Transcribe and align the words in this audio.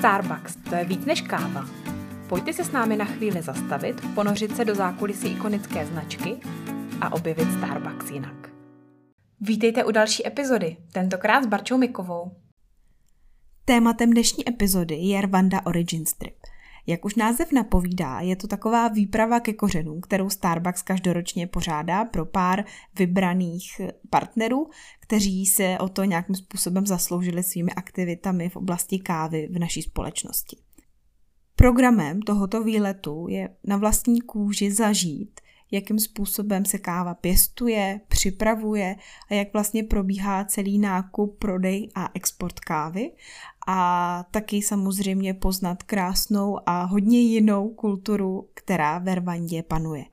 Starbucks, 0.00 0.56
to 0.56 0.74
je 0.74 0.84
víc 0.84 1.04
než 1.04 1.20
káva. 1.20 1.68
Pojďte 2.28 2.52
se 2.52 2.64
s 2.64 2.72
námi 2.72 2.96
na 2.96 3.04
chvíli 3.04 3.42
zastavit, 3.42 4.00
ponořit 4.14 4.56
se 4.56 4.64
do 4.64 4.74
zákulisí 4.74 5.28
ikonické 5.28 5.86
značky 5.86 6.36
a 7.00 7.12
objevit 7.12 7.52
Starbucks 7.52 8.10
jinak. 8.10 8.50
Vítejte 9.40 9.84
u 9.84 9.90
další 9.90 10.26
epizody, 10.26 10.76
tentokrát 10.92 11.44
s 11.44 11.46
Barčou 11.46 11.78
Mikovou. 11.78 12.36
Tématem 13.64 14.10
dnešní 14.10 14.48
epizody 14.48 14.94
je 14.94 15.20
Rwanda 15.20 15.66
Origin 15.66 16.06
Strip. 16.06 16.36
Jak 16.90 17.04
už 17.04 17.14
název 17.14 17.52
napovídá, 17.52 18.20
je 18.20 18.36
to 18.36 18.46
taková 18.46 18.88
výprava 18.88 19.40
ke 19.40 19.52
kořenům, 19.52 20.00
kterou 20.00 20.30
Starbucks 20.30 20.82
každoročně 20.82 21.46
pořádá 21.46 22.04
pro 22.04 22.26
pár 22.26 22.64
vybraných 22.98 23.80
partnerů, 24.10 24.70
kteří 25.00 25.46
se 25.46 25.78
o 25.80 25.88
to 25.88 26.04
nějakým 26.04 26.34
způsobem 26.34 26.86
zasloužili 26.86 27.42
svými 27.42 27.72
aktivitami 27.72 28.48
v 28.48 28.56
oblasti 28.56 28.98
kávy 28.98 29.48
v 29.52 29.58
naší 29.58 29.82
společnosti. 29.82 30.56
Programem 31.56 32.22
tohoto 32.22 32.62
výletu 32.62 33.26
je 33.28 33.48
na 33.64 33.76
vlastní 33.76 34.20
kůži 34.20 34.72
zažít, 34.72 35.40
jakým 35.70 35.98
způsobem 35.98 36.64
se 36.64 36.78
káva 36.78 37.14
pěstuje, 37.14 38.00
připravuje 38.08 38.96
a 39.30 39.34
jak 39.34 39.52
vlastně 39.52 39.82
probíhá 39.82 40.44
celý 40.44 40.78
nákup, 40.78 41.38
prodej 41.38 41.88
a 41.94 42.08
export 42.14 42.60
kávy 42.60 43.12
a 43.66 44.24
taky 44.30 44.62
samozřejmě 44.62 45.34
poznat 45.34 45.82
krásnou 45.82 46.58
a 46.66 46.84
hodně 46.84 47.20
jinou 47.20 47.68
kulturu, 47.68 48.48
která 48.54 48.98
ve 48.98 49.14
Rwandě 49.14 49.62
panuje. 49.62 50.04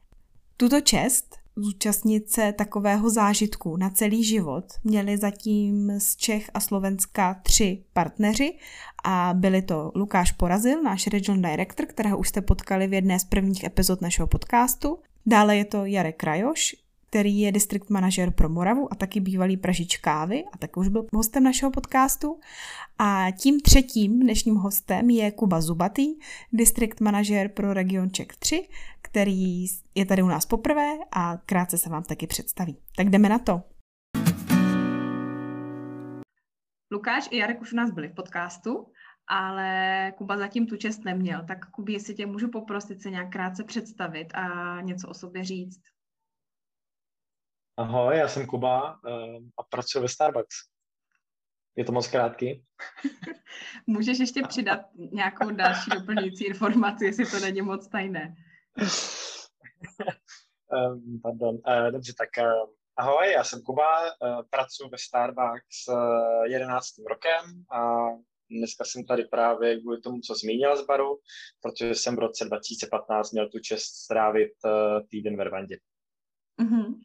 Tuto 0.58 0.82
čest 0.82 1.36
zúčastnit 1.56 2.30
se 2.30 2.54
takového 2.54 3.10
zážitku 3.10 3.78
na 3.78 3.90
celý 3.90 4.24
život 4.24 4.66
měli 4.84 5.18
zatím 5.18 6.00
z 6.00 6.16
Čech 6.16 6.50
a 6.54 6.60
Slovenska 6.60 7.34
tři 7.44 7.84
partneři 7.94 8.58
a 9.04 9.34
byli 9.34 9.62
to 9.62 9.92
Lukáš 9.96 10.32
Porazil, 10.32 10.84
náš 10.84 11.08
regional 11.08 11.52
director, 11.52 11.86
kterého 11.86 12.18
už 12.18 12.30
jste 12.30 12.42
potkali 12.42 12.88
v 12.88 12.94
jedné 12.94 13.20
z 13.20 13.24
prvních 13.24 13.64
epizod 13.64 14.02
našeho 14.02 14.28
podcastu. 14.28 14.98
Dále 15.30 15.58
je 15.58 15.66
to 15.66 15.86
Jarek 15.86 16.18
Krajoš, 16.18 16.76
který 17.10 17.40
je 17.40 17.52
district 17.52 17.90
manažer 17.90 18.32
pro 18.32 18.50
Moravu 18.50 18.94
a 18.94 18.96
taky 18.96 19.20
bývalý 19.20 19.58
pražič 19.58 19.98
kávy 19.98 20.44
a 20.54 20.58
taky 20.58 20.80
už 20.80 20.88
byl 20.88 21.06
hostem 21.14 21.44
našeho 21.44 21.72
podcastu. 21.72 22.40
A 23.00 23.26
tím 23.32 23.60
třetím 23.60 24.20
dnešním 24.20 24.56
hostem 24.56 25.10
je 25.10 25.32
Kuba 25.32 25.62
Zubatý, 25.62 26.08
district 26.54 27.02
manažer 27.02 27.50
pro 27.50 27.74
region 27.74 28.10
Czech 28.10 28.28
3, 28.28 28.68
který 29.02 29.66
je 29.96 30.06
tady 30.06 30.24
u 30.24 30.28
nás 30.28 30.46
poprvé 30.46 30.92
a 31.12 31.38
krátce 31.46 31.78
se 31.78 31.90
vám 31.90 32.04
taky 32.04 32.28
představí. 32.28 32.78
Tak 32.96 33.10
jdeme 33.10 33.30
na 33.30 33.40
to. 33.40 33.62
Lukáš 36.92 37.28
i 37.32 37.38
Jarek 37.38 37.62
už 37.62 37.74
u 37.74 37.76
nás 37.76 37.92
byli 37.92 38.08
v 38.08 38.16
podcastu, 38.16 38.86
ale 39.28 40.12
Kuba 40.18 40.38
zatím 40.38 40.68
tu 40.68 40.78
čest 40.78 41.00
neměl. 41.00 41.46
Tak 41.48 41.72
Kubi, 41.72 41.94
jestli 41.94 42.16
tě 42.16 42.26
můžu 42.26 42.52
poprosit 42.52 43.02
se 43.02 43.10
nějak 43.10 43.32
krátce 43.32 43.64
představit 43.64 44.28
a 44.34 44.82
něco 44.82 45.10
o 45.10 45.14
sobě 45.14 45.44
říct. 45.44 45.82
Ahoj, 47.78 48.18
já 48.18 48.28
jsem 48.28 48.48
Kuba 48.48 48.92
uh, 48.94 49.36
a 49.58 49.64
pracuji 49.70 50.00
ve 50.00 50.10
Starbucks. 50.10 50.56
Je 51.76 51.86
to 51.86 51.92
moc 51.92 52.08
krátký? 52.08 52.66
Můžeš 53.88 54.20
ještě 54.20 54.42
přidat 54.48 54.80
nějakou 54.96 55.52
další 55.52 55.90
doplňující 55.90 56.46
informaci, 56.46 57.06
jestli 57.06 57.26
to 57.26 57.40
není 57.40 57.62
moc 57.62 57.88
tajné. 57.88 58.36
um, 60.72 61.20
pardon. 61.24 61.56
Uh, 61.56 61.92
dobře, 61.92 62.14
tak 62.18 62.30
uh, 62.38 62.70
ahoj, 62.96 63.32
já 63.32 63.44
jsem 63.44 63.62
Kuba, 63.62 64.02
uh, 64.02 64.42
pracuji 64.50 64.90
ve 64.90 64.98
Starbucks 64.98 65.88
uh, 65.90 66.46
11. 66.46 66.88
rokem 67.10 67.64
a 67.72 68.08
dneska 68.50 68.84
jsem 68.86 69.06
tady 69.06 69.26
právě 69.26 69.80
kvůli 69.80 70.02
tomu, 70.02 70.20
co 70.20 70.36
zmínila 70.36 70.76
z 70.76 70.86
baru, 70.86 71.20
protože 71.62 71.96
jsem 71.96 72.16
v 72.16 72.20
roce 72.20 72.46
2015 72.46 73.32
měl 73.32 73.50
tu 73.50 73.60
čest 73.60 73.84
strávit 73.84 74.52
uh, 74.66 75.08
týden 75.08 75.38
ve 75.38 75.44
Rwandě. 75.44 75.78
Uh-huh. 76.62 77.00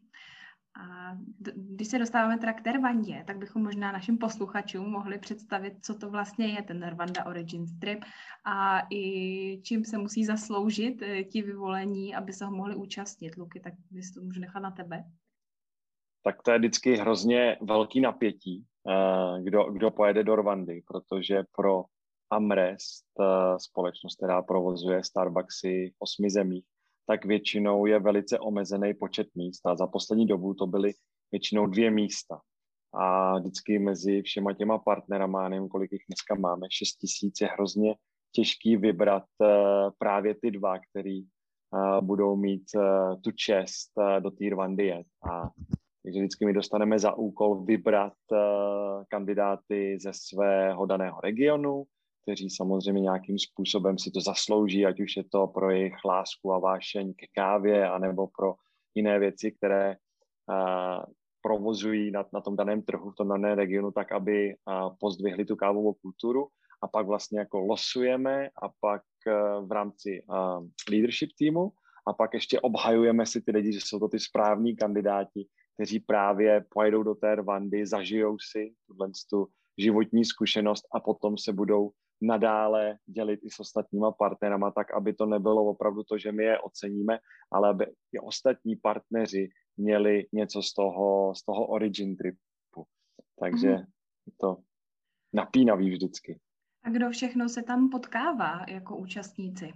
A 0.80 1.16
když 1.54 1.88
se 1.88 1.98
dostáváme 1.98 2.38
teda 2.38 2.52
k 2.52 2.62
té 2.62 2.72
Rwandě, 2.72 3.24
tak 3.26 3.38
bychom 3.38 3.62
možná 3.62 3.92
našim 3.92 4.18
posluchačům 4.18 4.90
mohli 4.90 5.18
představit, 5.18 5.74
co 5.82 5.94
to 5.94 6.10
vlastně 6.10 6.46
je 6.46 6.62
ten 6.62 6.88
Rwanda 6.88 7.26
Origin 7.26 7.66
Strip 7.66 8.04
a 8.44 8.80
i 8.90 9.62
čím 9.62 9.84
se 9.84 9.98
musí 9.98 10.24
zasloužit 10.24 11.02
eh, 11.02 11.24
ti 11.24 11.42
vyvolení, 11.42 12.14
aby 12.14 12.32
se 12.32 12.44
ho 12.44 12.50
mohli 12.50 12.76
účastnit. 12.76 13.36
Luky, 13.36 13.60
tak 13.60 13.74
bys 13.90 14.12
to 14.12 14.20
můžu 14.20 14.40
nechat 14.40 14.60
na 14.60 14.70
tebe. 14.70 15.04
Tak 16.24 16.42
to 16.42 16.50
je 16.50 16.58
vždycky 16.58 16.96
hrozně 16.96 17.56
velký 17.60 18.00
napětí, 18.00 18.64
eh, 18.64 18.71
kdo, 19.42 19.64
kdo 19.64 19.90
pojede 19.90 20.24
do 20.24 20.36
Rwandy, 20.36 20.82
protože 20.86 21.42
pro 21.56 21.84
Amrest, 22.32 23.04
eh, 23.20 23.58
společnost, 23.58 24.16
která 24.16 24.42
provozuje 24.42 25.04
Starbucksy 25.04 25.90
v 25.90 25.96
osmi 25.98 26.30
zemích, 26.30 26.64
tak 27.06 27.24
většinou 27.24 27.86
je 27.86 28.00
velice 28.00 28.38
omezený 28.38 28.94
počet 28.94 29.28
míst 29.34 29.66
a 29.66 29.76
za 29.76 29.86
poslední 29.86 30.26
dobu 30.26 30.54
to 30.54 30.66
byly 30.66 30.92
většinou 31.32 31.66
dvě 31.66 31.90
místa. 31.90 32.40
A 32.94 33.38
vždycky 33.38 33.78
mezi 33.78 34.22
všema 34.22 34.52
těma 34.52 34.78
partnerama, 34.78 35.48
nevím, 35.48 35.68
kolik 35.68 35.92
jich 35.92 36.02
dneska 36.08 36.34
máme, 36.34 36.66
6 36.70 36.92
tisíc, 36.92 37.40
je 37.40 37.46
hrozně 37.46 37.94
těžký 38.34 38.76
vybrat 38.76 39.24
uh, 39.40 39.48
právě 39.98 40.34
ty 40.34 40.50
dva, 40.50 40.78
který 40.78 41.24
budou 42.00 42.36
mít 42.36 42.62
tu 43.24 43.30
čest 43.30 43.92
do 44.20 44.30
té 44.30 44.44
Rwandy. 44.50 44.92
A 44.92 45.50
takže 46.02 46.20
vždycky 46.20 46.46
my 46.46 46.52
dostaneme 46.52 46.98
za 46.98 47.14
úkol 47.14 47.64
vybrat 47.64 48.12
uh, 48.32 48.38
kandidáty 49.08 49.98
ze 50.00 50.12
svého 50.12 50.86
daného 50.86 51.20
regionu, 51.20 51.84
kteří 52.22 52.50
samozřejmě 52.50 53.00
nějakým 53.00 53.38
způsobem 53.38 53.98
si 53.98 54.10
to 54.10 54.20
zaslouží, 54.20 54.86
ať 54.86 55.00
už 55.00 55.16
je 55.16 55.24
to 55.24 55.46
pro 55.46 55.70
jejich 55.70 56.04
lásku 56.04 56.52
a 56.52 56.58
vášeň 56.58 57.14
ke 57.14 57.26
kávě, 57.34 57.90
anebo 57.90 58.26
pro 58.26 58.54
jiné 58.94 59.18
věci, 59.18 59.52
které 59.52 59.96
uh, 59.96 61.04
provozují 61.42 62.10
na, 62.10 62.24
na 62.32 62.40
tom 62.40 62.56
daném 62.56 62.82
trhu, 62.82 63.10
v 63.10 63.16
tom 63.16 63.28
daném 63.28 63.58
regionu, 63.58 63.90
tak 63.90 64.12
aby 64.12 64.54
uh, 64.54 64.96
pozdvihli 65.00 65.44
tu 65.44 65.56
kávovou 65.56 65.92
kulturu. 65.92 66.48
A 66.82 66.88
pak 66.88 67.06
vlastně 67.06 67.38
jako 67.38 67.58
losujeme 67.60 68.48
a 68.62 68.68
pak 68.80 69.02
v 69.66 69.72
rámci 69.72 70.22
leadership 70.90 71.30
týmu 71.38 71.72
a 72.06 72.12
pak 72.12 72.34
ještě 72.34 72.60
obhajujeme 72.60 73.26
si 73.26 73.40
ty 73.40 73.50
lidi, 73.50 73.72
že 73.72 73.80
jsou 73.80 73.98
to 73.98 74.08
ty 74.08 74.20
správní 74.20 74.76
kandidáti, 74.76 75.46
kteří 75.74 76.00
právě 76.00 76.64
pojedou 76.68 77.02
do 77.02 77.14
té 77.14 77.34
Rwandy, 77.34 77.86
zažijou 77.86 78.36
si 78.38 78.74
tuhle 78.86 79.10
tu 79.30 79.46
životní 79.78 80.24
zkušenost 80.24 80.84
a 80.94 81.00
potom 81.00 81.38
se 81.38 81.52
budou 81.52 81.90
nadále 82.22 82.98
dělit 83.06 83.40
i 83.42 83.50
s 83.50 83.60
ostatníma 83.60 84.12
partnerama, 84.12 84.70
tak 84.70 84.94
aby 84.94 85.14
to 85.14 85.26
nebylo 85.26 85.64
opravdu 85.64 86.02
to, 86.02 86.18
že 86.18 86.32
my 86.32 86.44
je 86.44 86.60
oceníme, 86.60 87.18
ale 87.52 87.68
aby 87.68 87.86
i 88.12 88.18
ostatní 88.18 88.76
partneři 88.76 89.48
měli 89.76 90.26
něco 90.32 90.62
z 90.62 90.74
toho, 90.74 91.34
z 91.34 91.44
toho 91.44 91.66
origin 91.66 92.16
tripu. 92.16 92.86
Takže 93.40 93.68
mm. 93.68 93.84
je 94.26 94.32
to 94.40 94.56
napínavý 95.32 95.90
vždycky. 95.90 96.40
A 96.82 96.90
kdo 96.90 97.10
všechno 97.10 97.48
se 97.48 97.62
tam 97.62 97.90
potkává 97.90 98.64
jako 98.68 98.96
účastníci? 98.96 99.72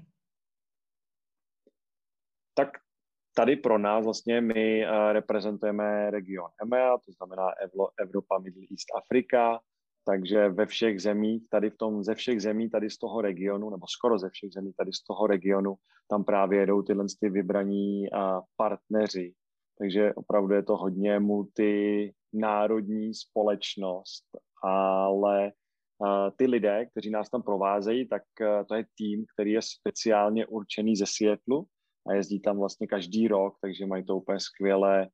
Tak 2.54 2.68
tady 3.36 3.56
pro 3.56 3.78
nás 3.78 4.04
vlastně 4.04 4.40
my 4.40 4.86
uh, 4.86 5.12
reprezentujeme 5.12 6.10
region 6.10 6.50
EMEA, 6.62 6.98
to 6.98 7.12
znamená 7.12 7.50
Evropa, 8.00 8.38
Middle 8.38 8.62
East, 8.70 8.86
Afrika, 8.96 9.60
takže 10.08 10.48
ve 10.48 10.66
všech 10.66 11.00
zemích, 11.02 11.46
tady 11.50 11.70
v 11.70 11.76
tom, 11.76 12.04
ze 12.04 12.14
všech 12.14 12.40
zemí 12.40 12.70
tady 12.70 12.90
z 12.90 12.98
toho 12.98 13.20
regionu, 13.20 13.70
nebo 13.70 13.86
skoro 13.86 14.18
ze 14.18 14.30
všech 14.30 14.50
zemí 14.52 14.72
tady 14.72 14.92
z 14.92 15.02
toho 15.02 15.26
regionu, 15.26 15.74
tam 16.10 16.24
právě 16.24 16.60
jedou 16.60 16.82
tyhle 16.82 17.04
ty 17.20 17.28
vybraní 17.28 18.06
partneři. 18.56 19.32
Takže 19.78 20.14
opravdu 20.14 20.54
je 20.54 20.62
to 20.62 20.76
hodně 20.76 21.20
multinárodní 21.20 23.14
společnost, 23.14 24.24
ale 24.62 25.52
ty 26.36 26.46
lidé, 26.46 26.86
kteří 26.86 27.10
nás 27.10 27.30
tam 27.30 27.42
provázejí, 27.42 28.08
tak 28.08 28.22
to 28.68 28.74
je 28.74 28.84
tým, 28.98 29.24
který 29.34 29.52
je 29.52 29.62
speciálně 29.62 30.46
určený 30.46 30.96
ze 30.96 31.06
Světlu 31.06 31.66
a 32.08 32.14
jezdí 32.14 32.40
tam 32.40 32.58
vlastně 32.58 32.86
každý 32.86 33.28
rok, 33.28 33.54
takže 33.60 33.86
mají 33.86 34.04
to 34.04 34.16
úplně 34.16 34.40
skvěle 34.40 35.08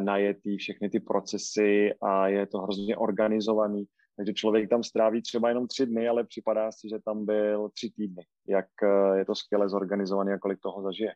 najetý 0.00 0.56
všechny 0.56 0.90
ty 0.90 1.00
procesy 1.00 1.90
a 2.02 2.28
je 2.28 2.46
to 2.46 2.58
hrozně 2.58 2.96
organizovaný. 2.96 3.84
Takže 4.16 4.32
člověk 4.32 4.70
tam 4.70 4.82
stráví 4.82 5.22
třeba 5.22 5.48
jenom 5.48 5.66
tři 5.66 5.86
dny, 5.86 6.08
ale 6.08 6.24
připadá 6.24 6.72
si, 6.72 6.88
že 6.88 6.98
tam 7.04 7.24
byl 7.24 7.68
tři 7.68 7.90
týdny. 7.90 8.22
Jak 8.48 8.66
eh, 8.82 9.18
je 9.18 9.24
to 9.24 9.34
skvěle 9.34 9.68
zorganizované 9.68 10.34
a 10.34 10.38
kolik 10.38 10.58
toho 10.62 10.82
zažije. 10.82 11.12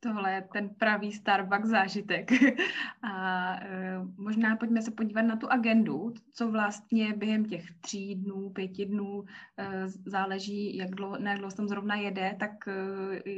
Tohle 0.00 0.32
je 0.32 0.48
ten 0.52 0.68
pravý 0.68 1.12
Starbucks 1.12 1.68
zážitek. 1.68 2.30
A 3.02 3.54
e, 3.60 3.98
možná 4.16 4.56
pojďme 4.56 4.82
se 4.82 4.90
podívat 4.90 5.22
na 5.22 5.36
tu 5.36 5.52
agendu, 5.52 6.14
co 6.32 6.50
vlastně 6.50 7.12
během 7.12 7.44
těch 7.44 7.64
tří 7.80 8.14
dnů, 8.14 8.50
pěti 8.50 8.86
dnů 8.86 9.24
e, 9.58 9.88
záleží, 9.88 10.76
jak 10.76 10.90
dlouho, 10.90 11.18
na 11.18 11.30
jak 11.30 11.38
dlouho 11.38 11.54
tam 11.54 11.68
zrovna 11.68 11.94
jede, 11.96 12.36
tak 12.40 12.68
e, 12.68 12.72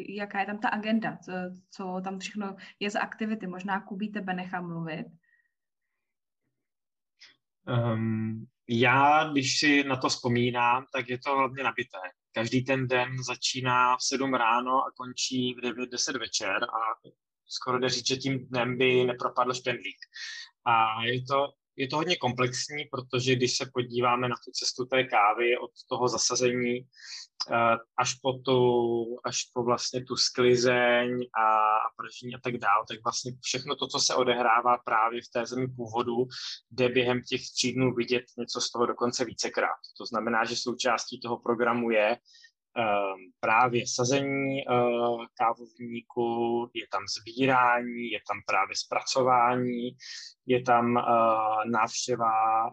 jaká 0.08 0.40
je 0.40 0.46
tam 0.46 0.58
ta 0.58 0.69
agenda, 0.69 1.17
co, 1.17 1.32
co 1.70 2.00
tam 2.05 2.19
všechno 2.19 2.56
je 2.81 2.90
za 2.90 3.00
aktivity. 3.00 3.46
Možná 3.46 3.81
Kubí 3.81 4.08
tebe 4.08 4.35
nechám 4.35 4.69
mluvit. 4.69 5.06
Um, 7.69 8.46
já, 8.69 9.29
když 9.32 9.58
si 9.58 9.85
na 9.85 9.96
to 9.96 10.08
vzpomínám, 10.08 10.85
tak 10.93 11.08
je 11.08 11.19
to 11.19 11.37
hlavně 11.37 11.64
nabité. 11.64 11.99
Každý 12.38 12.64
ten 12.64 12.88
den 12.88 13.23
začíná 13.23 13.96
v 13.96 14.02
7 14.02 14.35
ráno 14.35 14.85
a 14.85 14.93
končí 14.96 15.55
v 15.55 15.58
9-10 15.58 16.19
večer 16.19 16.64
a 16.64 16.79
skoro 17.46 17.79
jde 17.79 17.88
říct, 17.88 18.06
že 18.06 18.17
tím 18.17 18.46
dnem 18.46 18.79
by 18.79 19.05
nepropadl 19.05 19.55
špendlík. 19.55 19.96
A 20.64 21.02
je 21.05 21.23
to, 21.23 21.52
je 21.79 21.89
to 21.89 21.97
hodně 21.97 22.17
komplexní, 22.17 22.85
protože 22.91 23.37
když 23.37 23.57
se 23.57 23.71
podíváme 23.75 24.29
na 24.29 24.35
tu 24.45 24.51
cestu 24.51 24.85
té 24.85 25.05
kávy 25.05 25.59
od 25.59 25.71
toho 25.89 26.09
zasazení 26.09 26.77
eh, 26.79 27.77
až 27.99 28.15
po, 28.15 28.33
tu, 28.33 28.61
až 29.25 29.37
po 29.55 29.63
vlastně 29.63 30.05
tu 30.05 30.17
sklizeň 30.17 31.21
a 31.43 31.47
pržení 31.97 32.35
a 32.35 32.41
tak 32.43 32.57
dále, 32.57 32.85
tak 32.89 32.99
vlastně 33.05 33.33
všechno 33.43 33.77
to, 33.77 33.87
co 33.87 34.01
se 34.01 34.15
odehrává 34.15 34.79
právě 34.79 35.21
v 35.23 35.29
té 35.33 35.47
zemi 35.47 35.69
původu, 35.69 36.17
jde 36.71 36.89
během 36.89 37.23
těch 37.23 37.41
tří 37.41 37.73
dnů 37.73 37.95
vidět 37.95 38.25
něco 38.39 38.61
z 38.61 38.71
toho 38.71 38.87
dokonce 38.87 39.25
vícekrát. 39.25 39.79
To 39.99 40.07
znamená, 40.07 40.45
že 40.45 40.57
součástí 40.57 41.21
toho 41.21 41.39
programu 41.39 41.91
je 41.91 42.19
právě 43.41 43.85
sazení 43.87 44.61
eh, 44.61 44.65
kávovníku, 45.35 46.70
je 46.75 46.87
tam 46.91 47.03
sbírání, 47.19 48.11
je 48.11 48.19
tam 48.29 48.41
právě 48.47 48.76
zpracování, 48.76 49.91
je 50.47 50.62
tam 50.62 50.99
eh, 50.99 51.03
návštěva 51.70 52.32
eh, 52.69 52.73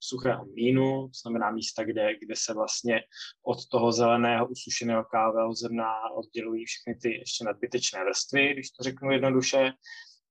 suchého 0.00 0.44
mínu, 0.44 1.08
to 1.08 1.18
znamená 1.22 1.50
místa, 1.50 1.84
kde, 1.84 2.18
kde 2.18 2.34
se 2.36 2.54
vlastně 2.54 3.00
od 3.42 3.58
toho 3.70 3.92
zeleného 3.92 4.48
usušeného 4.48 5.04
kávového 5.04 5.54
zrna 5.54 6.10
oddělují 6.10 6.64
všechny 6.64 6.94
ty 6.94 7.18
ještě 7.18 7.44
nadbytečné 7.44 8.04
vrstvy, 8.04 8.52
když 8.52 8.70
to 8.70 8.84
řeknu 8.84 9.10
jednoduše. 9.10 9.72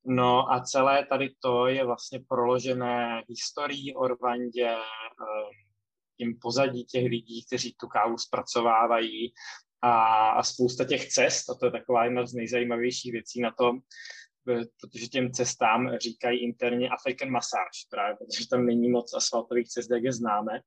No 0.05 0.51
a 0.51 0.61
celé 0.61 1.05
tady 1.05 1.29
to 1.39 1.67
je 1.67 1.85
vlastně 1.85 2.19
proložené 2.27 3.23
historií 3.29 3.95
o 3.95 4.07
Rwandě, 4.07 4.67
ehm, 4.67 5.72
tím 6.17 6.39
pozadí 6.41 6.85
těch 6.85 7.05
lidí, 7.05 7.45
kteří 7.45 7.75
tu 7.79 7.87
kávu 7.87 8.17
zpracovávají 8.17 9.33
a, 9.81 10.29
a 10.29 10.43
spousta 10.43 10.85
těch 10.85 11.07
cest, 11.07 11.49
a 11.49 11.53
to 11.53 11.65
je 11.65 11.71
taková 11.71 12.03
jedna 12.03 12.25
z 12.25 12.33
nejzajímavějších 12.33 13.11
věcí 13.11 13.41
na 13.41 13.51
tom, 13.51 13.79
protože 14.81 15.07
těm 15.07 15.31
cestám 15.31 15.97
říkají 15.97 16.43
interně 16.43 16.89
African 16.89 17.29
massage, 17.29 17.87
právě 17.89 18.15
protože 18.15 18.47
tam 18.47 18.65
není 18.65 18.89
moc 18.89 19.13
asfaltových 19.13 19.67
cest, 19.67 19.91
jak 19.91 20.03
je 20.03 20.13
známe. 20.13 20.59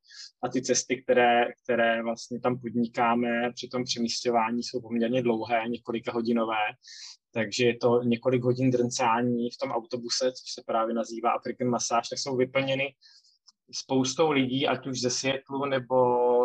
A 0.42 0.48
ty 0.48 0.62
cesty, 0.62 1.02
které, 1.02 1.44
které 1.64 2.02
vlastně 2.02 2.40
tam 2.40 2.60
podnikáme 2.60 3.52
při 3.52 3.68
tom 3.68 3.84
přemístěvání, 3.84 4.62
jsou 4.62 4.80
poměrně 4.80 5.22
dlouhé, 5.22 5.68
několika 5.68 6.12
hodinové. 6.12 6.64
Takže 7.32 7.66
je 7.66 7.76
to 7.76 8.02
několik 8.02 8.42
hodin 8.42 8.70
drncání 8.70 9.50
v 9.50 9.58
tom 9.62 9.70
autobuse, 9.70 10.32
což 10.32 10.52
se 10.52 10.62
právě 10.66 10.94
nazývá 10.94 11.30
African 11.30 11.68
massage, 11.68 12.08
tak 12.10 12.18
jsou 12.18 12.36
vyplněny 12.36 12.94
spoustou 13.72 14.30
lidí, 14.30 14.68
ať 14.68 14.86
už 14.86 15.00
ze 15.00 15.10
Seattleu 15.10 15.64
nebo 15.64 15.96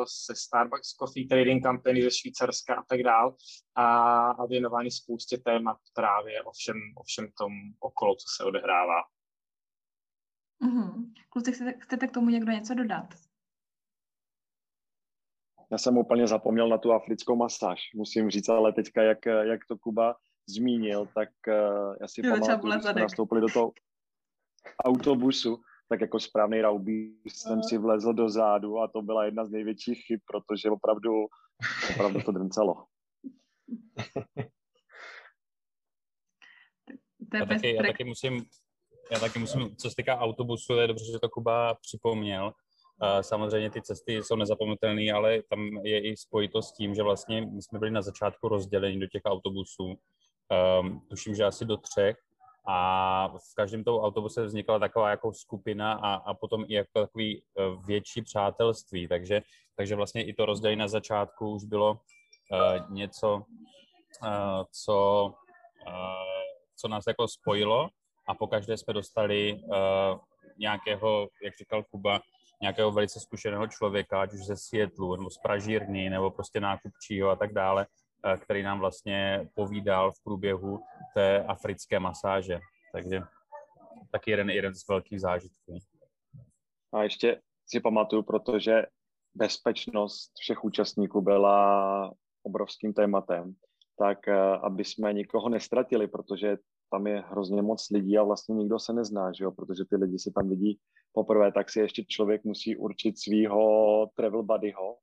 se 0.07 0.35
Starbucks 0.35 0.93
Coffee 0.93 1.27
Trading 1.27 1.63
Company 1.65 2.01
ze 2.01 2.11
Švýcarska 2.11 2.75
a 2.75 2.83
tak 2.83 3.03
dál 3.03 3.35
a, 3.75 3.85
a 4.31 4.45
věnovaný 4.45 4.91
spoustě 4.91 5.37
témat 5.37 5.77
právě 5.93 6.43
o 6.43 6.51
všem, 6.51 6.77
o 6.97 7.03
všem 7.03 7.31
tom 7.37 7.51
okolo, 7.79 8.15
co 8.15 8.25
se 8.35 8.43
odehrává. 8.43 9.01
Mm-hmm. 10.63 11.13
Kluci, 11.29 11.51
chcete, 11.51 11.73
chcete 11.79 12.07
k 12.07 12.11
tomu 12.11 12.29
někdo 12.29 12.51
něco 12.51 12.73
dodat? 12.73 13.13
Já 15.71 15.77
jsem 15.77 15.97
úplně 15.97 16.27
zapomněl 16.27 16.69
na 16.69 16.77
tu 16.77 16.91
africkou 16.91 17.35
masáž, 17.35 17.79
musím 17.95 18.29
říct, 18.29 18.49
ale 18.49 18.73
teďka, 18.73 19.01
jak, 19.03 19.25
jak 19.25 19.65
to 19.67 19.77
Kuba 19.77 20.15
zmínil, 20.49 21.07
tak 21.15 21.29
uh, 21.47 21.95
já 22.01 22.07
si 22.07 22.21
jo, 22.25 22.33
pamatuju, 22.33 22.73
že 22.73 22.79
jsme 22.79 23.01
nastoupili 23.01 23.41
do 23.41 23.47
toho 23.53 23.71
autobusu 24.85 25.61
tak 25.91 26.01
jako 26.01 26.19
správný 26.19 26.61
raubí 26.61 27.15
jsem 27.25 27.63
si 27.63 27.77
vlezl 27.77 28.13
do 28.13 28.29
zádu 28.29 28.79
a 28.79 28.87
to 28.87 29.01
byla 29.01 29.25
jedna 29.25 29.45
z 29.45 29.49
největších 29.49 30.03
chyb, 30.07 30.19
protože 30.25 30.69
opravdu, 30.69 31.11
opravdu 31.93 32.21
to 32.21 32.31
drncelo. 32.31 32.85
já, 37.33 37.45
taky, 37.45 37.75
já 37.75 37.83
taky 37.83 38.03
musím, 38.03 38.45
já 39.11 39.19
taky 39.19 39.39
musím, 39.39 39.75
co 39.75 39.89
se 39.89 39.95
týká 39.95 40.19
autobusu, 40.19 40.73
je 40.73 40.87
dobře, 40.87 41.05
že 41.11 41.19
to 41.19 41.29
Kuba 41.29 41.73
připomněl. 41.73 42.53
Samozřejmě 43.21 43.69
ty 43.69 43.81
cesty 43.81 44.13
jsou 44.13 44.35
nezapomenutelné, 44.35 45.11
ale 45.11 45.43
tam 45.49 45.59
je 45.83 46.11
i 46.11 46.17
spojitost 46.17 46.69
s 46.69 46.73
tím, 46.73 46.95
že 46.95 47.03
vlastně 47.03 47.45
my 47.45 47.61
jsme 47.61 47.79
byli 47.79 47.91
na 47.91 48.01
začátku 48.01 48.47
rozdělení 48.47 48.99
do 48.99 49.07
těch 49.07 49.21
autobusů. 49.25 49.99
Um, 50.81 51.01
tuším, 51.09 51.35
že 51.35 51.43
asi 51.45 51.65
do 51.65 51.77
třech 51.77 52.17
a 52.67 53.27
v 53.27 53.55
každém 53.55 53.83
tom 53.83 53.99
autobuse 53.99 54.45
vznikla 54.45 54.79
taková 54.79 55.09
jako 55.09 55.33
skupina 55.33 55.93
a, 55.93 56.13
a 56.13 56.33
potom 56.33 56.65
i 56.67 56.73
jako 56.73 57.01
takový 57.01 57.37
e, 57.37 57.43
větší 57.85 58.21
přátelství, 58.21 59.07
takže, 59.07 59.41
takže 59.75 59.95
vlastně 59.95 60.23
i 60.23 60.33
to 60.33 60.45
rozdělení 60.45 60.79
na 60.79 60.87
začátku 60.87 61.49
už 61.49 61.63
bylo 61.63 61.91
uh, 62.51 62.91
něco, 62.91 63.35
uh, 63.35 64.63
co, 64.71 65.25
uh, 65.87 65.93
co 66.75 66.87
nás 66.87 67.03
jako 67.07 67.27
spojilo. 67.27 67.89
A 68.27 68.33
po 68.33 68.47
každé 68.47 68.77
jsme 68.77 68.93
dostali 68.93 69.53
uh, 69.53 70.19
nějakého, 70.57 71.29
jak 71.43 71.57
říkal 71.57 71.83
Kuba, 71.83 72.21
nějakého 72.61 72.91
velice 72.91 73.19
zkušeného 73.19 73.67
člověka, 73.67 74.21
ať 74.21 74.33
už 74.33 74.45
ze 74.45 74.57
Světlu, 74.57 75.15
nebo 75.15 75.29
z 75.29 75.37
Pražírny, 75.37 76.09
nebo 76.09 76.31
prostě 76.31 76.59
nákupčího 76.59 77.29
a 77.29 77.35
tak 77.35 77.53
dále, 77.53 77.87
který 78.41 78.63
nám 78.63 78.79
vlastně 78.79 79.49
povídal 79.53 80.11
v 80.11 80.23
průběhu 80.23 80.79
té 81.13 81.43
africké 81.43 81.99
masáže. 81.99 82.59
Takže 82.93 83.21
taky 84.11 84.31
jeden, 84.31 84.49
jeden 84.49 84.73
z 84.73 84.87
velkých 84.87 85.21
zážitků. 85.21 85.77
A 86.93 87.03
ještě 87.03 87.41
si 87.67 87.79
pamatuju, 87.79 88.23
protože 88.23 88.85
bezpečnost 89.35 90.31
všech 90.39 90.63
účastníků 90.63 91.21
byla 91.21 92.13
obrovským 92.43 92.93
tématem, 92.93 93.53
tak 93.97 94.27
eh, 94.27 94.35
aby 94.63 94.85
jsme 94.85 95.13
nikoho 95.13 95.49
nestratili, 95.49 96.07
protože 96.07 96.57
tam 96.91 97.07
je 97.07 97.23
hrozně 97.27 97.61
moc 97.61 97.89
lidí 97.89 98.17
a 98.17 98.23
vlastně 98.23 98.55
nikdo 98.55 98.79
se 98.79 98.93
nezná, 98.93 99.31
že 99.31 99.43
jo? 99.43 99.51
protože 99.51 99.85
ty 99.89 99.95
lidi 99.95 100.19
se 100.19 100.31
tam 100.35 100.49
vidí 100.49 100.79
poprvé, 101.13 101.51
tak 101.51 101.69
si 101.69 101.79
ještě 101.79 102.03
člověk 102.03 102.43
musí 102.43 102.77
určit 102.77 103.19
svého 103.19 104.07
travel 104.15 104.43
buddyho, 104.43 104.97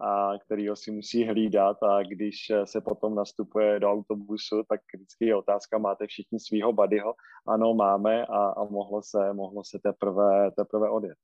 a 0.00 0.38
kterýho 0.38 0.76
si 0.76 0.90
musí 0.90 1.24
hlídat 1.24 1.82
a 1.82 2.02
když 2.02 2.36
se 2.64 2.80
potom 2.80 3.14
nastupuje 3.14 3.80
do 3.80 3.90
autobusu, 3.90 4.62
tak 4.68 4.80
vždycky 4.94 5.26
je 5.26 5.36
otázka, 5.36 5.78
máte 5.78 6.06
všichni 6.06 6.40
svého 6.40 6.72
buddyho? 6.72 7.14
Ano, 7.48 7.74
máme 7.74 8.26
a, 8.26 8.38
a 8.48 8.64
mohlo 8.64 9.02
se, 9.02 9.32
mohlo 9.32 9.64
se 9.64 9.78
teprve, 9.82 10.50
teprve 10.50 10.90
odjet. 10.90 11.18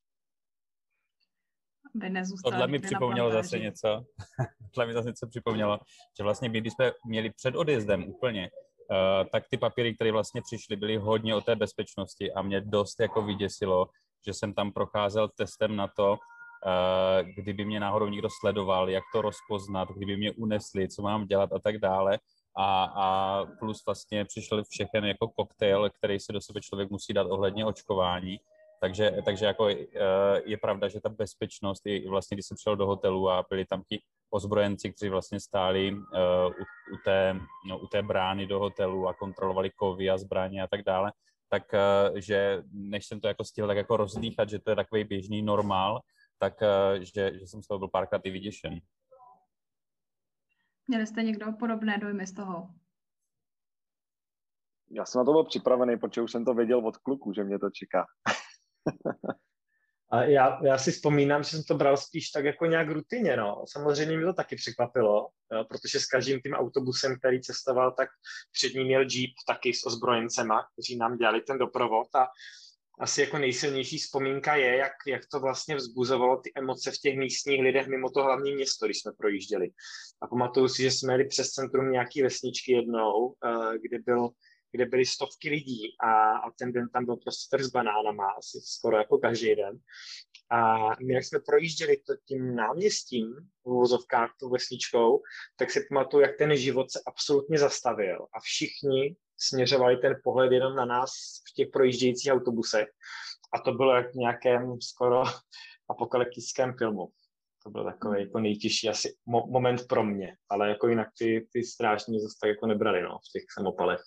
Tohle 2.44 2.68
mi 2.68 2.78
připomnělo 2.78 3.30
zase 3.30 3.58
něco. 3.58 3.88
Tohle 4.74 4.86
mi 4.86 4.92
zase 4.92 5.08
něco 5.08 5.26
připomnělo, 5.26 5.78
že 6.18 6.22
vlastně 6.24 6.48
my, 6.48 6.60
když 6.60 6.72
jsme 6.72 6.92
měli 7.06 7.30
před 7.30 7.56
odjezdem 7.56 8.08
úplně, 8.08 8.50
uh, 8.50 9.28
tak 9.32 9.44
ty 9.50 9.58
papíry, 9.58 9.94
které 9.94 10.12
vlastně 10.12 10.42
přišly, 10.42 10.76
byly 10.76 10.96
hodně 10.96 11.34
o 11.34 11.40
té 11.40 11.56
bezpečnosti 11.56 12.32
a 12.32 12.42
mě 12.42 12.60
dost 12.60 13.00
jako 13.00 13.22
vyděsilo, 13.22 13.88
že 14.26 14.34
jsem 14.34 14.54
tam 14.54 14.72
procházel 14.72 15.28
testem 15.28 15.76
na 15.76 15.88
to, 15.88 16.16
Eh, 16.16 16.41
kdyby 17.22 17.64
mě 17.64 17.80
náhodou 17.80 18.06
někdo 18.08 18.28
sledoval, 18.40 18.90
jak 18.90 19.04
to 19.12 19.22
rozpoznat, 19.22 19.88
kdyby 19.88 20.16
mě 20.16 20.32
unesli, 20.32 20.88
co 20.88 21.02
mám 21.02 21.26
dělat 21.26 21.52
a 21.52 21.58
tak 21.58 21.78
dále. 21.78 22.18
A, 22.56 22.84
a 22.84 23.44
plus 23.58 23.86
vlastně 23.86 24.24
přišel 24.24 24.64
všechen 24.64 25.04
jako 25.04 25.28
koktejl, 25.28 25.90
který 25.90 26.20
si 26.20 26.32
do 26.32 26.40
sebe 26.40 26.60
člověk 26.60 26.90
musí 26.90 27.12
dát 27.12 27.26
ohledně 27.26 27.66
očkování. 27.66 28.40
Takže, 28.80 29.16
takže 29.24 29.46
jako 29.46 29.68
eh, 29.68 29.76
je 30.44 30.56
pravda, 30.56 30.88
že 30.88 31.00
ta 31.00 31.08
bezpečnost, 31.08 31.86
i 31.86 32.08
vlastně 32.08 32.34
když 32.34 32.46
jsem 32.46 32.54
přišel 32.54 32.76
do 32.76 32.86
hotelu 32.86 33.30
a 33.30 33.44
byli 33.50 33.64
tam 33.64 33.82
ti 33.88 34.02
ozbrojenci, 34.30 34.92
kteří 34.92 35.08
vlastně 35.08 35.40
stáli 35.40 35.92
uh, 35.92 35.98
u, 36.46 36.94
u, 36.94 36.96
té, 37.04 37.36
no, 37.68 37.78
u 37.78 37.86
té 37.86 38.02
brány 38.02 38.46
do 38.46 38.58
hotelu 38.58 39.08
a 39.08 39.14
kontrolovali 39.14 39.70
kovy 39.70 40.10
a 40.10 40.18
zbraně 40.18 40.62
a 40.62 40.66
tak 40.66 40.82
dále, 40.82 41.12
tak 41.48 41.74
že 42.14 42.62
než 42.72 43.06
jsem 43.06 43.20
to 43.20 43.28
jako 43.28 43.44
stihl 43.44 43.68
tak 43.68 43.76
jako 43.76 43.96
rozdýchat, 43.96 44.50
že 44.50 44.58
to 44.58 44.70
je 44.70 44.76
takový 44.76 45.04
běžný 45.04 45.42
normál, 45.42 46.00
tak 46.42 46.62
eh, 46.62 47.04
že, 47.04 47.38
že 47.38 47.46
jsem 47.46 47.62
z 47.62 47.66
toho 47.66 47.78
byl 47.78 47.88
párkrát 47.88 48.20
i 48.24 48.30
vyděšen. 48.30 48.80
Měli 50.88 51.06
jste 51.06 51.22
někdo 51.22 51.52
podobné 51.52 51.98
dojmy 51.98 52.26
z 52.26 52.32
toho? 52.32 52.68
Já 54.90 55.04
jsem 55.04 55.18
na 55.18 55.24
to 55.24 55.32
byl 55.32 55.44
připravený, 55.44 55.98
protože 55.98 56.22
už 56.22 56.32
jsem 56.32 56.44
to 56.44 56.54
věděl 56.54 56.86
od 56.86 56.96
kluku, 56.96 57.32
že 57.32 57.44
mě 57.44 57.58
to 57.58 57.70
čeká. 57.70 58.06
A 60.10 60.22
já, 60.22 60.64
já 60.64 60.78
si 60.78 60.92
vzpomínám, 60.92 61.42
že 61.42 61.50
jsem 61.50 61.64
to 61.64 61.74
bral 61.74 61.96
spíš 61.96 62.30
tak 62.30 62.44
jako 62.44 62.66
nějak 62.66 62.88
rutině, 62.88 63.36
no. 63.36 63.64
Samozřejmě 63.68 64.18
mi 64.18 64.24
to 64.24 64.32
taky 64.32 64.56
překvapilo, 64.56 65.28
jo, 65.52 65.64
protože 65.64 66.00
s 66.00 66.06
každým 66.06 66.40
tím 66.40 66.52
autobusem, 66.52 67.18
který 67.18 67.40
cestoval, 67.40 67.92
tak 67.92 68.08
před 68.52 68.74
ním 68.74 68.84
měl 68.84 69.00
jeep 69.00 69.32
taky 69.46 69.74
s 69.74 69.86
ozbrojencema, 69.86 70.66
kteří 70.72 70.96
nám 70.96 71.16
dělali 71.16 71.40
ten 71.40 71.58
doprovod 71.58 72.14
a 72.14 72.26
asi 73.00 73.20
jako 73.20 73.38
nejsilnější 73.38 73.98
vzpomínka 73.98 74.56
je, 74.56 74.76
jak, 74.76 74.92
jak 75.06 75.22
to 75.32 75.40
vlastně 75.40 75.76
vzbuzovalo 75.76 76.36
ty 76.36 76.52
emoce 76.56 76.90
v 76.90 76.98
těch 76.98 77.16
místních 77.16 77.60
lidech 77.60 77.86
mimo 77.86 78.10
to 78.10 78.22
hlavní 78.22 78.54
město, 78.54 78.86
když 78.86 79.00
jsme 79.00 79.12
projížděli. 79.12 79.70
A 80.22 80.26
pamatuju 80.26 80.68
si, 80.68 80.82
že 80.82 80.90
jsme 80.90 81.12
jeli 81.12 81.24
přes 81.24 81.50
centrum 81.50 81.92
nějaký 81.92 82.22
vesničky 82.22 82.72
jednou, 82.72 83.26
uh, 83.26 83.74
kde 83.82 83.98
byl 83.98 84.28
kde 84.72 84.86
byly 84.86 85.06
stovky 85.06 85.48
lidí 85.48 85.82
a, 86.00 86.12
a 86.36 86.50
ten 86.50 86.72
den 86.72 86.88
tam 86.92 87.04
byl 87.04 87.16
prostě 87.16 87.56
trh 87.56 87.64
s 87.64 87.70
banánama, 87.70 88.30
asi 88.38 88.60
skoro 88.60 88.96
jako 88.96 89.18
každý 89.18 89.54
den. 89.54 89.78
A 90.52 90.90
my, 91.06 91.14
jak 91.14 91.24
jsme 91.24 91.38
projížděli 91.46 91.96
to, 91.96 92.14
tím 92.28 92.56
náměstím 92.56 93.34
v 93.64 93.68
vozovkách, 93.68 94.34
tou 94.40 94.50
vesničkou, 94.50 95.22
tak 95.56 95.70
si 95.70 95.86
pamatuju, 95.88 96.22
jak 96.22 96.36
ten 96.38 96.56
život 96.56 96.90
se 96.90 97.00
absolutně 97.06 97.58
zastavil 97.58 98.26
a 98.34 98.40
všichni 98.40 99.16
směřovali 99.36 99.96
ten 99.96 100.14
pohled 100.24 100.52
jenom 100.52 100.76
na 100.76 100.84
nás 100.84 101.10
v 101.50 101.54
těch 101.54 101.68
projíždějících 101.72 102.32
autobusech. 102.32 102.88
A 103.54 103.58
to 103.58 103.72
bylo 103.72 103.94
jak 103.94 104.12
v 104.12 104.14
nějakém 104.14 104.80
skoro 104.80 105.22
apokalyptickém 105.90 106.74
filmu. 106.78 107.08
To 107.64 107.70
byl 107.70 107.84
takový 107.84 108.20
jako 108.20 108.38
nejtěžší 108.38 108.88
asi 108.88 109.14
mo- 109.28 109.50
moment 109.50 109.86
pro 109.88 110.04
mě, 110.04 110.36
ale 110.48 110.68
jako 110.68 110.88
jinak 110.88 111.08
ty, 111.18 111.48
ty 111.52 111.64
strážní 111.64 112.20
zase 112.20 112.34
tak 112.42 112.48
jako 112.48 112.66
nebrali 112.66 113.02
no, 113.02 113.18
v 113.18 113.32
těch 113.32 113.42
samopalech. 113.58 114.00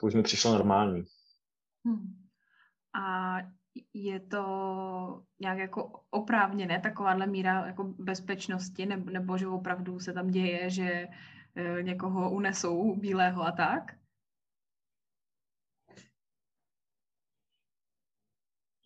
To 0.00 0.06
už 0.06 0.14
mi 0.14 0.22
přišlo 0.22 0.52
normální. 0.52 1.02
Hmm. 1.86 2.28
A 3.00 3.36
je 3.94 4.20
to 4.20 5.22
nějak 5.40 5.58
jako 5.58 6.00
oprávněné, 6.10 6.80
takováhle 6.80 7.26
míra 7.26 7.66
jako 7.66 7.84
bezpečnosti, 7.84 8.86
nebo, 8.86 9.10
nebo 9.10 9.38
že 9.38 9.48
opravdu 9.48 10.00
se 10.00 10.12
tam 10.12 10.30
děje, 10.30 10.70
že 10.70 11.08
e, 11.54 11.82
někoho 11.82 12.30
unesou 12.30 12.96
bílého 12.96 13.42
a 13.42 13.52
tak? 13.52 13.82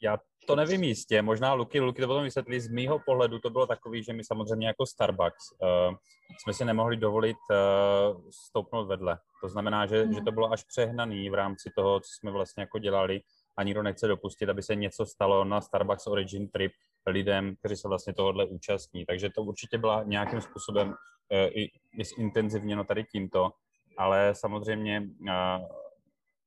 Já 0.03 0.19
to 0.47 0.57
nevím 0.57 0.85
jistě, 0.85 1.23
možná 1.23 1.55
Luky, 1.55 1.81
Luky 1.81 2.03
to 2.03 2.09
potom 2.09 2.25
vysvětlí, 2.25 2.61
z 2.61 2.69
mýho 2.69 2.99
pohledu 2.99 3.39
to 3.39 3.51
bylo 3.51 3.67
takový, 3.67 4.03
že 4.03 4.13
my 4.13 4.25
samozřejmě 4.25 4.67
jako 4.67 4.87
Starbucks 4.87 5.53
uh, 5.53 5.97
jsme 6.43 6.53
si 6.55 6.65
nemohli 6.65 6.97
dovolit 6.97 7.37
uh, 7.51 8.23
stoupnout 8.31 8.85
vedle. 8.85 9.19
To 9.43 9.49
znamená, 9.49 9.87
že, 9.87 10.05
mm. 10.05 10.13
že 10.13 10.21
to 10.21 10.33
bylo 10.33 10.53
až 10.53 10.65
přehnaný 10.65 11.31
v 11.31 11.35
rámci 11.35 11.71
toho, 11.77 12.01
co 12.01 12.09
jsme 12.19 12.31
vlastně 12.31 12.61
jako 12.61 12.79
dělali 12.79 13.21
a 13.57 13.63
nikdo 13.63 13.83
nechce 13.83 14.07
dopustit, 14.07 14.49
aby 14.49 14.63
se 14.63 14.75
něco 14.75 15.07
stalo 15.07 15.45
na 15.45 15.61
Starbucks 15.61 16.07
Origin 16.07 16.49
Trip 16.49 16.73
lidem, 17.07 17.57
kteří 17.57 17.77
se 17.77 17.89
vlastně 17.89 18.15
tohohle 18.15 18.47
účastní. 18.47 19.07
Takže 19.07 19.31
to 19.31 19.43
určitě 19.43 19.79
byla 19.79 20.03
nějakým 20.03 20.41
způsobem 20.41 20.89
uh, 20.89 20.95
i, 21.39 21.71
i 21.99 22.05
zintenzivněno 22.05 22.85
tady 22.85 23.05
tímto, 23.05 23.51
ale 23.99 24.35
samozřejmě 24.35 25.03
uh, 25.21 25.67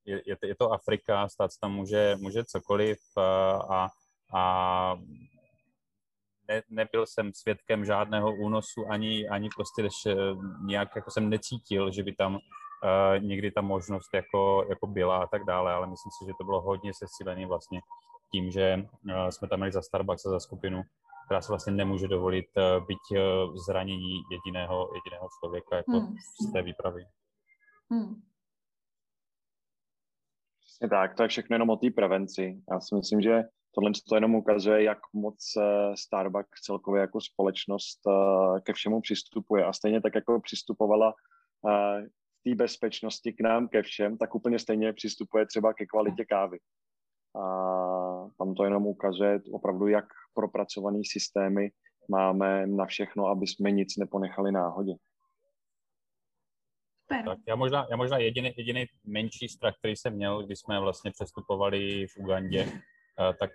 je, 0.06 0.56
to 0.56 0.72
Afrika, 0.72 1.30
stát 1.30 1.52
se 1.52 1.60
tam 1.62 1.74
může, 1.74 2.16
může 2.20 2.44
cokoliv 2.46 2.98
uh, 3.18 3.24
a, 3.74 3.90
a 4.34 4.96
ne, 6.48 6.62
nebyl 6.70 7.06
jsem 7.06 7.34
svědkem 7.34 7.86
žádného 7.86 8.36
únosu, 8.36 8.86
ani, 8.90 9.30
ani 9.30 9.50
prostě 9.56 9.84
než, 9.84 9.94
nějak 10.66 10.96
jako 10.96 11.12
jsem 11.12 11.30
necítil, 11.30 11.92
že 11.92 12.04
by 12.04 12.16
tam 12.16 12.40
uh, 12.84 13.24
někdy 13.24 13.52
ta 13.52 13.62
možnost 13.62 14.14
jako, 14.14 14.66
jako 14.70 14.88
byla 14.88 15.24
a 15.24 15.28
tak 15.28 15.44
dále, 15.44 15.74
ale 15.74 15.88
myslím 15.88 16.12
si, 16.12 16.26
že 16.26 16.34
to 16.38 16.44
bylo 16.44 16.62
hodně 16.62 16.92
sesílené 16.94 17.46
vlastně 17.46 17.80
tím, 18.32 18.52
že 18.52 18.78
uh, 19.06 19.30
jsme 19.30 19.48
tam 19.48 19.60
měli 19.60 19.72
za 19.72 19.82
Starbucks 19.82 20.26
a 20.26 20.30
za 20.30 20.40
skupinu, 20.40 20.82
která 21.26 21.42
se 21.42 21.52
vlastně 21.52 21.74
nemůže 21.74 22.08
dovolit 22.08 22.46
uh, 22.58 22.86
být 22.88 23.06
uh, 23.12 23.56
zranění 23.56 24.22
jediného, 24.32 24.90
jediného 24.96 25.28
člověka 25.40 25.76
jako 25.76 25.92
hmm. 25.92 26.16
z 26.50 26.54
té 26.54 26.62
výpravy. 26.62 27.06
Hmm. 27.92 28.22
Přesně 30.66 30.90
tak, 30.90 31.16
to 31.16 31.24
je 31.24 31.30
všechno 31.30 31.54
jenom 31.54 31.70
o 31.70 31.78
té 31.78 31.90
prevenci. 31.96 32.62
Já 32.72 32.80
si 32.80 32.96
myslím, 32.96 33.22
že 33.22 33.44
tohle 33.76 33.92
to 34.10 34.16
jenom 34.16 34.36
ukazuje, 34.36 34.84
jak 34.84 34.98
moc 35.14 35.38
Starbucks 35.96 36.62
celkově 36.62 37.02
jako 37.02 37.22
společnost 37.22 38.00
ke 38.64 38.74
všemu 38.74 39.02
přistupuje. 39.02 39.66
A 39.66 39.74
stejně 39.74 40.02
tak, 40.02 40.16
jako 40.16 40.42
přistupovala 40.42 41.14
té 42.46 42.56
bezpečnosti 42.56 43.34
k 43.34 43.42
nám, 43.42 43.68
ke 43.68 43.82
všem, 43.82 44.18
tak 44.18 44.36
úplně 44.36 44.60
stejně 44.60 44.94
přistupuje 44.94 45.46
třeba 45.46 45.74
ke 45.74 45.86
kvalitě 45.86 46.26
kávy. 46.26 46.58
A 47.36 47.44
tam 48.38 48.54
to 48.54 48.64
jenom 48.64 48.88
ukazuje 48.88 49.40
opravdu, 49.52 49.88
jak 49.88 50.06
propracované 50.34 51.00
systémy 51.12 51.72
máme 52.10 52.68
na 52.68 52.86
všechno, 52.86 53.28
aby 53.28 53.48
jsme 53.48 53.72
nic 53.72 53.98
neponechali 53.98 54.52
náhodě. 54.52 54.94
Tak 57.10 57.40
já 57.48 57.56
možná, 57.56 57.88
já 57.90 57.98
možná 57.98 58.18
jediný, 58.18 58.52
jediný 58.58 58.86
menší 59.04 59.50
strach, 59.50 59.76
který 59.78 59.96
jsem 59.96 60.14
měl, 60.14 60.44
když 60.44 60.60
jsme 60.60 60.80
vlastně 60.80 61.12
přestupovali 61.12 62.08
v 62.08 62.18
Ugandě, 62.18 62.72
tak 63.40 63.52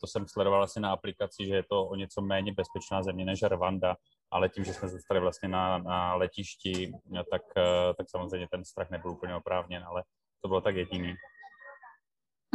to 0.00 0.06
jsem 0.06 0.28
sledoval 0.28 0.62
asi 0.62 0.80
na 0.80 0.92
aplikaci, 0.92 1.46
že 1.46 1.54
je 1.54 1.62
to 1.62 1.86
o 1.86 1.94
něco 1.94 2.22
méně 2.22 2.52
bezpečná 2.52 3.02
země 3.02 3.24
než 3.24 3.42
Rwanda, 3.42 3.96
ale 4.34 4.48
tím, 4.48 4.64
že 4.64 4.74
jsme 4.74 4.88
zůstali 4.88 5.20
vlastně 5.20 5.48
na, 5.48 5.78
na 5.78 6.14
letišti, 6.14 6.92
tak, 7.30 7.42
eh, 7.56 7.94
tak 7.94 8.10
samozřejmě 8.10 8.48
ten 8.50 8.64
strach 8.64 8.90
nebyl 8.90 9.10
úplně 9.10 9.34
oprávněn, 9.34 9.84
ale 9.84 10.02
to 10.40 10.48
bylo 10.48 10.60
tak 10.60 10.76
jediný. 10.76 11.14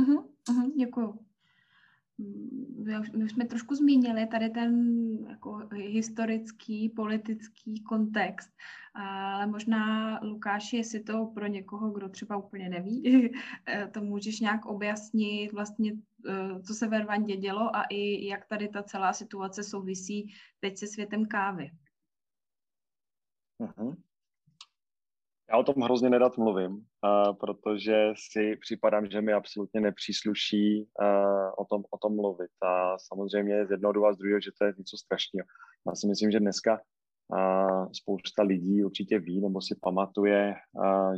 Uh-huh, 0.01 0.23
uh-huh, 0.49 0.71
děkuju. 0.77 1.28
My 3.15 3.23
už 3.23 3.31
jsme 3.31 3.45
trošku 3.45 3.75
zmínili 3.75 4.27
tady 4.27 4.49
ten 4.49 4.97
jako 5.29 5.67
historický, 5.73 6.89
politický 6.89 7.83
kontext, 7.83 8.51
ale 8.93 9.47
možná, 9.47 10.19
Lukáši, 10.23 10.77
jestli 10.77 11.03
to 11.03 11.25
pro 11.25 11.47
někoho, 11.47 11.91
kdo 11.91 12.09
třeba 12.09 12.37
úplně 12.37 12.69
neví, 12.69 13.31
to 13.91 14.01
můžeš 14.01 14.39
nějak 14.39 14.65
objasnit 14.65 15.51
vlastně, 15.51 15.93
eh, 16.29 16.61
co 16.61 16.73
se 16.73 16.87
ve 16.87 16.99
Rwandě 16.99 17.37
dělo 17.37 17.75
a 17.75 17.83
i 17.83 18.27
jak 18.27 18.45
tady 18.45 18.67
ta 18.67 18.83
celá 18.83 19.13
situace 19.13 19.63
souvisí 19.63 20.33
teď 20.59 20.77
se 20.77 20.87
světem 20.87 21.25
kávy. 21.25 21.71
Uh-huh. 23.59 23.95
Já 25.51 25.57
o 25.57 25.63
tom 25.63 25.75
hrozně 25.81 26.09
nedat 26.09 26.37
mluvím, 26.37 26.71
uh, 26.71 27.35
protože 27.39 28.13
si 28.15 28.55
připadám, 28.55 29.09
že 29.09 29.21
mi 29.21 29.33
absolutně 29.33 29.81
nepřísluší 29.81 30.87
uh, 31.01 31.49
o, 31.57 31.65
tom, 31.65 31.83
o 31.89 31.97
tom 31.97 32.15
mluvit. 32.15 32.51
A 32.63 32.95
samozřejmě 32.97 33.65
z 33.67 33.71
jednoho 33.71 34.05
a 34.05 34.13
z 34.13 34.17
druhého, 34.17 34.41
že 34.41 34.51
to 34.59 34.65
je 34.65 34.73
něco 34.77 34.97
strašného. 34.97 35.47
Já 35.87 35.95
si 35.95 36.07
myslím, 36.07 36.31
že 36.31 36.39
dneska 36.39 36.73
uh, 36.73 37.91
spousta 37.91 38.43
lidí 38.43 38.83
určitě 38.83 39.19
ví 39.19 39.41
nebo 39.41 39.61
si 39.61 39.75
pamatuje, 39.81 40.55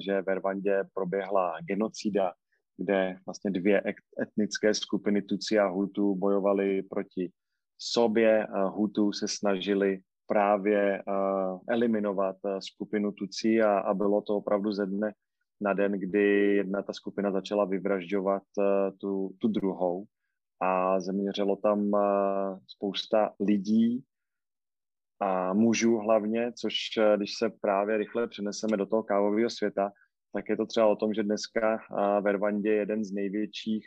že 0.05 0.21
ve 0.21 0.35
Rwandě 0.35 0.83
proběhla 0.93 1.57
genocida, 1.61 2.33
kde 2.77 3.17
vlastně 3.25 3.51
dvě 3.51 3.83
etnické 4.21 4.73
skupiny 4.73 5.21
Tutsi 5.21 5.59
a 5.59 5.67
Hutu 5.67 6.15
bojovaly 6.15 6.83
proti 6.83 7.31
sobě. 7.77 8.47
Hutu 8.69 9.11
se 9.11 9.27
snažili 9.27 9.99
právě 10.31 11.03
uh, 11.03 11.59
eliminovat 11.67 12.35
uh, 12.43 12.59
skupinu 12.59 13.11
Tucí 13.11 13.61
a, 13.61 13.79
a 13.79 13.93
bylo 13.93 14.21
to 14.21 14.37
opravdu 14.37 14.71
ze 14.71 14.85
dne 14.85 15.13
na 15.61 15.73
den, 15.73 15.91
kdy 15.91 16.55
jedna 16.55 16.81
ta 16.81 16.93
skupina 16.93 17.31
začala 17.31 17.65
vyvražďovat 17.65 18.43
uh, 18.57 18.65
tu, 18.97 19.35
tu 19.37 19.47
druhou. 19.47 20.05
A 20.61 20.99
zeměřilo 20.99 21.55
tam 21.55 21.91
spousta 22.67 23.33
lidí 23.39 24.03
a 25.19 25.53
mužů 25.53 25.97
hlavně, 25.97 26.51
což 26.51 26.75
když 27.15 27.33
se 27.37 27.49
právě 27.49 27.97
rychle 27.97 28.27
přeneseme 28.27 28.77
do 28.77 28.85
toho 28.85 29.03
kávového 29.03 29.49
světa, 29.49 29.91
tak 30.33 30.49
je 30.49 30.57
to 30.57 30.65
třeba 30.65 30.87
o 30.87 30.95
tom, 30.95 31.13
že 31.13 31.23
dneska 31.23 31.79
ve 32.21 32.31
Rwandě 32.31 32.69
jeden 32.69 33.03
z 33.03 33.11
největších 33.11 33.85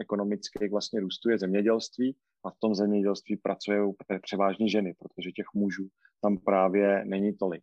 ekonomických 0.00 0.70
vlastně 0.70 1.00
růstů 1.00 1.30
je 1.30 1.38
zemědělství 1.38 2.16
a 2.44 2.50
v 2.50 2.58
tom 2.60 2.74
zemědělství 2.74 3.36
pracují 3.36 3.92
převážně 4.22 4.68
ženy, 4.68 4.94
protože 4.98 5.32
těch 5.32 5.46
mužů 5.54 5.88
tam 6.22 6.38
právě 6.38 7.04
není 7.04 7.36
tolik. 7.36 7.62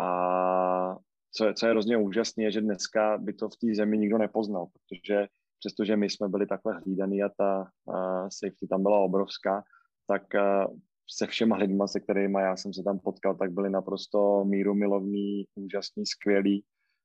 A 0.00 0.96
co 1.32 1.46
je, 1.46 1.54
co 1.54 1.66
je 1.66 1.70
hrozně 1.70 1.96
úžasné, 1.96 2.44
je, 2.44 2.50
že 2.52 2.60
dneska 2.60 3.18
by 3.18 3.32
to 3.32 3.48
v 3.48 3.56
té 3.56 3.74
zemi 3.74 3.98
nikdo 3.98 4.18
nepoznal, 4.18 4.66
protože 4.66 5.26
přestože 5.58 5.96
my 5.96 6.10
jsme 6.10 6.28
byli 6.28 6.46
takhle 6.46 6.80
hlídaný 6.80 7.22
a 7.22 7.28
ta 7.28 7.70
uh, 7.84 8.28
safety 8.28 8.66
tam 8.70 8.82
byla 8.82 8.98
obrovská, 8.98 9.62
tak 10.06 10.22
uh, 10.34 10.76
se 11.10 11.26
všema 11.26 11.56
lidma, 11.56 11.86
se 11.86 12.00
kterými 12.00 12.38
já 12.40 12.56
jsem 12.56 12.74
se 12.74 12.82
tam 12.82 12.98
potkal, 12.98 13.36
tak 13.36 13.52
byli 13.52 13.70
naprosto 13.70 14.44
míru 14.44 14.74
milovní, 14.74 15.44
úžasní, 15.54 16.06
skvělí, 16.06 16.64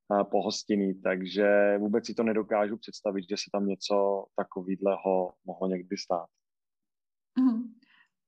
uh, 0.10 0.24
pohostinný, 0.24 1.02
takže 1.02 1.78
vůbec 1.78 2.06
si 2.06 2.14
to 2.14 2.24
nedokážu 2.24 2.78
představit, 2.78 3.26
že 3.30 3.38
se 3.38 3.50
tam 3.52 3.68
něco 3.68 4.26
takového 4.36 5.34
mohlo 5.46 5.68
někdy 5.68 5.98
stát. 5.98 6.28
Mm. 7.40 7.76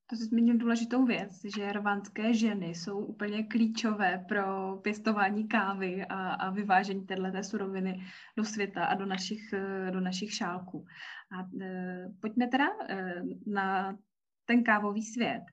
To 0.10 0.16
jsi 0.16 0.24
zmínil 0.24 0.58
důležitou 0.58 1.06
věc, 1.06 1.32
že 1.56 1.74
rwandské 1.74 2.34
ženy 2.34 2.68
jsou 2.68 3.06
úplně 3.06 3.44
klíčové 3.44 4.26
pro 4.28 4.78
pěstování 4.78 5.48
kávy 5.48 6.06
a, 6.06 6.34
a 6.34 6.50
vyvážení 6.50 7.06
této 7.06 7.44
suroviny 7.44 8.06
do 8.38 8.46
světa 8.46 8.86
a 8.86 8.96
do 8.96 9.06
našich, 9.06 9.54
do 9.92 10.00
našich 10.00 10.34
šálků. 10.34 10.86
A 11.32 11.64
e, 11.64 12.08
pojďme 12.22 12.48
teda 12.48 12.66
e, 12.90 13.22
na 13.48 13.98
ten 14.46 14.64
kávový 14.64 15.04
svět. 15.04 15.44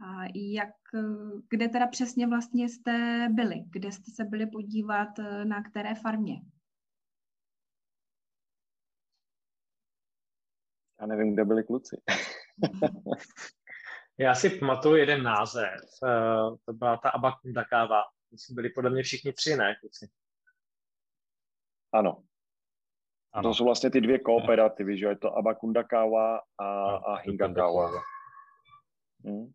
A 0.00 0.24
jak, 0.34 0.74
kde 1.50 1.68
teda 1.68 1.86
přesně 1.86 2.26
vlastně 2.26 2.68
jste 2.68 3.28
byli? 3.30 3.64
Kde 3.70 3.92
jste 3.92 4.10
se 4.10 4.24
byli 4.24 4.46
podívat, 4.46 5.08
na 5.44 5.62
které 5.62 5.94
farmě? 5.94 6.34
Já 11.00 11.06
nevím, 11.06 11.34
kde 11.34 11.44
byli 11.44 11.64
kluci. 11.64 11.96
Já 14.18 14.34
si 14.34 14.50
pamatuju 14.50 14.96
jeden 14.96 15.22
název, 15.22 15.80
uh, 16.02 16.56
to 16.64 16.72
byla 16.72 16.96
ta 16.96 17.10
Abakunda 17.10 17.64
káva. 17.64 18.02
Jsme 18.36 18.54
byli 18.54 18.70
podle 18.70 18.90
mě 18.90 19.02
všichni 19.02 19.32
tři, 19.32 19.56
ne, 19.56 19.76
kluci? 19.80 20.08
Ano. 21.92 22.22
ano. 23.32 23.42
To 23.42 23.54
jsou 23.54 23.64
vlastně 23.64 23.90
ty 23.90 24.00
dvě 24.00 24.18
kooperativy, 24.18 24.98
že 24.98 25.06
je 25.06 25.18
to 25.18 25.36
Abakunda 25.36 25.82
Kawa 25.82 26.40
a, 26.58 26.96
a 26.96 27.16
Hinga 27.16 27.54
Kawa. 27.54 27.90
Hmm. 29.24 29.52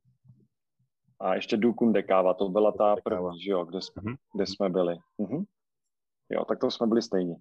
A 1.20 1.36
ještě 1.36 1.58
Dukunde 1.58 2.04
Kawa, 2.04 2.34
to 2.34 2.50
byla 2.50 2.72
ta 2.72 2.96
první, 3.04 3.42
že 3.42 3.52
jo, 3.52 3.66
kde, 3.66 3.82
jsme, 3.82 4.02
uh-huh. 4.02 4.18
kde 4.34 4.46
jsme 4.46 4.70
byli. 4.70 4.98
Uh-huh. 5.20 5.46
Jo, 6.30 6.46
tak 6.46 6.60
to 6.60 6.72
jsme 6.72 6.88
byli 6.88 7.02
stejně. 7.02 7.36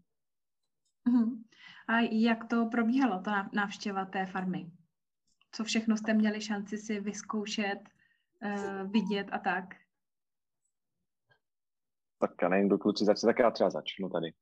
Uh-huh. 1.09 1.43
A 1.89 2.01
jak 2.11 2.49
to 2.49 2.67
probíhalo, 2.67 3.23
ta 3.23 3.51
návštěva 3.53 4.05
té 4.05 4.27
farmy? 4.27 4.71
Co 5.53 5.65
všechno 5.65 5.97
jste 5.97 6.15
měli 6.15 6.41
šanci 6.41 6.79
si 6.79 7.01
vyzkoušet, 7.01 7.79
uh, 8.43 8.91
vidět 8.91 9.27
a 9.33 9.39
tak? 9.39 9.65
Tak 12.19 12.31
já 12.43 12.49
nevím, 12.49 12.69
do 12.69 12.79
kluci 12.79 13.05
začne, 13.05 13.27
tak 13.27 13.39
já 13.39 13.51
třeba 13.51 13.71
začnu 13.71 14.09
tady. 14.09 14.33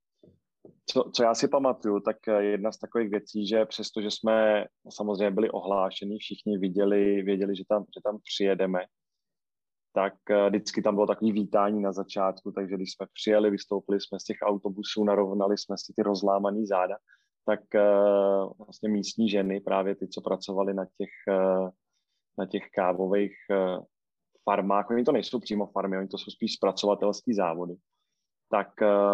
Co, 0.86 1.10
co 1.14 1.22
já 1.22 1.34
si 1.34 1.48
pamatuju, 1.48 2.00
tak 2.00 2.16
jedna 2.40 2.72
z 2.72 2.78
takových 2.78 3.10
věcí, 3.10 3.46
že 3.46 3.66
přesto, 3.66 4.02
že 4.02 4.10
jsme 4.10 4.64
samozřejmě 4.90 5.30
byli 5.30 5.50
ohlášeni, 5.50 6.18
všichni 6.18 6.58
viděli, 6.58 7.22
věděli, 7.22 7.56
že 7.56 7.62
tam, 7.68 7.84
že 7.84 8.00
tam 8.04 8.18
přijedeme, 8.24 8.80
tak 9.96 10.14
eh, 10.30 10.48
vždycky 10.48 10.82
tam 10.82 10.94
bylo 10.94 11.06
takové 11.06 11.32
vítání 11.32 11.82
na 11.82 11.92
začátku, 11.92 12.52
takže 12.52 12.74
když 12.74 12.92
jsme 12.92 13.06
přijeli, 13.12 13.50
vystoupili 13.50 14.00
jsme 14.00 14.20
z 14.20 14.24
těch 14.24 14.36
autobusů, 14.42 15.04
narovnali 15.04 15.58
jsme 15.58 15.76
si 15.78 15.92
ty 15.96 16.02
rozlámaný 16.02 16.66
záda, 16.66 16.96
tak 17.46 17.74
eh, 17.74 17.80
vlastně 18.58 18.88
místní 18.88 19.28
ženy, 19.28 19.60
právě 19.60 19.94
ty, 19.94 20.08
co 20.08 20.20
pracovali 20.20 20.74
na 20.74 20.84
těch, 20.84 21.10
eh, 21.28 21.70
na 22.38 22.46
těch 22.46 22.62
kávových 22.74 23.32
farmách, 24.44 24.90
oni 24.90 25.04
to 25.04 25.12
nejsou 25.12 25.40
přímo 25.40 25.66
farmy, 25.66 25.98
oni 25.98 26.08
to 26.08 26.18
jsou 26.18 26.30
spíš 26.30 26.52
zpracovatelský 26.52 27.34
závody, 27.34 27.74
tak 28.50 28.68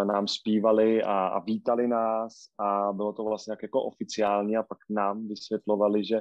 nám 0.04 0.28
zpívali 0.28 1.02
a, 1.02 1.26
a 1.26 1.38
vítali 1.38 1.88
nás 1.88 2.32
a 2.58 2.92
bylo 2.92 3.12
to 3.12 3.24
vlastně 3.24 3.56
jako 3.62 3.82
oficiální 3.82 4.56
a 4.56 4.62
pak 4.62 4.78
nám 4.90 5.28
vysvětlovali, 5.28 6.04
že 6.04 6.20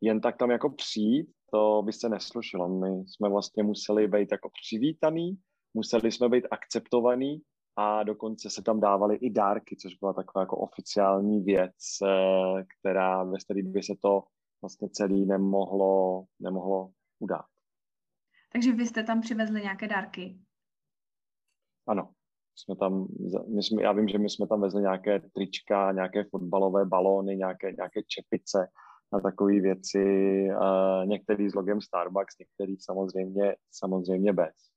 jen 0.00 0.20
tak 0.20 0.36
tam 0.36 0.50
jako 0.50 0.70
přijít, 0.70 1.26
to 1.52 1.82
by 1.82 1.92
se 1.92 2.08
neslušilo. 2.08 2.68
My 2.68 3.04
jsme 3.06 3.28
vlastně 3.28 3.62
museli 3.62 4.08
být 4.08 4.32
jako 4.32 4.50
přivítaný, 4.62 5.38
museli 5.74 6.12
jsme 6.12 6.28
být 6.28 6.46
akceptovaný 6.50 7.42
a 7.76 8.02
dokonce 8.02 8.50
se 8.50 8.62
tam 8.62 8.80
dávaly 8.80 9.16
i 9.16 9.30
dárky, 9.30 9.76
což 9.76 9.94
byla 9.94 10.12
taková 10.12 10.42
jako 10.42 10.56
oficiální 10.56 11.40
věc, 11.40 11.74
eh, 12.02 12.64
která 12.64 13.24
ve 13.24 13.38
které 13.38 13.62
by 13.62 13.82
se 13.82 13.94
to 14.02 14.22
vlastně 14.62 14.88
celý 14.88 15.26
nemohlo, 15.26 16.24
nemohlo 16.40 16.90
udát. 17.18 17.46
Takže 18.52 18.72
vy 18.72 18.86
jste 18.86 19.02
tam 19.02 19.20
přivezli 19.20 19.62
nějaké 19.62 19.88
dárky? 19.88 20.38
Ano. 21.86 22.10
Jsme 22.56 22.76
tam, 22.76 23.06
my 23.54 23.62
jsme, 23.62 23.82
já 23.82 23.92
vím, 23.92 24.08
že 24.08 24.18
my 24.18 24.30
jsme 24.30 24.46
tam 24.46 24.60
vezli 24.60 24.82
nějaké 24.82 25.20
trička, 25.20 25.92
nějaké 25.92 26.24
fotbalové 26.24 26.84
balóny, 26.84 27.36
nějaké, 27.36 27.72
nějaké 27.72 28.00
čepice, 28.02 28.68
a 29.12 29.20
takové 29.20 29.60
věci, 29.60 30.04
uh, 30.50 31.06
některý 31.06 31.50
s 31.50 31.54
logem 31.54 31.80
Starbucks, 31.80 32.38
některý 32.38 32.76
samozřejmě, 32.80 33.56
samozřejmě 33.70 34.32
bez. 34.32 34.73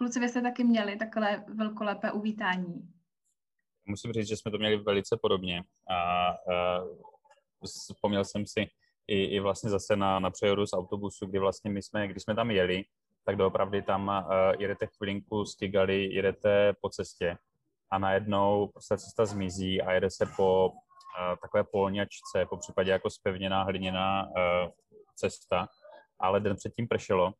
Kluci, 0.00 0.20
vy 0.20 0.28
jste 0.28 0.42
taky 0.42 0.64
měli 0.64 0.96
takové 0.96 1.44
velkolepé 1.54 2.12
uvítání. 2.12 2.88
Musím 3.86 4.12
říct, 4.12 4.28
že 4.28 4.36
jsme 4.36 4.50
to 4.50 4.58
měli 4.58 4.76
velice 4.76 5.18
podobně 5.22 5.62
a 5.90 6.30
uh, 6.30 6.88
vzpomněl 7.64 8.24
jsem 8.24 8.46
si 8.46 8.70
i, 9.06 9.24
i 9.24 9.40
vlastně 9.40 9.70
zase 9.70 9.96
na, 9.96 10.18
na 10.18 10.30
přejodu 10.30 10.66
z 10.66 10.72
autobusu, 10.72 11.26
kdy 11.26 11.38
vlastně 11.38 11.70
my 11.70 11.82
jsme, 11.82 12.08
když 12.08 12.22
jsme 12.22 12.34
tam 12.34 12.50
jeli, 12.50 12.84
tak 13.24 13.36
doopravdy 13.36 13.82
tam 13.82 14.08
uh, 14.08 14.32
jedete 14.58 14.86
chvilinku 14.86 15.44
z 15.44 15.54
Kigali, 15.54 16.14
jedete 16.14 16.72
po 16.80 16.88
cestě 16.88 17.36
a 17.90 17.98
najednou 17.98 18.66
prostě 18.66 18.96
cesta 18.96 19.26
zmizí 19.26 19.82
a 19.82 19.92
jede 19.92 20.10
se 20.10 20.26
po 20.36 20.72
takové 21.42 21.64
polňačce, 21.64 22.46
po 22.48 22.56
případě 22.56 22.90
jako 22.90 23.10
spevněná 23.10 23.62
hliněná 23.62 24.22
e, 24.22 24.30
cesta, 25.14 25.68
ale 26.18 26.40
den 26.40 26.56
předtím 26.56 26.88
pršelo 26.88 27.34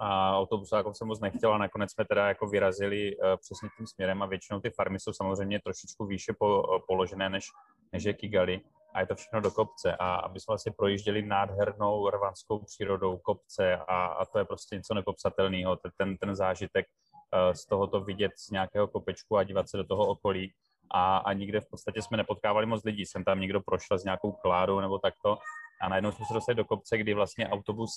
a 0.00 0.38
autobusákům 0.38 0.94
jsem 0.94 1.08
moc 1.08 1.20
nechtěl 1.20 1.54
a 1.54 1.58
nakonec 1.58 1.92
jsme 1.92 2.04
teda 2.04 2.28
jako 2.28 2.46
vyrazili 2.46 3.16
uh, 3.16 3.24
přesně 3.36 3.68
tím 3.76 3.86
směrem 3.86 4.22
a 4.22 4.26
většinou 4.26 4.60
ty 4.60 4.70
farmy 4.70 5.00
jsou 5.00 5.12
samozřejmě 5.12 5.60
trošičku 5.60 6.06
výše 6.06 6.32
po, 6.38 6.62
uh, 6.62 6.78
položené 6.88 7.28
než, 7.28 7.48
než 7.92 8.04
je 8.04 8.14
Kigali. 8.14 8.60
A 8.94 9.00
je 9.00 9.06
to 9.06 9.14
všechno 9.14 9.40
do 9.40 9.50
kopce. 9.50 9.96
A 9.96 10.14
aby 10.14 10.40
jsme 10.40 10.52
vlastně 10.52 10.72
projížděli 10.72 11.22
nádhernou 11.22 12.10
rvanskou 12.10 12.58
přírodou 12.58 13.18
kopce 13.18 13.76
a, 13.76 14.06
a 14.06 14.24
to 14.24 14.38
je 14.38 14.44
prostě 14.44 14.76
něco 14.76 14.94
nepopsatelného, 14.94 15.78
ten, 15.96 16.16
ten 16.16 16.36
zážitek 16.36 16.86
uh, 16.86 17.52
z 17.52 17.66
tohoto 17.66 18.00
vidět 18.00 18.32
z 18.36 18.50
nějakého 18.50 18.88
kopečku 18.88 19.36
a 19.36 19.44
dívat 19.44 19.68
se 19.68 19.76
do 19.76 19.84
toho 19.84 20.06
okolí. 20.06 20.52
A, 20.94 21.16
a 21.16 21.32
nikde 21.32 21.60
v 21.60 21.70
podstatě 21.70 22.02
jsme 22.02 22.16
nepotkávali 22.16 22.66
moc 22.66 22.84
lidí. 22.84 23.06
Jsem 23.06 23.24
tam 23.24 23.40
někdo 23.40 23.60
prošel 23.60 23.98
s 23.98 24.04
nějakou 24.04 24.32
kládou 24.32 24.80
nebo 24.80 24.98
takto 24.98 25.38
a 25.80 25.88
najednou 25.88 26.12
jsme 26.12 26.26
se 26.26 26.34
dostali 26.34 26.56
do 26.56 26.64
kopce, 26.64 26.98
kdy 26.98 27.14
vlastně 27.14 27.48
autobus 27.48 27.90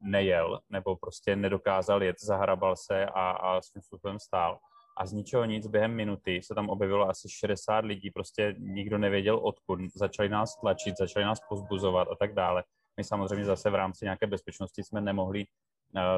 nejel 0.00 0.60
nebo 0.70 0.96
prostě 0.96 1.36
nedokázal 1.36 2.02
jet, 2.02 2.16
zahrabal 2.20 2.76
se 2.76 3.06
a, 3.06 3.30
a 3.30 3.60
svým 3.60 3.82
způsobem 3.82 4.18
stál. 4.18 4.58
A 4.96 5.06
z 5.06 5.12
ničeho 5.12 5.44
nic 5.44 5.66
během 5.66 5.94
minuty 5.94 6.40
se 6.42 6.54
tam 6.54 6.68
objevilo 6.68 7.08
asi 7.08 7.28
60 7.30 7.84
lidí, 7.84 8.10
prostě 8.10 8.54
nikdo 8.58 8.98
nevěděl 8.98 9.38
odkud, 9.42 9.80
začali 9.94 10.28
nás 10.28 10.56
tlačit, 10.60 10.98
začali 10.98 11.24
nás 11.24 11.38
pozbuzovat 11.48 12.08
a 12.08 12.14
tak 12.14 12.34
dále. 12.34 12.64
My 12.96 13.04
samozřejmě 13.04 13.44
zase 13.44 13.70
v 13.70 13.74
rámci 13.74 14.04
nějaké 14.04 14.26
bezpečnosti 14.26 14.84
jsme 14.84 15.00
nemohli 15.00 15.44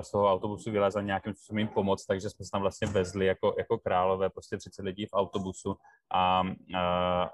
z 0.01 0.11
toho 0.11 0.33
autobusu 0.33 0.71
vylezl 0.71 1.03
nějakým 1.03 1.35
způsobem 1.35 1.59
jim 1.59 1.69
pomoct, 1.69 2.07
takže 2.07 2.31
jsme 2.31 2.45
se 2.45 2.51
tam 2.51 2.61
vlastně 2.61 2.89
vezli 2.89 3.27
jako, 3.27 3.55
jako 3.59 3.79
králové, 3.79 4.31
prostě 4.31 4.57
30 4.57 4.83
lidí 4.83 5.07
v 5.07 5.12
autobusu 5.12 5.77
a, 6.11 6.43
eh, 6.75 6.79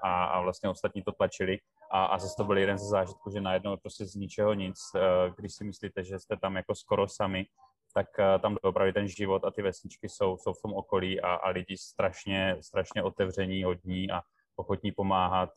a, 0.01 0.25
a 0.25 0.41
vlastně 0.41 0.69
ostatní 0.69 1.01
to 1.01 1.11
tlačili 1.11 1.59
a, 1.91 2.05
a 2.05 2.19
zase 2.19 2.35
to 2.37 2.43
byl 2.43 2.57
jeden 2.57 2.77
ze 2.77 2.85
zážitků, 2.85 3.31
že 3.31 3.41
najednou 3.41 3.77
prostě 3.77 4.05
z 4.05 4.15
ničeho 4.15 4.53
nic, 4.53 4.79
eh, 4.95 4.99
když 5.37 5.53
si 5.53 5.63
myslíte, 5.63 6.03
že 6.03 6.19
jste 6.19 6.37
tam 6.37 6.55
jako 6.55 6.75
skoro 6.75 7.07
sami, 7.07 7.45
tak 7.93 8.07
tam 8.41 8.57
opravdu 8.61 8.93
ten 8.93 9.07
život 9.07 9.45
a 9.45 9.51
ty 9.51 9.61
vesničky 9.61 10.09
jsou, 10.09 10.37
jsou 10.37 10.53
v 10.53 10.61
tom 10.61 10.73
okolí 10.73 11.21
a, 11.21 11.33
a 11.33 11.49
lidi 11.49 11.77
strašně, 11.77 12.57
strašně 12.61 13.03
otevření, 13.03 13.63
hodní 13.63 14.11
a 14.11 14.21
ochotní 14.55 14.91
pomáhat, 14.91 15.49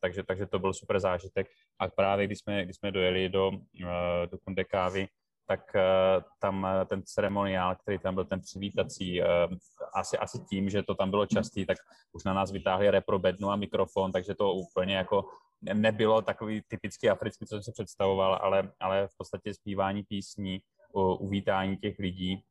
takže, 0.00 0.22
takže 0.22 0.46
to 0.46 0.58
byl 0.58 0.74
super 0.74 1.00
zážitek. 1.00 1.46
A 1.78 1.88
právě 1.88 2.26
když 2.26 2.38
jsme, 2.38 2.64
když 2.64 2.76
jsme 2.76 2.92
dojeli 2.92 3.28
do, 3.28 3.50
do 4.30 4.38
Kunde 4.38 4.64
Kávy, 4.64 5.08
tak 5.46 5.60
uh, 5.74 6.22
tam 6.40 6.62
uh, 6.62 6.84
ten 6.88 7.02
ceremoniál, 7.04 7.76
který 7.76 7.98
tam 7.98 8.14
byl 8.14 8.24
ten 8.24 8.40
přivítací, 8.40 9.22
uh, 9.22 9.26
asi, 9.94 10.18
asi 10.18 10.38
tím, 10.38 10.70
že 10.70 10.82
to 10.82 10.94
tam 10.94 11.10
bylo 11.10 11.26
častý, 11.26 11.66
tak 11.66 11.76
už 12.12 12.24
na 12.24 12.34
nás 12.34 12.52
vytáhli 12.52 12.90
reprobednu 12.90 13.50
a 13.50 13.56
mikrofon, 13.56 14.12
takže 14.12 14.34
to 14.34 14.52
úplně 14.52 14.96
jako 14.96 15.24
nebylo 15.74 16.22
takový 16.22 16.62
typický 16.68 17.10
africký, 17.10 17.46
co 17.46 17.54
jsem 17.56 17.62
si 17.62 17.72
představoval, 17.72 18.38
ale, 18.42 18.72
ale 18.80 19.08
v 19.08 19.16
podstatě 19.16 19.54
zpívání 19.54 20.02
písní, 20.02 20.60
uvítání 21.18 21.76
těch 21.76 21.98
lidí 21.98 22.44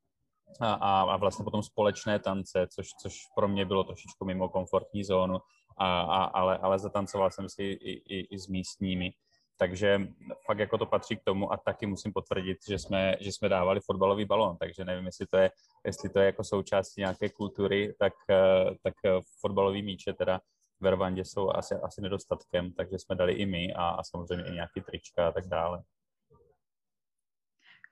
a, 0.60 0.74
a, 0.74 1.02
a 1.02 1.18
vlastně 1.18 1.44
potom 1.44 1.64
společné 1.64 2.20
tance, 2.20 2.68
což, 2.68 2.88
což 3.02 3.14
pro 3.36 3.48
mě 3.48 3.66
bylo 3.66 3.84
trošičku 3.84 4.26
mimo 4.26 4.50
komfortní 4.50 5.04
zónu, 5.04 5.40
a, 5.78 6.02
a, 6.02 6.24
ale, 6.24 6.58
ale 6.58 6.80
zatancoval 6.80 7.32
jsem 7.32 7.50
si 7.50 7.64
i, 7.64 7.92
i, 7.92 8.36
i 8.36 8.40
s 8.40 8.48
místními. 8.48 9.14
Takže 9.64 10.08
fakt 10.46 10.60
jako 10.60 10.78
to 10.78 10.86
patří 10.86 11.18
k 11.18 11.24
tomu 11.24 11.54
a 11.54 11.58
taky 11.58 11.86
musím 11.86 12.14
potvrdit, 12.14 12.58
že 12.68 12.80
jsme, 12.80 13.16
že 13.20 13.32
jsme 13.32 13.50
dávali 13.50 13.80
fotbalový 13.80 14.26
balón, 14.26 14.58
takže 14.58 14.86
nevím, 14.86 15.06
jestli 15.06 15.28
to 15.28 15.38
je, 15.38 15.52
jestli 15.86 16.10
to 16.10 16.20
je 16.20 16.26
jako 16.26 16.44
součástí 16.44 17.02
nějaké 17.02 17.30
kultury, 17.30 17.96
tak, 18.00 18.14
eh, 18.30 18.76
tak 18.84 18.94
eh, 19.06 19.12
fotbalový 19.40 19.84
míče 19.84 20.14
teda 20.14 20.42
v 20.80 20.92
Rwandě 20.92 21.26
jsou 21.26 21.50
asi, 21.50 21.76
asi 21.76 22.02
nedostatkem, 22.02 22.74
takže 22.74 23.00
jsme 23.00 23.16
dali 23.16 23.34
i 23.34 23.46
my 23.46 23.74
a, 23.74 23.90
a 23.90 24.04
samozřejmě 24.04 24.46
i 24.46 24.54
nějaký 24.54 24.82
trička 24.82 25.28
a 25.28 25.32
tak 25.32 25.48
dále. 25.48 25.84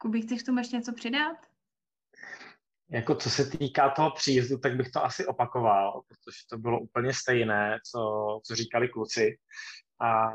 Kubi, 0.02 0.22
chceš 0.22 0.44
tomu 0.44 0.58
ještě 0.58 0.76
něco 0.76 0.94
přidat? 0.94 1.38
Jako 2.90 3.16
co 3.16 3.30
se 3.30 3.46
týká 3.46 3.90
toho 3.90 4.12
příjezdu, 4.12 4.58
tak 4.58 4.76
bych 4.76 4.92
to 4.92 5.06
asi 5.06 5.26
opakoval, 5.26 6.02
protože 6.08 6.40
to 6.50 6.58
bylo 6.58 6.80
úplně 6.80 7.14
stejné, 7.14 7.80
co, 7.92 8.00
co 8.44 8.56
říkali 8.56 8.90
kluci. 8.90 9.38
A 10.02 10.32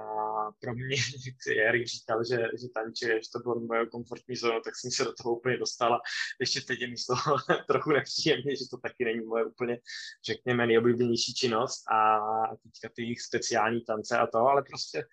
pro 0.61 0.75
mě, 0.75 0.97
Erik 1.69 1.87
říkal, 1.87 2.25
že, 2.25 2.37
že 2.37 2.69
tančuje, 2.75 3.23
že 3.23 3.31
to 3.33 3.39
bylo 3.39 3.61
moje 3.61 3.87
komfortní 3.87 4.37
zóna, 4.37 4.61
tak 4.61 4.77
jsem 4.77 4.91
se 4.91 5.05
do 5.05 5.13
toho 5.23 5.37
úplně 5.37 5.57
dostala. 5.57 6.01
Ještě 6.41 6.61
teď 6.61 6.81
je 6.81 6.89
mi 6.89 6.97
z 6.97 7.07
toho 7.07 7.37
trochu 7.67 7.91
nepříjemně, 7.91 8.57
že 8.57 8.65
to 8.71 8.79
taky 8.79 9.05
není 9.05 9.21
moje 9.21 9.45
úplně, 9.45 9.79
řekněme, 10.25 10.67
nejoblíbenější 10.67 11.35
činnost 11.35 11.85
a 11.93 12.19
teďka 12.63 12.95
ty 12.95 13.03
jejich 13.03 13.21
speciální 13.21 13.81
tance 13.85 14.19
a 14.19 14.27
to, 14.27 14.39
ale 14.39 14.63
prostě 14.63 15.05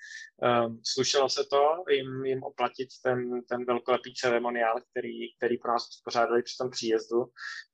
um, 0.65 0.81
slušelo 0.85 1.29
se 1.29 1.43
to 1.43 1.83
jim, 1.89 2.25
jim 2.25 2.43
oplatit 2.43 2.89
ten, 3.03 3.41
ten 3.49 3.65
velkolepý 3.65 4.13
ceremoniál, 4.13 4.81
který, 4.91 5.35
který 5.37 5.57
pro 5.57 5.71
nás 5.71 5.89
uspořádali 5.89 6.43
při 6.43 6.57
tom 6.57 6.69
příjezdu, 6.69 7.25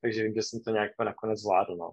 takže 0.02 0.24
vím, 0.24 0.34
že 0.34 0.44
jsem 0.44 0.60
to 0.60 0.72
nějak 0.72 0.92
nakonec 1.04 1.40
zvládl. 1.40 1.76
No. 1.76 1.92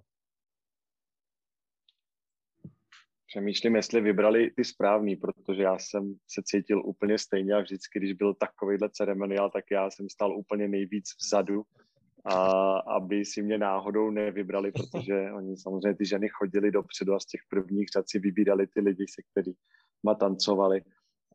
Přemýšlím, 3.37 3.77
jestli 3.77 4.01
vybrali 4.01 4.51
ty 4.51 4.65
správný, 4.65 5.17
protože 5.17 5.63
já 5.63 5.79
jsem 5.79 6.15
se 6.29 6.43
cítil 6.45 6.83
úplně 6.85 7.19
stejně 7.19 7.55
a 7.55 7.61
vždycky, 7.61 7.99
když 7.99 8.13
byl 8.13 8.35
takovýhle 8.35 8.91
ceremoniál, 8.93 9.51
tak 9.51 9.65
já 9.71 9.91
jsem 9.91 10.09
stál 10.09 10.39
úplně 10.39 10.69
nejvíc 10.69 11.05
vzadu 11.21 11.63
a 12.25 12.39
aby 12.79 13.25
si 13.25 13.43
mě 13.43 13.59
náhodou 13.59 14.11
nevybrali, 14.11 14.73
protože 14.73 15.33
oni 15.33 15.57
samozřejmě 15.57 15.95
ty 15.95 16.07
ženy 16.07 16.29
chodili 16.29 16.71
dopředu 16.71 17.15
a 17.15 17.21
z 17.21 17.27
těch 17.27 17.41
prvních 17.49 17.89
řad 17.89 18.05
si 18.09 18.19
vybírali 18.19 18.67
ty 18.67 18.81
lidi, 18.81 19.05
se 19.09 19.23
kterými 19.31 20.17
tancovali. 20.21 20.81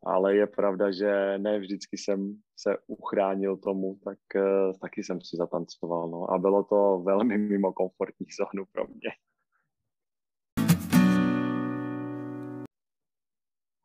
Ale 0.04 0.36
je 0.36 0.46
pravda, 0.46 0.92
že 0.92 1.38
ne 1.38 1.58
vždycky 1.58 1.98
jsem 1.98 2.34
se 2.56 2.76
uchránil 2.86 3.56
tomu, 3.56 3.98
tak 4.04 4.18
uh, 4.34 4.72
taky 4.80 5.04
jsem 5.04 5.20
si 5.20 5.36
zatancoval. 5.36 6.10
No. 6.10 6.30
A 6.30 6.38
bylo 6.38 6.62
to 6.64 7.02
velmi 7.06 7.38
mimo 7.38 7.72
komfortní 7.72 8.26
zónu 8.38 8.64
pro 8.72 8.86
mě. 8.86 9.10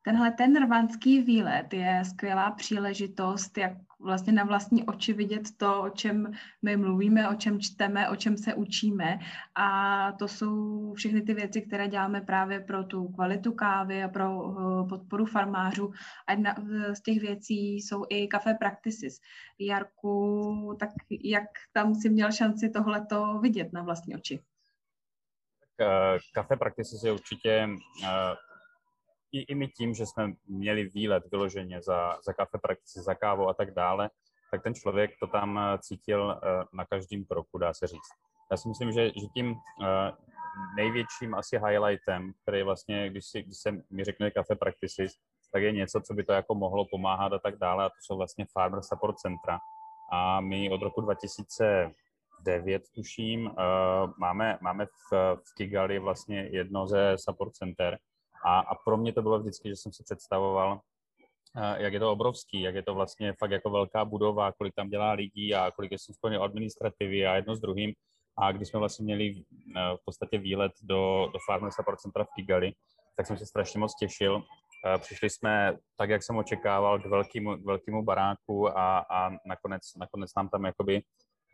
Tenhle 0.07 0.31
ten 0.31 0.63
rvanský 0.63 1.21
výlet 1.21 1.73
je 1.73 2.01
skvělá 2.05 2.51
příležitost, 2.51 3.57
jak 3.57 3.71
vlastně 3.99 4.33
na 4.33 4.43
vlastní 4.43 4.83
oči 4.83 5.13
vidět 5.13 5.57
to, 5.57 5.81
o 5.81 5.89
čem 5.89 6.31
my 6.61 6.77
mluvíme, 6.77 7.29
o 7.29 7.35
čem 7.35 7.59
čteme, 7.59 8.09
o 8.09 8.15
čem 8.15 8.37
se 8.37 8.53
učíme. 8.53 9.19
A 9.55 10.11
to 10.11 10.27
jsou 10.27 10.93
všechny 10.93 11.21
ty 11.21 11.33
věci, 11.33 11.61
které 11.61 11.87
děláme 11.87 12.21
právě 12.21 12.59
pro 12.59 12.83
tu 12.83 13.07
kvalitu 13.07 13.51
kávy 13.51 14.03
a 14.03 14.07
pro 14.07 14.25
eh, 14.25 14.87
podporu 14.89 15.25
farmářů. 15.25 15.93
A 16.27 16.31
jedna 16.31 16.55
z 16.93 17.01
těch 17.01 17.19
věcí 17.19 17.75
jsou 17.75 18.05
i 18.09 18.27
kafe 18.27 18.53
practices. 18.53 19.19
Jarku, 19.59 20.77
tak 20.79 20.89
jak 21.23 21.49
tam 21.73 21.95
si 21.95 22.09
měl 22.09 22.31
šanci 22.31 22.69
tohleto 22.69 23.39
vidět 23.39 23.73
na 23.73 23.83
vlastní 23.83 24.15
oči? 24.15 24.39
Kafe 26.33 26.57
Practices 26.57 27.03
je 27.03 27.11
určitě 27.11 27.69
eh, 28.05 28.35
i, 29.31 29.39
i 29.39 29.55
my 29.55 29.67
tím, 29.67 29.93
že 29.93 30.05
jsme 30.05 30.33
měli 30.47 30.83
výlet 30.83 31.23
vyloženě 31.31 31.81
za, 31.81 32.17
za 32.25 32.33
kafe 32.33 32.57
praktici, 32.57 32.99
za 32.99 33.15
kávu 33.15 33.49
a 33.49 33.53
tak 33.53 33.73
dále, 33.73 34.09
tak 34.51 34.63
ten 34.63 34.73
člověk 34.73 35.11
to 35.19 35.27
tam 35.27 35.59
eh, 35.59 35.77
cítil 35.81 36.31
eh, 36.31 36.63
na 36.73 36.85
každém 36.85 37.25
kroku, 37.25 37.57
dá 37.57 37.73
se 37.73 37.87
říct. 37.87 38.09
Já 38.51 38.57
si 38.57 38.67
myslím, 38.67 38.91
že, 38.91 39.05
že 39.05 39.27
tím 39.33 39.55
eh, 39.83 40.11
největším 40.75 41.35
asi 41.35 41.59
highlightem, 41.59 42.33
který 42.41 42.63
vlastně, 42.63 43.09
když, 43.09 43.25
si, 43.25 43.43
když 43.43 43.57
se 43.57 43.71
mi 43.71 44.03
řekne 44.03 44.31
kafe 44.31 44.55
practices, 44.55 45.11
tak 45.53 45.63
je 45.63 45.71
něco, 45.71 46.01
co 46.01 46.13
by 46.13 46.23
to 46.23 46.33
jako 46.33 46.55
mohlo 46.55 46.85
pomáhat 46.91 47.33
a 47.33 47.39
tak 47.39 47.55
dále, 47.55 47.85
a 47.85 47.89
to 47.89 47.95
jsou 48.01 48.17
vlastně 48.17 48.45
Farmer 48.53 48.81
Support 48.83 49.17
Centra. 49.17 49.59
A 50.11 50.41
my 50.41 50.69
od 50.69 50.81
roku 50.81 51.01
2009, 51.01 52.83
tuším, 52.95 53.51
máme, 54.17 54.57
máme 54.61 54.85
v, 54.85 55.35
v 55.35 55.53
Kigali 55.57 55.99
vlastně 55.99 56.49
jedno 56.51 56.87
ze 56.87 57.15
support 57.17 57.53
center, 57.53 57.99
a, 58.45 58.59
a 58.59 58.75
pro 58.75 58.97
mě 58.97 59.13
to 59.13 59.21
bylo 59.21 59.39
vždycky, 59.39 59.69
že 59.69 59.75
jsem 59.75 59.93
si 59.93 60.03
představoval, 60.03 60.79
eh, 61.57 61.83
jak 61.83 61.93
je 61.93 61.99
to 61.99 62.11
obrovský, 62.11 62.61
jak 62.61 62.75
je 62.75 62.83
to 62.83 62.93
vlastně 62.93 63.33
fakt 63.39 63.51
jako 63.51 63.69
velká 63.69 64.05
budova, 64.05 64.51
kolik 64.51 64.75
tam 64.75 64.89
dělá 64.89 65.11
lidí 65.11 65.55
a 65.55 65.71
kolik 65.71 65.91
je 65.91 65.97
splně 65.99 66.37
administrativy 66.37 67.25
a 67.25 67.35
jedno 67.35 67.55
s 67.55 67.59
druhým. 67.59 67.93
A 68.37 68.51
když 68.51 68.67
jsme 68.67 68.79
vlastně 68.79 69.03
měli 69.03 69.35
eh, 69.35 69.79
v 69.95 70.05
podstatě 70.05 70.37
výlet 70.37 70.71
do, 70.81 71.29
do 71.33 71.39
Farmer 71.45 71.71
Support 71.71 71.99
Centra 71.99 72.23
v 72.23 72.33
Kigali, 72.35 72.73
tak 73.17 73.27
jsem 73.27 73.37
se 73.37 73.45
strašně 73.45 73.79
moc 73.79 73.95
těšil. 73.99 74.43
Eh, 74.85 74.97
přišli 74.97 75.29
jsme, 75.29 75.77
tak 75.97 76.09
jak 76.09 76.23
jsem 76.23 76.37
očekával, 76.37 76.99
k 76.99 77.05
velkému, 77.05 77.57
k 77.57 77.65
velkému 77.65 78.03
baráku 78.03 78.77
a, 78.77 78.99
a 78.99 79.29
nakonec, 79.45 79.81
nakonec 79.95 80.31
nám 80.37 80.49
tam 80.49 80.65
jakoby 80.65 81.01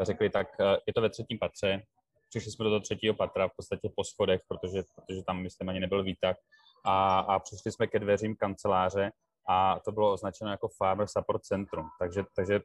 řekli, 0.01 0.29
tak 0.29 0.47
je 0.87 0.93
to 0.93 1.01
ve 1.01 1.09
třetím 1.09 1.39
patře. 1.39 1.83
Přišli 2.29 2.51
jsme 2.51 2.63
do 2.63 2.69
toho 2.69 2.79
třetího 2.79 3.13
patra 3.13 3.47
v 3.47 3.55
podstatě 3.55 3.89
po 3.95 4.03
schodech, 4.03 4.41
protože, 4.47 4.83
protože 4.95 5.23
tam, 5.23 5.41
myslím, 5.41 5.69
ani 5.69 5.79
nebyl 5.79 6.03
výtah 6.03 6.35
a, 6.83 7.19
a 7.19 7.39
přišli 7.39 7.71
jsme 7.71 7.87
ke 7.87 7.99
dveřím 7.99 8.35
kanceláře 8.35 9.11
a 9.49 9.79
to 9.79 9.91
bylo 9.91 10.13
označeno 10.13 10.51
jako 10.51 10.67
Farmer 10.67 11.07
Support 11.07 11.43
Centrum. 11.43 11.89
Takže, 11.99 12.23
takže 12.35 12.59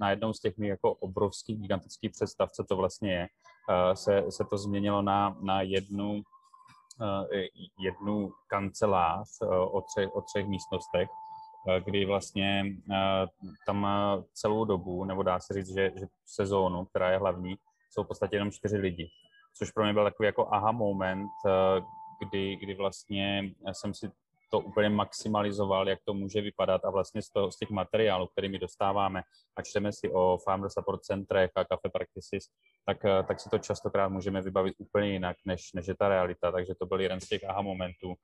na, 0.00 0.10
jednou 0.10 0.32
z 0.32 0.40
těch 0.40 0.56
mých 0.56 0.70
jako 0.70 0.92
obrovských, 0.94 1.60
gigantických 1.60 2.10
představ, 2.10 2.50
co 2.52 2.64
to 2.64 2.76
vlastně 2.76 3.12
je, 3.12 3.28
uh, 3.68 3.94
se, 3.94 4.24
se 4.30 4.44
to 4.44 4.58
změnilo 4.58 5.02
na, 5.02 5.36
na 5.40 5.62
jednu, 5.62 6.12
uh, 6.12 7.26
jednu 7.78 8.32
kancelář 8.46 9.28
uh, 9.42 9.76
o, 9.76 9.80
třech, 9.80 10.16
o 10.16 10.20
třech 10.20 10.46
místnostech, 10.46 11.08
kdy 11.84 12.04
vlastně 12.04 12.64
tam 13.66 13.86
celou 14.32 14.64
dobu, 14.64 15.04
nebo 15.04 15.22
dá 15.22 15.40
se 15.40 15.54
říct, 15.54 15.74
že, 15.74 15.92
že 15.96 16.06
sezónu, 16.26 16.84
která 16.84 17.10
je 17.10 17.18
hlavní, 17.18 17.56
jsou 17.90 18.04
v 18.04 18.06
podstatě 18.06 18.36
jenom 18.36 18.50
čtyři 18.50 18.76
lidi. 18.76 19.08
Což 19.58 19.70
pro 19.70 19.84
mě 19.84 19.92
byl 19.92 20.04
takový 20.04 20.26
jako 20.26 20.48
aha 20.50 20.72
moment, 20.72 21.28
kdy, 22.20 22.56
kdy 22.56 22.74
vlastně 22.74 23.50
jsem 23.72 23.94
si 23.94 24.10
to 24.50 24.60
úplně 24.60 24.88
maximalizoval, 24.88 25.88
jak 25.88 25.98
to 26.04 26.14
může 26.14 26.40
vypadat 26.40 26.84
a 26.84 26.90
vlastně 26.90 27.22
z, 27.22 27.30
toho, 27.30 27.50
z 27.50 27.56
těch 27.56 27.70
materiálů, 27.70 28.26
kterými 28.26 28.58
dostáváme 28.58 29.22
a 29.56 29.62
čteme 29.62 29.92
si 29.92 30.12
o 30.12 30.38
Farmer 30.44 30.70
Support 30.70 31.02
Centrech 31.02 31.50
a 31.54 31.64
Cafe 31.64 31.88
Practices, 31.88 32.44
tak, 32.86 33.02
tak 33.28 33.40
si 33.40 33.50
to 33.50 33.58
častokrát 33.58 34.12
můžeme 34.12 34.42
vybavit 34.42 34.74
úplně 34.78 35.10
jinak, 35.10 35.36
než, 35.44 35.72
než 35.72 35.86
je 35.86 35.96
ta 35.96 36.08
realita. 36.08 36.52
Takže 36.52 36.74
to 36.74 36.86
byl 36.86 37.00
jeden 37.00 37.20
z 37.20 37.28
těch 37.28 37.44
aha 37.48 37.62
momentů. 37.62 38.08
Uh, 38.08 38.14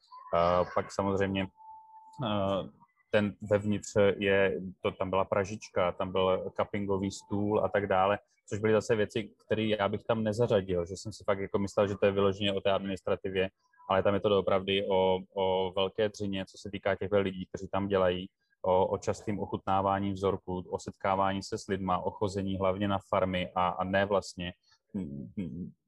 pak 0.74 0.92
samozřejmě 0.92 1.44
uh, 1.44 2.68
ten 3.14 3.34
vevnitř 3.50 3.96
je, 4.16 4.60
to, 4.82 4.90
tam 4.90 5.10
byla 5.10 5.24
pražička, 5.24 5.92
tam 5.92 6.12
byl 6.12 6.52
cuppingový 6.56 7.10
stůl 7.10 7.64
a 7.64 7.68
tak 7.68 7.86
dále, 7.86 8.18
což 8.48 8.58
byly 8.58 8.72
zase 8.72 8.96
věci, 8.96 9.30
které 9.46 9.62
já 9.62 9.88
bych 9.88 10.04
tam 10.04 10.24
nezařadil, 10.24 10.86
že 10.86 10.96
jsem 10.96 11.12
si 11.12 11.24
fakt 11.24 11.38
jako 11.38 11.58
myslel, 11.58 11.88
že 11.88 11.94
to 12.00 12.06
je 12.06 12.12
vyloženě 12.12 12.52
o 12.52 12.60
té 12.60 12.70
administrativě 12.70 13.50
ale 13.90 14.02
tam 14.02 14.14
je 14.14 14.20
to 14.20 14.38
opravdu 14.38 14.72
o, 14.90 15.18
o 15.34 15.72
velké 15.76 16.08
dřině, 16.08 16.44
co 16.46 16.58
se 16.58 16.70
týká 16.70 16.94
těch 16.94 17.12
lidí, 17.12 17.46
kteří 17.46 17.68
tam 17.68 17.88
dělají, 17.88 18.26
o, 18.62 18.86
o 18.86 18.98
častým 18.98 19.40
ochutnávání 19.40 20.12
vzorků, 20.12 20.64
o 20.70 20.78
setkávání 20.78 21.42
se 21.42 21.58
s 21.58 21.66
lidma, 21.66 21.98
o 21.98 22.10
chození 22.10 22.56
hlavně 22.58 22.88
na 22.88 22.98
farmy 23.08 23.50
a, 23.54 23.68
a 23.68 23.84
ne 23.84 24.04
vlastně 24.04 24.52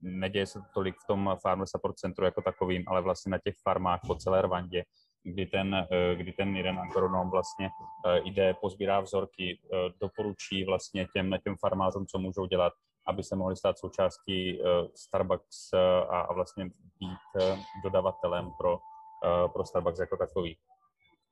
neděje 0.00 0.46
se 0.46 0.58
to 0.58 0.64
tolik 0.74 0.94
v 0.94 1.06
tom 1.06 1.36
Farmer 1.42 1.66
Support 1.66 1.96
Centru 1.96 2.24
jako 2.24 2.42
takovým, 2.42 2.84
ale 2.86 3.02
vlastně 3.02 3.30
na 3.30 3.38
těch 3.44 3.54
farmách 3.62 4.00
po 4.06 4.14
celé 4.14 4.42
Rwandě, 4.42 4.84
kdy 5.26 5.46
ten, 5.46 5.74
eh, 5.74 6.14
kdy 6.14 6.32
ten 6.32 6.56
jeden 6.56 6.78
agronom 6.78 7.30
vlastně 7.30 7.70
eh, 8.06 8.20
jde, 8.24 8.54
pozbírá 8.54 9.00
vzorky, 9.00 9.58
eh, 9.58 9.76
doporučí 10.00 10.64
vlastně 10.64 11.06
těm, 11.14 11.38
těm 11.44 11.56
farmářům, 11.56 12.06
co 12.06 12.18
můžou 12.18 12.46
dělat, 12.46 12.72
aby 13.06 13.22
se 13.22 13.36
mohli 13.36 13.56
stát 13.56 13.78
součástí 13.78 14.60
Starbucks 14.94 15.72
a, 16.08 16.20
a 16.20 16.32
vlastně 16.32 16.64
být 17.00 17.44
dodavatelem 17.82 18.50
pro, 18.58 18.78
pro 19.52 19.64
Starbucks 19.64 19.98
jako 19.98 20.16
takový. 20.16 20.58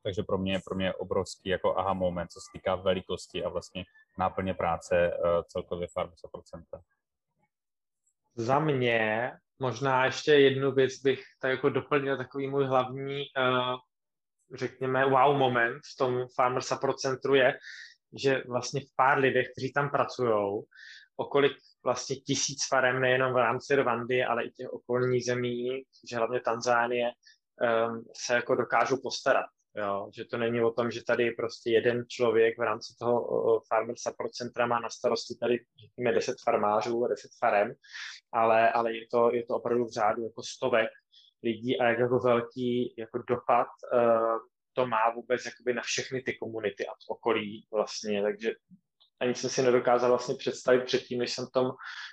Takže 0.03 0.23
pro 0.23 0.39
mě, 0.39 0.61
pro 0.65 0.75
mě 0.75 0.95
obrovský 0.95 1.49
jako 1.49 1.79
aha 1.79 1.93
moment, 1.93 2.29
co 2.29 2.41
se 2.41 2.47
týká 2.53 2.75
velikosti 2.75 3.45
a 3.45 3.49
vlastně 3.49 3.85
náplně 4.19 4.55
práce 4.55 5.19
celkově 5.49 5.89
Farm 5.89 6.11
Support 6.15 6.45
Center. 6.47 6.81
Za 8.37 8.59
mě 8.59 9.33
možná 9.59 10.05
ještě 10.05 10.33
jednu 10.33 10.73
věc 10.73 10.93
bych 10.99 11.23
tak 11.41 11.51
jako 11.51 11.69
doplnil 11.69 12.17
takový 12.17 12.47
můj 12.47 12.67
hlavní, 12.67 13.25
uh, 13.39 13.77
řekněme, 14.55 15.05
wow 15.05 15.37
moment 15.37 15.81
v 15.95 15.97
tom 15.99 16.27
Farmer 16.35 16.63
Support 16.63 16.99
Centru 16.99 17.35
je, 17.35 17.59
že 18.19 18.43
vlastně 18.49 18.81
v 18.81 18.97
pár 18.97 19.19
lidech, 19.19 19.47
kteří 19.53 19.73
tam 19.73 19.91
pracují, 19.91 20.63
okolik 21.17 21.53
vlastně 21.85 22.17
tisíc 22.17 22.69
farem 22.69 23.01
nejenom 23.01 23.33
v 23.33 23.37
rámci 23.37 23.77
Rwandy, 23.77 24.25
ale 24.25 24.45
i 24.45 24.51
těch 24.51 24.73
okolních 24.73 25.25
zemí, 25.25 25.83
že 26.11 26.17
hlavně 26.17 26.41
Tanzánie, 26.41 27.11
um, 27.89 28.05
se 28.17 28.35
jako 28.35 28.55
dokážou 28.55 28.97
postarat. 29.03 29.47
Jo, 29.77 30.11
že 30.15 30.25
to 30.25 30.39
není 30.39 30.61
o 30.61 30.71
tom, 30.71 30.91
že 30.91 31.05
tady 31.05 31.31
prostě 31.31 31.71
jeden 31.71 32.05
člověk 32.09 32.59
v 32.59 32.63
rámci 32.63 32.95
toho 32.99 33.61
Farmer 33.69 33.95
Support 33.99 34.33
Centra 34.33 34.67
má 34.67 34.81
na 34.81 34.89
starosti 34.89 35.35
tady, 35.41 35.65
řekněme, 35.81 36.13
10 36.13 36.37
farmářů, 36.45 37.07
10 37.07 37.31
farem, 37.39 37.75
ale, 38.33 38.73
ale 38.73 38.95
je, 38.95 39.07
to, 39.11 39.35
je 39.35 39.47
to 39.47 39.55
opravdu 39.55 39.85
v 39.85 39.93
řádu 39.93 40.23
jako 40.23 40.43
stovek 40.43 40.89
lidí 41.43 41.81
a 41.81 41.85
jak 41.85 41.99
jako 41.99 42.19
velký 42.19 42.95
jako 42.99 43.19
dopad 43.19 43.67
uh, 43.93 44.39
to 44.73 44.87
má 44.87 45.11
vůbec 45.15 45.45
jakoby 45.45 45.75
na 45.75 45.83
všechny 45.83 46.23
ty 46.23 46.37
komunity 46.37 46.87
a 46.87 46.93
okolí 47.09 47.67
vlastně, 47.73 48.23
takže 48.23 48.53
ani 49.21 49.35
jsem 49.35 49.51
si 49.51 49.63
nedokázal 49.63 50.11
vlastně 50.11 50.35
představit 50.35 50.85
předtím, 50.85 51.19
než 51.19 51.33
jsem 51.33 51.47
v 51.47 51.51
tom 51.51 51.71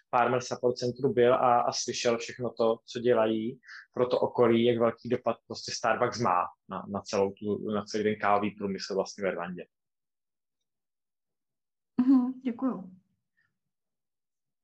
Farmer 0.10 0.42
Support 0.42 0.78
Centru 0.78 1.14
byl 1.14 1.34
a, 1.34 1.62
a 1.62 1.72
slyšel 1.72 2.18
všechno 2.18 2.54
to, 2.58 2.78
co 2.86 3.00
dělají 3.00 3.60
pro 3.94 4.08
to 4.08 4.20
okolí, 4.20 4.66
jak 4.66 4.80
velký 4.80 5.10
dopad 5.10 5.38
prostě 5.48 5.72
Starbucks 5.72 6.20
má 6.20 6.46
na, 6.70 6.86
na, 6.88 7.02
celou 7.02 7.32
tu, 7.32 7.72
na 7.72 7.86
celý 7.86 8.04
ten 8.04 8.16
kávový 8.16 8.52
průmysl 8.52 8.96
vlastně 8.96 9.24
ve 9.24 9.32
Rwandě. 9.32 9.66
Mm-hmm, 12.02 12.34
děkuju. 12.44 12.92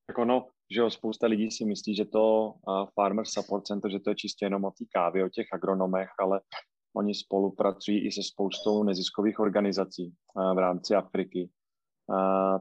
Tak 0.07 0.17
ono, 0.17 0.47
že 0.71 0.79
jo, 0.79 0.89
spousta 0.89 1.27
lidí 1.27 1.51
si 1.51 1.65
myslí, 1.65 1.95
že 1.95 2.05
to 2.05 2.53
uh, 2.67 2.87
Farmer 2.95 3.25
Support 3.25 3.67
Center, 3.67 3.91
že 3.91 3.99
to 3.99 4.09
je 4.09 4.15
čistě 4.15 4.45
jenom 4.45 4.65
o 4.65 4.71
té 4.71 4.85
kávě, 4.93 5.25
o 5.25 5.29
těch 5.29 5.47
agronomech, 5.53 6.09
ale 6.19 6.41
oni 6.95 7.15
spolupracují 7.15 8.07
i 8.07 8.11
se 8.11 8.23
spoustou 8.23 8.83
neziskových 8.83 9.39
organizací 9.39 10.15
uh, 10.33 10.55
v 10.55 10.57
rámci 10.57 10.95
Afriky 10.95 11.49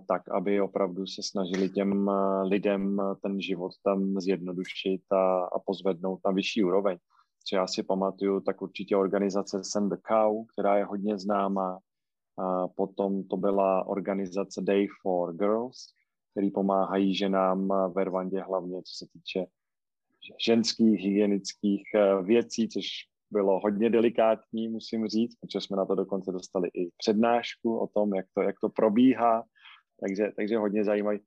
tak 0.08 0.28
aby 0.28 0.60
opravdu 0.60 1.06
se 1.06 1.22
snažili 1.22 1.68
těm 1.70 2.10
lidem 2.42 3.02
ten 3.22 3.40
život 3.40 3.72
tam 3.84 4.20
zjednodušit 4.20 5.12
a, 5.12 5.44
a 5.44 5.58
pozvednout 5.58 6.20
na 6.24 6.32
vyšší 6.32 6.64
úroveň. 6.64 6.98
Co 7.44 7.56
já 7.56 7.66
si 7.66 7.82
pamatuju, 7.82 8.40
tak 8.40 8.62
určitě 8.62 8.96
organizace 8.96 9.64
Send 9.64 9.88
the 9.88 9.96
Cow, 10.08 10.46
která 10.52 10.78
je 10.78 10.84
hodně 10.84 11.18
známá. 11.18 11.78
A 12.38 12.68
potom 12.68 13.24
to 13.24 13.36
byla 13.36 13.86
organizace 13.86 14.60
Day 14.60 14.86
for 15.02 15.36
Girls, 15.36 15.86
který 16.30 16.50
pomáhají 16.50 17.14
ženám 17.14 17.72
ve 17.94 18.04
Rwandě, 18.04 18.40
hlavně 18.40 18.82
co 18.82 18.94
se 18.96 19.06
týče 19.12 19.46
ženských 20.44 21.00
hygienických 21.00 21.82
eh, 21.94 22.22
věcí, 22.22 22.68
což 22.68 22.86
bylo 23.30 23.60
hodně 23.60 23.90
delikátní, 23.90 24.68
musím 24.68 25.06
říct, 25.06 25.34
protože 25.40 25.60
jsme 25.60 25.76
na 25.76 25.86
to 25.86 25.94
dokonce 25.94 26.32
dostali 26.32 26.68
i 26.68 26.90
přednášku 26.98 27.78
o 27.78 27.86
tom, 27.86 28.14
jak 28.14 28.26
to, 28.34 28.42
jak 28.42 28.56
to 28.60 28.68
probíhá, 28.68 29.44
takže, 30.00 30.32
takže 30.36 30.58
hodně 30.58 30.84
zajímavé, 30.84 31.18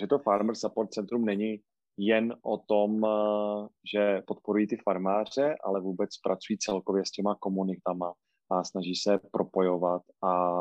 že 0.00 0.06
to 0.06 0.18
Farmer 0.18 0.54
Support 0.54 0.90
Centrum 0.90 1.24
není 1.24 1.60
jen 1.98 2.34
o 2.42 2.58
tom, 2.58 3.04
eh, 3.04 3.68
že 3.94 4.22
podporují 4.26 4.66
ty 4.66 4.76
farmáře, 4.76 5.54
ale 5.64 5.80
vůbec 5.80 6.10
pracují 6.24 6.58
celkově 6.58 7.04
s 7.06 7.10
těma 7.10 7.34
komunitama 7.40 8.12
a 8.50 8.64
snaží 8.64 8.94
se 8.94 9.18
propojovat 9.32 10.02
a 10.24 10.52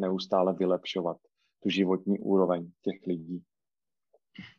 neustále 0.00 0.54
vylepšovat 0.54 1.16
tu 1.62 1.68
životní 1.68 2.18
úroveň 2.18 2.70
těch 2.82 3.06
lidí. 3.06 3.42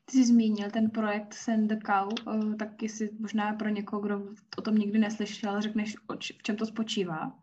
Ty 0.05 0.17
jsi 0.17 0.25
zmínil 0.25 0.71
ten 0.71 0.89
projekt 0.89 1.33
Send 1.33 1.67
the 1.67 1.77
Cow, 1.85 2.09
eh, 2.27 2.55
tak 2.55 2.83
jestli 2.83 3.09
možná 3.19 3.53
pro 3.53 3.69
někoho, 3.69 4.01
kdo 4.01 4.21
o 4.57 4.61
tom 4.61 4.75
nikdy 4.75 4.99
neslyšel, 4.99 5.61
řekneš, 5.61 5.95
v 6.39 6.43
čem 6.43 6.55
to 6.55 6.65
spočívá? 6.65 7.39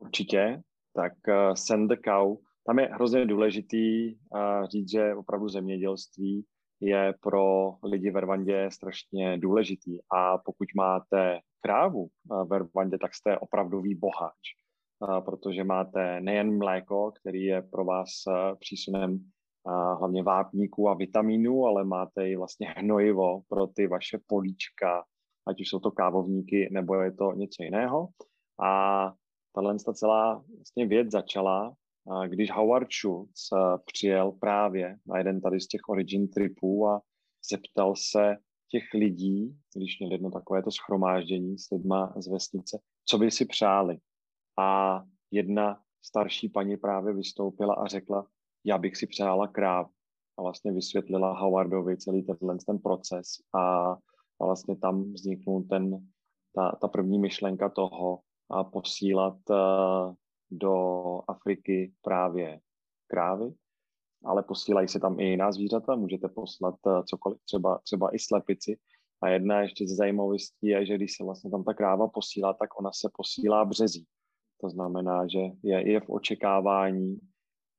Určitě. 0.00 0.62
Tak 0.94 1.12
uh, 1.28 1.54
Send 1.54 1.88
the 1.88 1.96
Cow, 2.04 2.36
tam 2.66 2.78
je 2.78 2.86
hrozně 2.86 3.26
důležitý 3.26 4.14
uh, 4.14 4.66
říct, 4.68 4.90
že 4.90 5.14
opravdu 5.14 5.48
zemědělství 5.48 6.46
je 6.80 7.14
pro 7.20 7.74
lidi 7.82 8.10
ve 8.10 8.20
Rwandě 8.20 8.68
strašně 8.72 9.38
důležitý 9.38 9.98
a 10.16 10.38
pokud 10.38 10.68
máte 10.76 11.40
krávu 11.60 12.08
ve 12.50 12.58
Rwandě, 12.58 12.98
tak 12.98 13.14
jste 13.14 13.38
opravdový 13.38 13.94
boháč, 13.94 14.54
protože 15.24 15.64
máte 15.64 16.20
nejen 16.20 16.58
mléko, 16.58 17.12
který 17.20 17.44
je 17.44 17.62
pro 17.62 17.84
vás 17.84 18.08
přísunem 18.60 19.30
hlavně 19.98 20.22
vápníků 20.22 20.88
a 20.88 20.94
vitamínů, 20.94 21.66
ale 21.66 21.84
máte 21.84 22.28
i 22.28 22.36
vlastně 22.36 22.74
hnojivo 22.76 23.40
pro 23.48 23.66
ty 23.66 23.86
vaše 23.86 24.18
políčka, 24.26 25.04
ať 25.46 25.60
už 25.60 25.68
jsou 25.68 25.78
to 25.78 25.90
kávovníky, 25.90 26.68
nebo 26.72 26.94
je 26.94 27.12
to 27.12 27.32
něco 27.32 27.62
jiného. 27.62 28.08
A 28.62 29.12
tahle 29.54 29.76
ta 29.86 29.92
celá 29.92 30.44
vlastně 30.56 30.86
věc 30.86 31.10
začala, 31.10 31.74
když 32.26 32.50
Howard 32.50 32.88
Schultz 32.92 33.48
přijel 33.84 34.32
právě 34.32 34.96
na 35.06 35.18
jeden 35.18 35.40
tady 35.40 35.60
z 35.60 35.66
těch 35.66 35.80
origin 35.88 36.28
tripů 36.28 36.88
a 36.88 37.00
zeptal 37.50 37.94
se 37.96 38.36
těch 38.70 38.82
lidí, 38.94 39.58
když 39.76 39.98
měl 39.98 40.12
jedno 40.12 40.30
takovéto 40.30 40.70
schromáždění 40.70 41.58
s 41.58 41.70
lidma 41.70 42.14
z 42.16 42.28
vesnice, 42.28 42.78
co 43.04 43.18
by 43.18 43.30
si 43.30 43.44
přáli. 43.44 43.98
A 44.58 45.02
jedna 45.30 45.80
starší 46.04 46.48
paní 46.48 46.76
právě 46.76 47.14
vystoupila 47.14 47.74
a 47.74 47.86
řekla, 47.86 48.26
já 48.68 48.78
bych 48.78 48.96
si 48.96 49.06
přála 49.06 49.48
kráv 49.48 49.90
a 50.38 50.42
vlastně 50.42 50.72
vysvětlila 50.72 51.40
Howardovi 51.40 51.96
celý 51.96 52.22
tenhle 52.22 52.56
ten 52.66 52.78
proces 52.78 53.26
a, 53.54 53.96
vlastně 54.40 54.76
tam 54.76 55.12
vzniknul 55.12 55.62
ten, 55.70 56.08
ta, 56.54 56.78
ta 56.80 56.88
první 56.88 57.18
myšlenka 57.18 57.68
toho 57.68 58.20
a 58.50 58.64
posílat 58.64 59.36
uh, 59.50 60.14
do 60.50 60.74
Afriky 61.28 61.92
právě 62.02 62.60
krávy, 63.06 63.52
ale 64.24 64.42
posílají 64.42 64.88
se 64.88 65.00
tam 65.00 65.20
i 65.20 65.24
jiná 65.24 65.52
zvířata, 65.52 65.96
můžete 65.96 66.28
poslat 66.28 66.74
uh, 66.86 67.02
cokoliv, 67.04 67.38
třeba, 67.44 67.78
třeba 67.78 68.14
i 68.14 68.18
slepici. 68.18 68.78
A 69.22 69.28
jedna 69.28 69.60
ještě 69.60 69.88
ze 69.88 69.94
zajímavostí 69.94 70.66
je, 70.66 70.86
že 70.86 70.94
když 70.94 71.16
se 71.16 71.24
vlastně 71.24 71.50
tam 71.50 71.64
ta 71.64 71.74
kráva 71.74 72.08
posílá, 72.08 72.52
tak 72.52 72.78
ona 72.80 72.90
se 72.92 73.10
posílá 73.16 73.64
březí. 73.64 74.06
To 74.60 74.70
znamená, 74.70 75.26
že 75.26 75.38
je, 75.62 75.90
je 75.90 76.00
v 76.00 76.10
očekávání, 76.10 77.18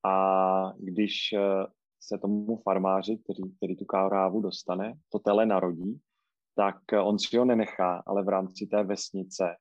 a 0.04 0.72
když 0.78 1.32
eh, 1.32 1.66
se 2.00 2.18
tomu 2.18 2.56
farmáři, 2.56 3.18
který, 3.18 3.52
který 3.56 3.76
tu 3.76 3.84
krávu 3.84 4.40
dostane, 4.40 4.94
to 5.08 5.18
tele 5.18 5.46
narodí, 5.46 6.00
tak 6.56 6.76
eh, 6.92 7.00
on 7.00 7.18
si 7.18 7.36
ho 7.36 7.44
nenechá, 7.44 8.02
ale 8.06 8.24
v 8.24 8.28
rámci 8.28 8.66
té 8.66 8.82
vesnice 8.82 9.56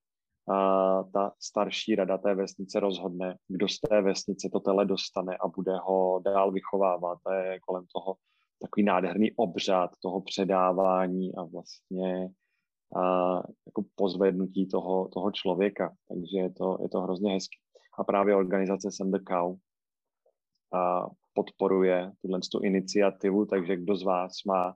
a 0.49 1.03
ta 1.03 1.31
starší 1.39 1.95
rada 1.95 2.17
té 2.17 2.35
vesnice 2.35 2.79
rozhodne, 2.79 3.37
kdo 3.47 3.67
z 3.67 3.79
té 3.79 4.01
vesnice 4.01 4.49
to 4.53 4.59
tele 4.59 4.85
dostane 4.85 5.37
a 5.37 5.47
bude 5.47 5.77
ho 5.83 6.19
dál 6.19 6.51
vychovávat. 6.51 7.19
To 7.23 7.31
je 7.31 7.59
kolem 7.59 7.85
toho 7.93 8.15
takový 8.61 8.83
nádherný 8.83 9.31
obřad 9.35 9.91
toho 10.01 10.21
předávání 10.21 11.35
a 11.35 11.43
vlastně 11.43 12.29
a 12.97 13.35
jako 13.65 13.83
pozvednutí 13.95 14.67
toho, 14.67 15.07
toho 15.07 15.31
člověka. 15.31 15.93
Takže 16.07 16.37
je 16.37 16.53
to, 16.53 16.77
je 16.81 16.89
to 16.89 17.01
hrozně 17.01 17.33
hezký. 17.33 17.57
A 17.99 18.03
právě 18.03 18.35
organizace 18.35 18.91
Send 18.91 19.11
the 19.11 19.23
Cow 19.27 19.57
podporuje 21.33 22.11
tuhle 22.21 22.39
tu 22.51 22.59
iniciativu, 22.59 23.45
takže 23.45 23.75
kdo 23.75 23.95
z 23.95 24.03
vás 24.03 24.31
má, 24.47 24.73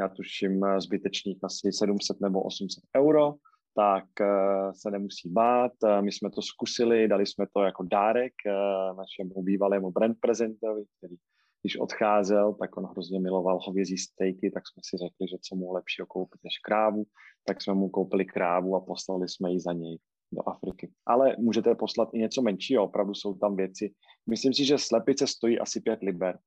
já 0.00 0.08
tuším, 0.08 0.60
zbytečných 0.78 1.38
asi 1.42 1.72
700 1.72 2.20
nebo 2.20 2.42
800 2.42 2.84
euro, 2.96 3.34
tak 3.76 4.04
eh, 4.20 4.72
se 4.74 4.90
nemusí 4.90 5.28
bát. 5.28 5.72
Eh, 5.84 6.02
my 6.02 6.12
jsme 6.12 6.30
to 6.30 6.42
zkusili, 6.42 7.08
dali 7.08 7.26
jsme 7.26 7.46
to 7.54 7.62
jako 7.62 7.82
dárek 7.82 8.32
eh, 8.46 8.52
našemu 8.96 9.42
bývalému 9.42 9.90
brand 9.90 10.16
prezentovi, 10.20 10.84
který 10.98 11.16
když 11.62 11.78
odcházel, 11.78 12.54
tak 12.54 12.76
on 12.76 12.84
hrozně 12.84 13.20
miloval 13.20 13.58
hovězí 13.62 13.98
stejky, 13.98 14.50
tak 14.50 14.62
jsme 14.66 14.80
si 14.84 14.96
řekli, 14.96 15.28
že 15.28 15.36
co 15.42 15.56
mu 15.56 15.72
lepšího 15.72 16.06
koupit 16.06 16.40
než 16.44 16.58
krávu, 16.58 17.04
tak 17.44 17.62
jsme 17.62 17.74
mu 17.74 17.88
koupili 17.88 18.24
krávu 18.24 18.76
a 18.76 18.80
poslali 18.80 19.28
jsme 19.28 19.50
ji 19.50 19.60
za 19.60 19.72
něj 19.72 19.98
do 20.32 20.48
Afriky. 20.48 20.92
Ale 21.06 21.36
můžete 21.38 21.74
poslat 21.74 22.08
i 22.14 22.18
něco 22.18 22.42
menšího, 22.42 22.84
opravdu 22.84 23.14
jsou 23.14 23.34
tam 23.34 23.56
věci. 23.56 23.94
Myslím 24.26 24.54
si, 24.54 24.64
že 24.64 24.78
slepice 24.78 25.26
stojí 25.26 25.58
asi 25.58 25.80
pět 25.80 26.02
liber, 26.02 26.38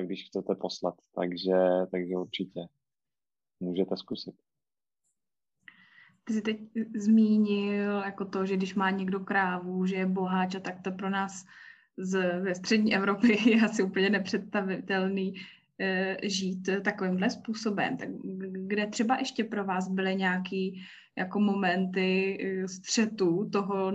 když 0.00 0.26
chcete 0.26 0.54
poslat, 0.54 0.94
takže, 1.14 1.52
takže 1.90 2.14
určitě 2.16 2.60
můžete 3.60 3.96
zkusit. 3.96 4.34
Ty 6.24 6.32
jsi 6.32 6.42
teď 6.42 6.60
zmínil 6.96 7.92
jako 7.92 8.24
to, 8.24 8.46
že 8.46 8.56
když 8.56 8.74
má 8.74 8.90
někdo 8.90 9.20
krávu, 9.20 9.86
že 9.86 9.96
je 9.96 10.06
boháč 10.06 10.54
a 10.54 10.60
tak 10.60 10.82
to 10.82 10.92
pro 10.92 11.10
nás 11.10 11.44
z, 11.96 12.42
ze 12.42 12.54
střední 12.54 12.94
Evropy 12.94 13.50
je 13.50 13.64
asi 13.64 13.82
úplně 13.82 14.10
nepředstavitelný 14.10 15.34
žít 16.22 16.68
takovýmhle 16.84 17.30
způsobem. 17.30 17.96
Tak 17.96 18.08
kde 18.66 18.86
třeba 18.86 19.16
ještě 19.16 19.44
pro 19.44 19.64
vás 19.64 19.88
byly 19.88 20.16
nějaký 20.16 20.86
jako 21.18 21.40
momenty 21.40 22.38
eh, 22.40 22.68
střetu 22.68 23.50
toho 23.50 23.92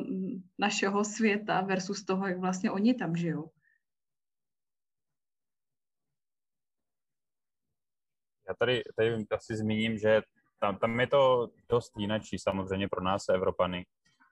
našeho 0.59 1.03
světa 1.03 1.61
versus 1.61 2.05
toho, 2.05 2.27
jak 2.27 2.39
vlastně 2.39 2.71
oni 2.71 2.93
tam 2.93 3.15
žijou. 3.15 3.51
Já 8.47 8.55
tady, 8.55 8.81
tady 8.95 9.25
asi 9.31 9.55
zmíním, 9.55 9.97
že 9.97 10.21
tam, 10.59 10.77
tam 10.77 10.99
je 10.99 11.07
to 11.07 11.49
dost 11.69 11.93
jinačí 11.97 12.39
samozřejmě 12.39 12.87
pro 12.87 13.03
nás 13.03 13.29
Evropany 13.29 13.85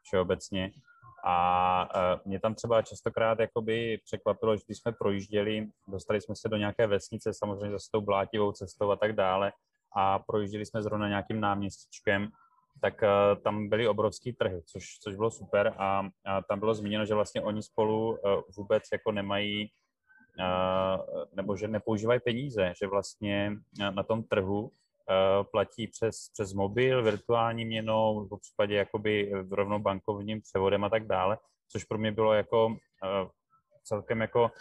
všeobecně. 0.04 0.72
A 1.24 1.90
uh, 2.16 2.22
mě 2.26 2.40
tam 2.40 2.56
třeba 2.56 2.82
častokrát 2.82 3.40
jakoby 3.40 4.00
překvapilo, 4.06 4.56
že 4.56 4.64
když 4.66 4.78
jsme 4.78 4.92
projížděli, 4.92 5.68
dostali 5.88 6.22
jsme 6.22 6.36
se 6.36 6.50
do 6.50 6.58
nějaké 6.58 6.88
vesnice, 6.88 7.34
samozřejmě 7.34 7.72
zase 7.72 7.90
tou 7.92 8.02
blátivou 8.02 8.52
cestou 8.52 8.92
a 8.92 8.96
tak 8.96 9.14
dále, 9.14 9.52
a 9.96 10.20
projížděli 10.20 10.66
jsme 10.66 10.84
zrovna 10.84 11.08
nějakým 11.08 11.40
náměstíčkem 11.40 12.30
tak 12.82 13.02
uh, 13.04 13.42
tam 13.42 13.70
byly 13.70 13.88
obrovský 13.88 14.34
trhy, 14.34 14.62
což, 14.66 14.86
což 15.04 15.16
bylo 15.16 15.32
super. 15.32 15.74
A, 15.78 16.08
a 16.26 16.42
tam 16.42 16.60
bylo 16.60 16.74
zmíněno, 16.74 17.06
že 17.06 17.14
vlastně 17.14 17.42
oni 17.42 17.64
spolu 17.64 18.10
uh, 18.10 18.42
vůbec 18.58 18.84
jako 18.94 19.12
nemají 19.12 19.72
nebo 21.34 21.56
že 21.56 21.68
nepoužívají 21.68 22.20
peníze, 22.20 22.74
že 22.80 22.88
vlastně 22.88 23.52
na 23.90 24.04
tom 24.04 24.24
trhu 24.24 24.72
platí 25.52 25.88
přes, 25.88 26.30
přes 26.34 26.54
mobil, 26.54 27.04
virtuální 27.04 27.66
měnou, 27.66 28.28
v 28.28 28.40
případě 28.40 28.76
jakoby 28.76 29.32
rovnou 29.52 29.80
bankovním 29.80 30.42
převodem 30.42 30.84
a 30.84 30.90
tak 30.90 31.08
dále, 31.08 31.38
což 31.72 31.84
pro 31.84 31.98
mě 31.98 32.12
bylo 32.12 32.34
jako 32.34 32.68
uh, 32.68 33.30
celkem 33.84 34.22
jako 34.22 34.52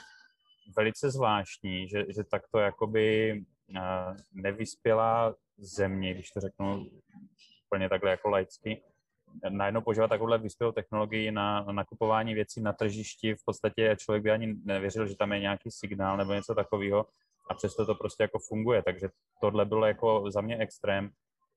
velice 0.76 1.10
zvláštní, 1.10 1.88
že, 1.88 2.04
že 2.08 2.24
takto 2.24 2.58
jakoby 2.58 3.34
uh, 3.70 4.16
nevyspělá 4.32 5.34
země, 5.58 6.14
když 6.14 6.30
to 6.30 6.40
řeknu 6.40 6.86
úplně 7.66 7.88
takhle 7.88 8.10
jako 8.10 8.28
laicky, 8.28 8.82
najednou 9.48 9.80
používat 9.80 10.08
takovouhle 10.08 10.38
vyspělou 10.38 10.72
technologii 10.72 11.30
na, 11.30 11.62
na 11.62 11.72
nakupování 11.72 12.34
věcí 12.34 12.60
na 12.60 12.72
tržišti, 12.72 13.34
v 13.34 13.44
podstatě 13.44 13.96
člověk 13.98 14.22
by 14.22 14.30
ani 14.30 14.54
nevěřil, 14.64 15.06
že 15.06 15.16
tam 15.16 15.32
je 15.32 15.40
nějaký 15.40 15.70
signál 15.70 16.16
nebo 16.16 16.32
něco 16.32 16.54
takového 16.54 17.06
a 17.48 17.54
přesto 17.54 17.86
to 17.86 17.94
prostě 17.94 18.22
jako 18.22 18.38
funguje, 18.38 18.82
takže 18.82 19.08
tohle 19.40 19.64
bylo 19.64 19.86
jako 19.86 20.30
za 20.30 20.40
mě 20.40 20.58
extrém, 20.58 21.10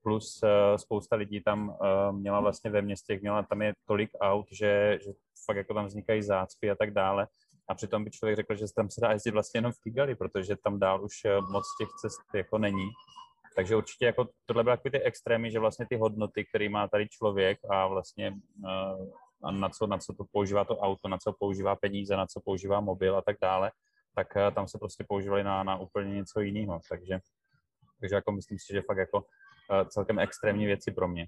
plus 0.03 0.39
uh, 0.43 0.49
spousta 0.77 1.15
lidí 1.15 1.41
tam 1.41 1.69
uh, 1.69 2.15
měla 2.15 2.39
vlastně 2.39 2.71
ve 2.71 2.81
městě, 2.81 3.19
měla 3.21 3.43
tam 3.43 3.61
je 3.61 3.73
tolik 3.87 4.09
aut, 4.21 4.45
že, 4.51 4.99
že 5.03 5.11
fakt 5.45 5.57
jako 5.57 5.73
tam 5.73 5.85
vznikají 5.85 6.21
zácpy 6.21 6.71
a 6.71 6.75
tak 6.75 6.91
dále. 6.91 7.27
A 7.69 7.75
přitom 7.75 8.03
by 8.03 8.11
člověk 8.11 8.35
řekl, 8.35 8.55
že 8.55 8.65
tam 8.75 8.89
se 8.89 9.01
dá 9.01 9.11
jezdit 9.11 9.31
vlastně 9.31 9.57
jenom 9.57 9.71
v 9.71 9.79
Kigali, 9.83 10.15
protože 10.15 10.55
tam 10.63 10.79
dál 10.79 11.03
už 11.03 11.13
uh, 11.25 11.51
moc 11.51 11.65
těch 11.79 11.89
cest 12.01 12.21
jako 12.35 12.57
není. 12.57 12.89
Takže 13.55 13.75
určitě 13.75 14.05
jako 14.05 14.27
tohle 14.45 14.63
byly 14.63 14.77
ty 14.77 15.01
extrémy, 15.01 15.51
že 15.51 15.59
vlastně 15.59 15.85
ty 15.89 15.95
hodnoty, 15.95 16.45
které 16.45 16.69
má 16.69 16.87
tady 16.87 17.07
člověk 17.09 17.59
a 17.69 17.87
vlastně 17.87 18.33
a 19.43 19.51
na, 19.51 19.69
co, 19.69 19.87
na 19.87 19.97
co 19.97 20.13
to 20.13 20.23
používá 20.31 20.65
to 20.65 20.77
auto, 20.77 21.07
na 21.07 21.17
co 21.17 21.33
používá 21.39 21.75
peníze, 21.75 22.17
na 22.17 22.25
co 22.25 22.41
používá 22.45 22.79
mobil 22.79 23.17
a 23.17 23.21
tak 23.21 23.35
dále, 23.41 23.71
tak 24.15 24.27
tam 24.55 24.67
se 24.67 24.77
prostě 24.77 25.03
používali 25.07 25.43
na, 25.43 25.63
na 25.63 25.77
úplně 25.77 26.15
něco 26.15 26.39
jiného. 26.39 26.81
Takže, 26.89 27.19
takže 27.99 28.15
jako 28.15 28.31
myslím 28.31 28.59
si, 28.59 28.73
že 28.73 28.81
fakt 28.81 28.97
jako 28.97 29.25
celkem 29.89 30.19
extrémní 30.19 30.65
věci 30.65 30.91
pro 30.91 31.07
mě. 31.07 31.27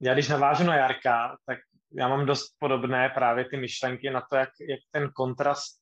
Já 0.00 0.14
když 0.14 0.28
navážu 0.28 0.64
na 0.64 0.76
Jarka, 0.76 1.36
tak 1.46 1.58
já 1.92 2.08
mám 2.08 2.26
dost 2.26 2.56
podobné 2.58 3.08
právě 3.08 3.44
ty 3.44 3.56
myšlenky 3.56 4.10
na 4.10 4.20
to, 4.30 4.36
jak, 4.36 4.48
jak 4.68 4.80
ten 4.90 5.10
kontrast 5.14 5.80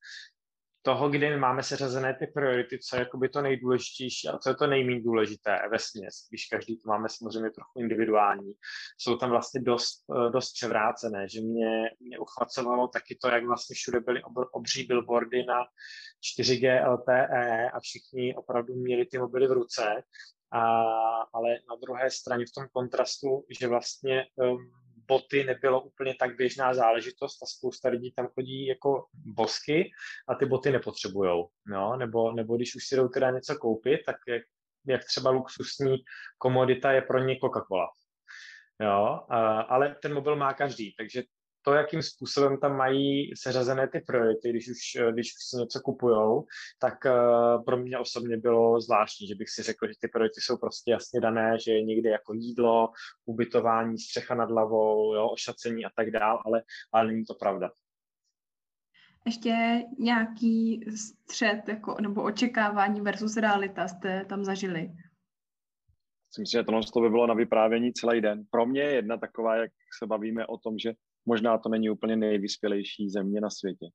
toho, 0.88 1.09
kdy 1.09 1.37
máme 1.37 1.62
seřazené 1.62 2.14
ty 2.14 2.27
priority, 2.27 2.79
co 2.79 2.96
je 2.96 3.01
jakoby 3.01 3.29
to 3.29 3.42
nejdůležitější 3.42 4.29
a 4.29 4.38
co 4.38 4.48
je 4.48 4.55
to 4.57 4.66
nejméně 4.66 5.03
důležité 5.03 5.59
ve 5.70 5.79
směs, 5.79 6.14
když 6.31 6.46
každý 6.46 6.81
to 6.81 6.88
máme 6.88 7.09
samozřejmě 7.09 7.51
trochu 7.51 7.81
individuální, 7.81 8.53
jsou 8.98 9.16
tam 9.16 9.31
vlastně 9.31 9.61
dost, 9.61 10.05
eh, 10.16 10.31
dost 10.31 10.53
převrácené, 10.53 11.29
že 11.29 11.40
mě, 11.40 11.90
mě 12.01 12.18
uchvacovalo 12.18 12.88
taky 12.88 13.18
to, 13.22 13.29
jak 13.29 13.44
vlastně 13.44 13.74
všude 13.74 14.01
byly 14.01 14.22
obří 14.53 14.85
billboardy 14.85 15.44
na 15.44 15.64
4G 16.20 16.85
LTE 16.88 17.70
a 17.70 17.81
všichni 17.81 18.37
opravdu 18.37 18.74
měli 18.74 19.07
ty 19.07 19.18
mobily 19.18 19.46
v 19.46 19.53
ruce, 19.53 20.03
a, 20.53 20.61
ale 21.35 21.51
na 21.70 21.77
druhé 21.83 22.11
straně 22.11 22.44
v 22.46 22.55
tom 22.55 22.66
kontrastu, 22.72 23.44
že 23.61 23.68
vlastně 23.68 24.27
um, 24.37 24.88
boty 25.09 25.44
nebylo 25.44 25.81
úplně 25.81 26.14
tak 26.14 26.37
běžná 26.37 26.75
záležitost 26.75 27.42
a 27.42 27.47
spousta 27.47 27.88
lidí 27.88 28.12
tam 28.12 28.27
chodí 28.27 28.66
jako 28.66 29.07
bosky 29.12 29.90
a 30.29 30.35
ty 30.35 30.47
boty 30.47 30.73
nepotřebujou. 30.73 31.49
No? 31.66 31.97
Nebo, 31.97 32.33
nebo 32.33 32.57
když 32.57 32.75
už 32.77 32.87
si 32.87 32.97
jdou 32.97 33.09
teda 33.09 33.31
něco 33.31 33.57
koupit, 33.57 34.01
tak 34.07 34.16
jak, 34.29 34.42
jak 34.87 35.05
třeba 35.05 35.31
luxusní 35.31 35.97
komodita 36.38 36.92
je 36.92 37.03
pro 37.03 37.18
ně 37.18 37.35
Coca-Cola. 37.35 37.87
Jo, 38.83 39.21
ale 39.68 39.97
ten 40.03 40.14
mobil 40.14 40.37
má 40.37 40.55
každý, 40.55 40.94
takže 40.99 41.23
to, 41.68 41.74
jakým 41.74 42.02
způsobem 42.02 42.59
tam 42.59 42.76
mají 42.76 43.37
seřazené 43.37 43.88
ty 43.88 44.00
priority, 44.00 44.50
když 44.50 44.68
už, 44.68 45.12
když 45.12 45.26
už 45.26 45.44
si 45.48 45.57
něco 45.57 45.81
kupujou, 45.81 46.46
tak 46.78 46.94
uh, 47.04 47.64
pro 47.64 47.76
mě 47.76 47.98
osobně 47.98 48.37
bylo 48.37 48.81
zvláštní, 48.81 49.26
že 49.26 49.35
bych 49.35 49.48
si 49.48 49.62
řekl, 49.62 49.87
že 49.87 49.94
ty 50.00 50.09
priority 50.09 50.40
jsou 50.40 50.57
prostě 50.57 50.90
jasně 50.90 51.20
dané, 51.20 51.59
že 51.59 51.72
je 51.72 51.83
někde 51.83 52.11
jako 52.11 52.35
jídlo, 52.35 52.88
ubytování, 53.26 53.98
střecha 53.98 54.35
nad 54.35 54.50
hlavou, 54.50 55.14
jo, 55.14 55.28
ošacení 55.28 55.85
a 55.85 55.90
tak 55.96 56.11
dál, 56.11 56.42
ale, 56.46 56.62
ale 56.92 57.07
není 57.07 57.24
to 57.24 57.35
pravda. 57.35 57.70
Ještě 59.26 59.83
nějaký 59.98 60.85
střed 60.96 61.68
jako, 61.68 61.96
nebo 62.00 62.22
očekávání 62.22 63.00
versus 63.00 63.37
realita 63.37 63.88
jste 63.88 64.24
tam 64.24 64.44
zažili? 64.44 64.90
Myslím 66.31 66.46
si, 66.46 66.52
že 66.52 66.62
tohle 66.62 66.81
to 66.92 67.00
by 67.00 67.11
bylo 67.11 67.26
na 67.26 67.35
vyprávění 67.35 67.92
celý 67.92 68.20
den. 68.20 68.44
Pro 68.50 68.66
mě 68.66 68.81
je 68.81 68.94
jedna 68.94 69.16
taková, 69.16 69.57
jak 69.57 69.70
se 69.98 70.07
bavíme 70.07 70.46
o 70.46 70.59
tom, 70.59 70.78
že 70.78 70.92
možná 71.29 71.59
to 71.59 71.69
není 71.69 71.91
úplně 71.91 72.17
nejvyspělejší 72.17 73.11
země 73.11 73.41
na 73.41 73.51
světě. 73.51 73.87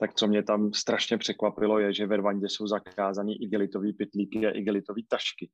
Tak 0.00 0.14
co 0.14 0.26
mě 0.26 0.42
tam 0.42 0.72
strašně 0.72 1.18
překvapilo 1.18 1.78
je, 1.78 1.92
že 1.92 2.06
ve 2.06 2.16
Rwandě 2.16 2.48
jsou 2.48 2.66
zakázané 2.66 3.32
igelitový 3.32 3.92
pitlíky 3.92 4.46
a 4.46 4.50
igelitový 4.50 5.06
tašky. 5.08 5.50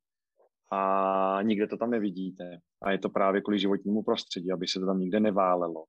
A 0.73 1.39
nikde 1.43 1.67
to 1.67 1.77
tam 1.77 1.91
nevidíte. 1.91 2.59
A 2.83 2.91
je 2.91 2.99
to 2.99 3.09
právě 3.09 3.41
kvůli 3.41 3.59
životnímu 3.59 4.03
prostředí, 4.03 4.53
aby 4.53 4.69
se 4.69 4.81
to 4.81 4.87
tam 4.87 4.99
nikde 4.99 5.21
neválelo. 5.21 5.85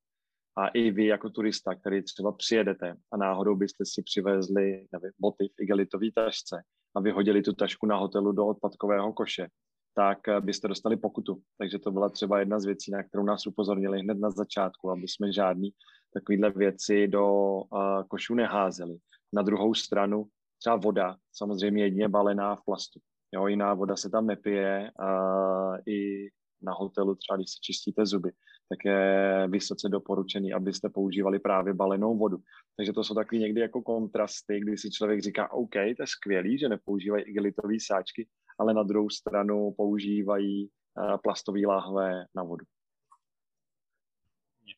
A 0.58 0.68
i 0.68 0.92
vy 0.92 1.06
jako 1.06 1.30
turista, 1.30 1.76
který 1.76 2.04
třeba 2.04 2.32
přijedete 2.32 2.96
a 3.14 3.18
náhodou 3.18 3.56
byste 3.56 3.84
si 3.86 4.04
přivezli 4.04 4.86
nevím, 4.92 5.12
boty 5.20 5.48
v 5.48 5.62
igelitový 5.62 6.12
tašce 6.12 6.62
a 6.96 7.00
vyhodili 7.00 7.42
tu 7.42 7.54
tašku 7.54 7.86
na 7.86 7.98
hotelu 7.98 8.32
do 8.32 8.48
odpadkového 8.48 9.14
koše, 9.14 9.48
tak 9.96 10.28
eh, 10.28 10.42
byste 10.42 10.68
dostali 10.68 10.98
pokutu. 10.98 11.42
Takže 11.58 11.80
to 11.80 11.92
byla 11.92 12.10
třeba 12.10 12.40
jedna 12.40 12.60
z 12.60 12.66
věcí, 12.66 12.92
na 12.92 13.04
kterou 13.04 13.24
nás 13.24 13.48
upozornili 13.48 14.00
hned 14.00 14.20
na 14.20 14.32
začátku, 14.32 14.92
aby 14.92 15.08
jsme 15.08 15.34
žádný 15.34 15.70
takovýhle 16.14 16.50
věci 16.52 17.08
do 17.08 17.28
uh, 17.28 18.04
košů 18.08 18.36
neházeli. 18.36 18.98
Na 19.34 19.42
druhou 19.42 19.74
stranu 19.74 20.26
třeba 20.60 20.76
voda, 20.76 21.16
samozřejmě 21.34 21.84
jedině 21.84 22.10
balená 22.10 22.56
v 22.56 22.66
plastu. 22.66 23.00
Jo, 23.34 23.48
jiná 23.48 23.74
voda 23.74 23.96
se 23.96 24.10
tam 24.10 24.28
nepije, 24.28 24.92
uh, 25.02 25.78
i 25.88 26.30
na 26.62 26.74
hotelu 26.74 27.16
třeba, 27.16 27.38
když 27.38 27.50
se 27.50 27.60
čistíte 27.62 28.06
zuby, 28.06 28.32
tak 28.70 28.86
je 28.86 29.48
vysoce 29.48 29.90
doporučený, 29.90 30.54
abyste 30.54 30.90
používali 30.90 31.40
právě 31.40 31.74
balenou 31.74 32.18
vodu. 32.18 32.38
Takže 32.78 32.94
to 32.94 33.04
jsou 33.04 33.16
takové 33.16 33.40
někdy 33.40 33.62
jako 33.62 33.82
kontrasty, 33.82 34.60
kdy 34.60 34.78
si 34.78 34.92
člověk 34.92 35.22
říká, 35.22 35.52
OK, 35.52 35.74
to 35.74 36.04
je 36.04 36.08
skvělý, 36.08 36.58
že 36.58 36.70
nepoužívají 36.70 37.24
igelitové 37.24 37.76
sáčky, 37.86 38.28
ale 38.60 38.74
na 38.74 38.84
druhou 38.84 39.10
stranu 39.10 39.74
používají 39.78 40.68
eh, 40.68 41.18
plastové 41.24 41.60
láhve 41.68 42.26
na 42.36 42.44
vodu. 42.44 42.66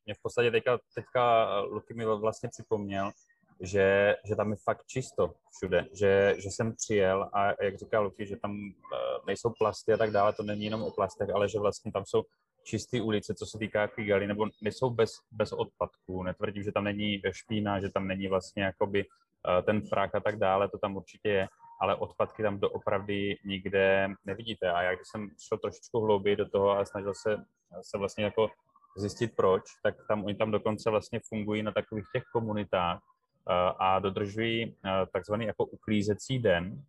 Mě 0.05 0.13
v 0.13 0.21
podstatě 0.21 0.51
teďka, 0.51 0.79
teďka 0.95 1.59
Luky 1.59 1.93
mi 1.93 2.05
vlastně 2.05 2.49
připomněl, 2.49 3.11
že, 3.59 4.15
že 4.25 4.35
tam 4.35 4.51
je 4.51 4.57
fakt 4.63 4.85
čisto 4.87 5.33
všude, 5.55 5.87
že, 5.93 6.35
že 6.37 6.49
jsem 6.49 6.75
přijel 6.75 7.29
a 7.33 7.63
jak 7.63 7.77
říkal 7.77 8.03
Luky, 8.03 8.25
že 8.25 8.37
tam 8.37 8.51
eh, 8.53 8.97
nejsou 9.27 9.53
plasty 9.57 9.93
a 9.93 9.97
tak 9.97 10.11
dále, 10.11 10.33
to 10.33 10.43
není 10.43 10.65
jenom 10.65 10.83
o 10.83 10.91
plastech, 10.91 11.29
ale 11.29 11.49
že 11.49 11.59
vlastně 11.59 11.91
tam 11.91 12.05
jsou 12.05 12.23
čisté 12.63 13.01
ulice, 13.01 13.33
co 13.35 13.45
se 13.45 13.57
týká 13.57 13.87
Kigali, 13.87 14.27
nebo 14.27 14.45
nejsou 14.61 14.89
bez, 14.89 15.11
bez 15.31 15.51
odpadků. 15.51 16.23
Netvrdím, 16.23 16.63
že 16.63 16.71
tam 16.71 16.83
není 16.83 17.21
špína, 17.31 17.79
že 17.79 17.89
tam 17.89 18.07
není 18.07 18.27
vlastně 18.27 18.63
jakoby 18.63 19.05
eh, 19.05 19.61
ten 19.61 19.81
frak 19.81 20.15
a 20.15 20.19
tak 20.19 20.39
dále, 20.39 20.69
to 20.69 20.77
tam 20.77 20.95
určitě 20.95 21.29
je, 21.29 21.47
ale 21.81 21.95
odpadky 21.95 22.43
tam 22.43 22.59
doopravdy 22.59 23.37
nikde 23.45 24.07
nevidíte. 24.25 24.71
A 24.71 24.81
já 24.81 24.95
když 24.95 25.07
jsem 25.07 25.29
šel 25.47 25.57
trošičku 25.57 25.99
hlouběji 25.99 26.35
do 26.35 26.49
toho 26.49 26.71
a 26.71 26.85
snažil 26.85 27.13
se, 27.13 27.37
se 27.81 27.97
vlastně 27.97 28.23
jako 28.23 28.49
zjistit 28.97 29.35
proč, 29.35 29.63
tak 29.83 29.95
tam 30.07 30.25
oni 30.25 30.35
tam 30.35 30.51
dokonce 30.51 30.89
vlastně 30.89 31.19
fungují 31.29 31.63
na 31.63 31.71
takových 31.71 32.05
těch 32.13 32.23
komunitách 32.33 32.99
eh, 32.99 33.53
a 33.79 33.99
dodržují 33.99 34.63
eh, 34.63 35.05
takzvaný 35.13 35.45
jako 35.45 35.65
uklízecí 35.65 36.39
den, 36.39 36.81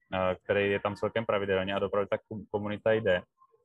který 0.45 0.71
je 0.71 0.81
tam 0.81 0.95
celkem 0.95 1.27
pravidelně 1.27 1.75
a 1.75 1.79
dopravdy 1.79 2.09
ta 2.09 2.19
komunita 2.51 2.93
jde 2.93 3.23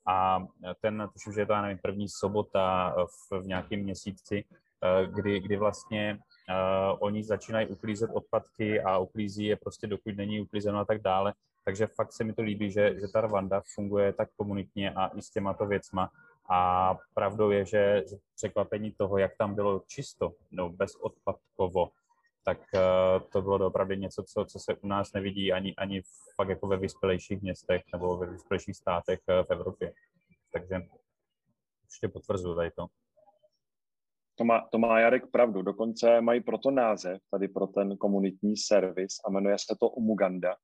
a 0.08 0.46
ten, 0.82 1.10
tuším, 1.14 1.34
že 1.34 1.42
je 1.42 1.46
to, 1.46 1.54
já 1.54 1.62
nevím, 1.62 1.78
první 1.78 2.10
sobota 2.10 2.96
v, 3.06 3.42
v 3.42 3.48
nějakém 3.48 3.80
měsíci, 3.80 4.46
eh, 4.84 5.08
kdy, 5.08 5.40
kdy 5.40 5.58
vlastně 5.58 6.20
uh, 6.52 6.98
oni 7.00 7.24
začínají 7.24 7.68
uklízet 7.68 8.10
odpadky 8.14 8.82
a 8.82 8.98
uklízí 8.98 9.46
je 9.46 9.56
prostě 9.56 9.88
dokud 9.88 10.18
není 10.18 10.42
uklízeno 10.42 10.80
a 10.80 10.86
tak 10.86 11.02
dále. 11.02 11.34
Takže 11.66 11.88
fakt 11.88 12.14
se 12.14 12.24
mi 12.24 12.34
to 12.34 12.42
líbí, 12.42 12.72
že, 12.72 13.00
že 13.00 13.08
ta 13.08 13.22
Rwanda 13.22 13.62
funguje 13.76 14.14
tak 14.14 14.30
komunitně 14.38 14.92
a 14.92 15.08
i 15.08 15.22
s 15.22 15.30
těma 15.30 15.54
to 15.54 15.66
věcma. 15.66 16.12
A 16.50 16.98
pravdou 17.14 17.52
je, 17.52 17.66
že, 17.66 18.04
překvapení 18.36 18.92
toho, 18.92 19.18
jak 19.18 19.38
tam 19.38 19.56
bylo 19.56 19.84
čisto, 19.88 20.34
no 20.52 20.70
bezodpadkovo, 20.70 21.92
tak 22.44 22.58
uh, 22.74 23.30
to 23.30 23.42
bylo 23.42 23.68
opravdu 23.68 23.94
něco, 23.94 24.24
co, 24.24 24.46
co 24.46 24.60
se 24.60 24.76
u 24.76 24.88
nás 24.88 25.14
nevidí 25.14 25.54
ani, 25.54 25.76
ani 25.76 26.02
fakt 26.36 26.50
jako 26.50 26.68
ve 26.68 26.78
vyspělejších 26.78 27.42
městech 27.42 27.82
nebo 27.94 28.18
ve 28.18 28.28
vyspělejších 28.28 28.78
státech 28.78 29.20
uh, 29.30 29.46
v 29.46 29.52
Evropě. 29.52 29.94
Takže 30.54 30.88
ještě 31.86 32.08
potvrzuji 32.08 32.56
tady 32.56 32.72
to. 32.72 32.88
To 34.42 34.46
má, 34.46 34.68
to 34.72 34.78
má 34.78 35.00
Jarek 35.00 35.28
pravdu. 35.32 35.62
Dokonce 35.62 36.22
mají 36.22 36.42
proto 36.42 36.72
název, 36.72 37.22
tady 37.32 37.48
pro 37.48 37.68
ten 37.68 37.98
komunitní 37.98 38.58
servis 38.58 39.16
a 39.26 39.32
jmenuje 39.32 39.58
se 39.60 39.76
to 39.80 39.90
Umuganda. 39.90 40.56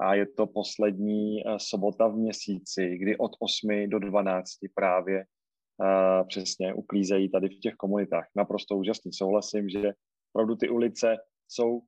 A 0.00 0.14
je 0.14 0.26
to 0.26 0.46
poslední 0.46 1.44
uh, 1.44 1.56
sobota 1.56 2.08
v 2.08 2.16
měsíci, 2.16 2.98
kdy 2.98 3.16
od 3.18 3.32
8 3.38 3.90
do 3.90 3.98
12 3.98 4.50
právě 4.74 5.18
uh, 5.18 6.28
přesně 6.28 6.74
uklízejí 6.74 7.30
tady 7.30 7.48
v 7.48 7.60
těch 7.60 7.74
komunitách. 7.74 8.28
Naprosto 8.36 8.76
úžasný. 8.76 9.12
Souhlasím, 9.12 9.68
že 9.68 9.92
opravdu 10.32 10.56
ty 10.56 10.68
ulice 10.68 11.16
jsou 11.48 11.80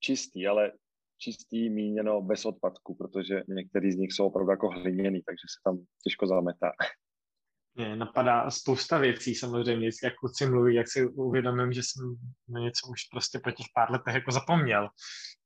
čistý, 0.00 0.46
ale 0.46 0.72
čistý 1.18 1.70
míněno 1.70 2.22
bez 2.22 2.46
odpadku, 2.46 2.94
protože 2.94 3.42
některý 3.48 3.92
z 3.92 3.96
nich 3.96 4.12
jsou 4.12 4.26
opravdu 4.26 4.50
jako 4.50 4.68
hliněný, 4.68 5.22
takže 5.22 5.46
se 5.48 5.60
tam 5.64 5.84
těžko 6.04 6.26
zametá. 6.26 6.72
Mě 7.74 7.96
napadá 7.96 8.50
spousta 8.50 8.98
věcí 8.98 9.34
samozřejmě, 9.34 9.90
jak 10.02 10.14
kluci 10.14 10.46
mluví, 10.46 10.74
jak 10.74 10.88
si 10.88 11.06
uvědomím, 11.06 11.72
že 11.72 11.80
jsem 11.82 12.14
na 12.48 12.60
něco 12.60 12.86
už 12.90 13.04
prostě 13.12 13.40
po 13.44 13.50
těch 13.50 13.66
pár 13.74 13.90
letech 13.90 14.14
jako 14.14 14.32
zapomněl. 14.32 14.88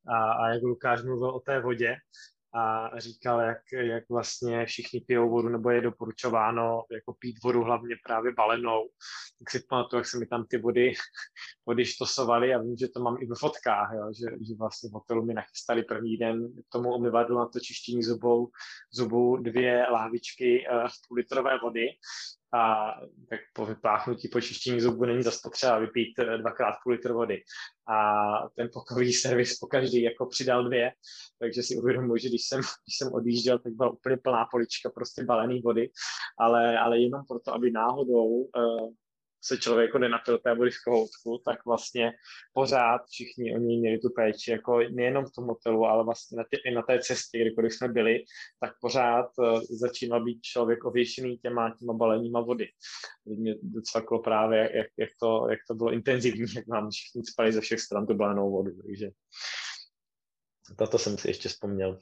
A, 0.08 0.32
a 0.32 0.48
jak 0.48 0.62
Lukáš 0.62 1.02
mluvil 1.02 1.30
o 1.30 1.40
té 1.40 1.60
vodě, 1.60 1.96
a 2.56 2.90
říkal, 3.00 3.40
jak, 3.40 3.58
jak 3.72 4.04
vlastně 4.10 4.66
všichni 4.66 5.00
pijou 5.00 5.30
vodu, 5.30 5.48
nebo 5.48 5.70
je 5.70 5.80
doporučováno 5.80 6.82
jako 6.92 7.14
pít 7.18 7.36
vodu 7.44 7.62
hlavně 7.62 7.96
právě 8.06 8.32
balenou. 8.32 8.88
Tak 9.38 9.50
si 9.50 9.66
pamatuju, 9.68 10.00
jak 10.00 10.06
se 10.06 10.18
mi 10.18 10.26
tam 10.26 10.44
ty 10.46 10.58
vody, 10.58 10.92
vody 11.66 11.84
štosovaly 11.84 12.54
a 12.54 12.58
vím, 12.58 12.76
že 12.76 12.88
to 12.88 13.00
mám 13.00 13.16
i 13.20 13.26
ve 13.26 13.34
fotkách, 13.38 13.90
jo, 13.94 14.12
že, 14.18 14.36
že 14.48 14.54
vlastně 14.58 14.90
v 14.90 14.92
hotelu 14.92 15.24
mi 15.24 15.34
nachystali 15.34 15.82
první 15.82 16.16
den 16.16 16.48
k 16.48 16.72
tomu 16.72 16.94
umyvadlu 16.94 17.38
na 17.38 17.48
to 17.48 17.60
čištění 17.60 18.02
zubou, 18.02 18.48
zubů 18.92 19.36
dvě 19.36 19.86
lávičky 19.92 20.66
uh, 20.72 20.88
půl 21.08 21.16
litrové 21.16 21.58
vody 21.62 21.86
a 22.56 22.94
tak 23.30 23.40
po 23.52 23.66
vypláchnutí, 23.66 24.28
po 24.28 24.40
čištění 24.40 24.80
zubů 24.80 25.04
není 25.04 25.22
zase 25.22 25.38
potřeba 25.42 25.78
vypít 25.78 26.18
eh, 26.18 26.38
dvakrát 26.38 26.74
půl 26.82 26.92
litr 26.92 27.12
vody. 27.12 27.42
A 27.88 28.14
ten 28.56 28.68
pokojový 28.72 29.12
servis 29.12 29.58
po 29.58 29.66
každý 29.66 30.02
jako 30.02 30.26
přidal 30.26 30.64
dvě, 30.64 30.92
takže 31.38 31.62
si 31.62 31.76
uvědomuji, 31.76 32.20
že 32.20 32.28
když 32.28 32.42
jsem, 32.48 32.60
když 32.84 32.96
jsem 32.98 33.12
odjížděl, 33.12 33.58
tak 33.58 33.72
byla 33.72 33.90
úplně 33.90 34.16
plná 34.16 34.46
polička 34.50 34.90
prostě 34.90 35.24
balený 35.24 35.60
vody, 35.60 35.90
ale, 36.38 36.78
ale 36.78 36.98
jenom 36.98 37.22
proto, 37.28 37.54
aby 37.54 37.70
náhodou 37.70 38.26
uh, 38.26 38.90
se 39.46 39.58
člověk 39.58 39.90
jako 39.94 40.38
té 40.38 40.54
vody 40.54 40.72
z 40.72 40.82
kohoutku, 40.82 41.42
tak 41.44 41.64
vlastně 41.66 42.12
pořád 42.52 43.00
všichni 43.06 43.54
oni 43.54 43.78
měli 43.78 43.98
tu 43.98 44.08
péči, 44.16 44.50
jako 44.50 44.78
nejenom 44.78 45.24
v 45.24 45.32
tom 45.32 45.44
hotelu, 45.44 45.84
ale 45.84 46.04
vlastně 46.04 46.36
na 46.36 46.44
tě, 46.50 46.56
i 46.70 46.74
na 46.74 46.82
té 46.82 46.98
cestě, 46.98 47.38
kdykoliv 47.38 47.74
jsme 47.74 47.88
byli, 47.88 48.18
tak 48.60 48.72
pořád 48.80 49.26
uh, 49.38 49.60
začínal 49.70 50.24
být 50.24 50.42
člověk 50.42 50.84
ověšený 50.84 51.38
těma, 51.38 51.74
těma 51.78 51.92
baleníma 51.92 52.40
vody. 52.40 52.68
Mě 53.24 53.54
docvaklo 53.62 54.18
právě, 54.22 54.70
jak, 54.74 54.86
jak, 54.96 55.10
to, 55.20 55.46
jak 55.50 55.58
to 55.68 55.74
bylo 55.74 55.92
intenzivní, 55.92 56.46
jak 56.56 56.66
nám 56.66 56.90
všichni 56.90 57.24
spali 57.24 57.52
ze 57.52 57.60
všech 57.60 57.80
stran 57.80 58.06
tu 58.06 58.14
balenou 58.14 58.50
vodu, 58.50 58.70
takže 58.86 59.10
toto 60.78 60.98
jsem 60.98 61.18
si 61.18 61.28
ještě 61.28 61.48
vzpomněl. 61.48 61.98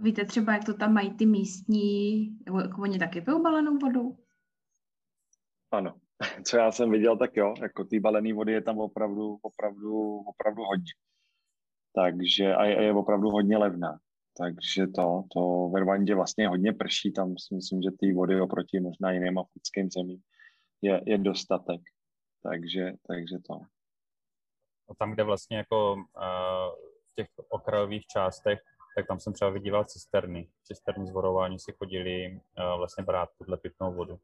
Víte 0.00 0.24
třeba, 0.24 0.52
jak 0.52 0.64
to 0.64 0.74
tam 0.74 0.92
mají 0.92 1.14
ty 1.14 1.26
místní, 1.26 2.26
jako 2.46 2.82
oni 2.82 2.98
taky 2.98 3.20
pijou 3.20 3.42
balenou 3.42 3.78
vodu? 3.78 4.25
Ano, 5.70 5.94
co 6.44 6.56
já 6.56 6.72
jsem 6.72 6.90
viděl, 6.90 7.16
tak 7.16 7.36
jo, 7.36 7.54
jako 7.62 7.84
ty 7.84 8.00
balené 8.00 8.32
vody 8.32 8.52
je 8.52 8.62
tam 8.62 8.78
opravdu, 8.78 9.38
opravdu, 9.42 10.18
opravdu 10.18 10.62
hodně. 10.62 10.92
Takže 11.94 12.54
a 12.54 12.64
je, 12.64 12.82
je 12.82 12.92
opravdu 12.92 13.30
hodně 13.30 13.58
levná. 13.58 13.98
Takže 14.38 14.86
to, 14.86 15.24
to 15.34 15.68
ve 15.74 15.80
Rwandě 15.80 16.14
vlastně 16.14 16.48
hodně 16.48 16.72
prší, 16.72 17.12
tam 17.12 17.38
si 17.38 17.54
myslím, 17.54 17.82
že 17.82 17.90
ty 17.98 18.12
vody 18.12 18.40
oproti 18.40 18.80
možná 18.80 19.12
jiným 19.12 19.38
africkým 19.38 19.90
zemím 19.90 20.22
je, 20.82 21.02
je 21.06 21.18
dostatek. 21.18 21.80
Takže, 22.42 22.92
takže 23.06 23.36
to. 23.46 23.54
A 24.90 24.94
tam, 24.98 25.12
kde 25.12 25.24
vlastně 25.24 25.56
jako 25.56 25.92
uh, 25.94 26.02
v 27.10 27.14
těch 27.14 27.26
okrajových 27.48 28.06
částech 28.06 28.60
tak 28.96 29.06
tam 29.06 29.20
jsem 29.20 29.32
třeba 29.32 29.50
vydíval 29.50 29.84
cisterny. 29.84 30.48
Cisterny 30.64 31.06
zvorování 31.06 31.58
si 31.58 31.72
chodili 31.72 32.30
uh, 32.32 32.78
vlastně 32.78 33.04
brát 33.04 33.28
tuhle 33.38 33.56
pitnou 33.56 33.94
vodu. 33.94 34.18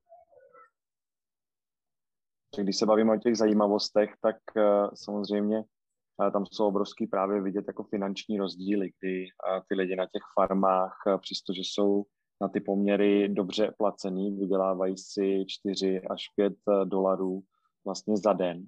Když 2.59 2.77
se 2.77 2.87
bavíme 2.87 3.13
o 3.13 3.17
těch 3.17 3.37
zajímavostech, 3.37 4.11
tak 4.23 4.37
uh, 4.57 4.63
samozřejmě 4.95 5.59
uh, 5.59 6.31
tam 6.33 6.47
jsou 6.47 6.67
obrovský 6.67 7.07
právě 7.07 7.43
vidět 7.43 7.65
jako 7.67 7.83
finanční 7.83 8.39
rozdíly, 8.39 8.91
kdy 9.01 9.27
ty 9.69 9.75
lidi 9.75 9.97
na 9.97 10.05
těch 10.05 10.23
farmách, 10.35 10.97
přestože 11.21 11.61
jsou 11.61 12.05
na 12.41 12.49
ty 12.49 12.61
poměry 12.61 13.29
dobře 13.29 13.75
placený, 13.79 14.37
vydělávají 14.37 14.99
si 14.99 15.45
4 15.49 16.01
až 16.11 16.23
5 16.37 16.53
dolarů 16.85 17.43
vlastně 17.85 18.17
za 18.17 18.33
den, 18.33 18.67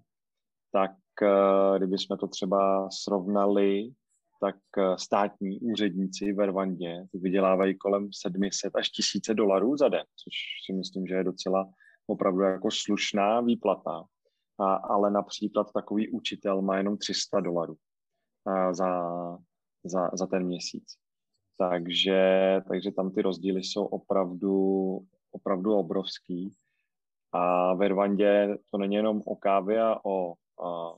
tak 0.72 0.90
kdybychom 1.78 2.18
to 2.18 2.26
třeba 2.26 2.90
srovnali 2.90 3.90
tak 4.44 4.56
eh, 4.78 4.98
státní 4.98 5.60
úředníci 5.60 6.32
ve 6.32 6.46
Rwandě 6.46 7.06
vydělávají 7.14 7.78
kolem 7.78 8.08
700 8.12 8.76
až 8.76 8.90
1000 8.90 9.34
dolarů 9.34 9.76
za 9.76 9.88
den, 9.88 10.04
což 10.24 10.34
si 10.66 10.72
myslím, 10.72 11.06
že 11.06 11.14
je 11.14 11.24
docela 11.24 11.68
opravdu 12.06 12.40
jako 12.40 12.68
slušná 12.70 13.40
výplata. 13.40 14.04
A, 14.58 14.74
ale 14.74 15.10
například 15.10 15.72
takový 15.72 16.10
učitel 16.10 16.62
má 16.62 16.76
jenom 16.76 16.96
300 16.96 17.40
dolarů 17.40 17.76
za, 18.72 19.10
za, 19.84 20.10
za 20.12 20.26
ten 20.26 20.46
měsíc. 20.46 20.84
Takže, 21.58 22.20
takže 22.68 22.92
tam 22.92 23.10
ty 23.10 23.22
rozdíly 23.22 23.60
jsou 23.60 23.84
opravdu, 23.84 24.98
opravdu 25.30 25.74
obrovský. 25.74 26.54
A 27.32 27.74
ve 27.74 27.88
Rwandě 27.88 28.58
to 28.70 28.78
není 28.78 28.94
jenom 28.94 29.22
o 29.26 29.36
kávě 29.36 29.82
a 29.82 30.04
o 30.04 30.34
a 30.64 30.94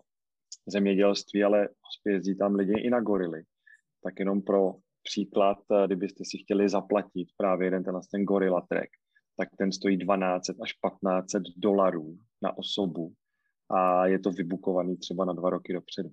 zemědělství, 0.66 1.44
ale 1.44 1.68
jezdí 2.06 2.36
tam 2.38 2.54
lidi 2.54 2.80
i 2.80 2.90
na 2.90 3.00
gorily. 3.00 3.42
Tak 4.02 4.18
jenom 4.18 4.42
pro 4.42 4.74
příklad, 5.02 5.58
eh, 5.72 5.86
kdybyste 5.86 6.24
si 6.24 6.38
chtěli 6.38 6.68
zaplatit 6.68 7.28
právě 7.36 7.66
jeden 7.66 7.84
ten, 7.84 8.00
ten 8.10 8.24
gorilla 8.24 8.60
track, 8.60 8.90
tak 9.36 9.48
ten 9.58 9.72
stojí 9.72 9.96
12 9.96 10.50
až 10.62 10.72
1500 10.72 11.42
dolarů 11.56 12.18
na 12.42 12.58
osobu 12.58 13.12
a 13.70 14.06
je 14.06 14.18
to 14.18 14.30
vybukovaný 14.30 14.96
třeba 14.96 15.24
na 15.24 15.32
dva 15.32 15.50
roky 15.50 15.72
dopředu. 15.72 16.10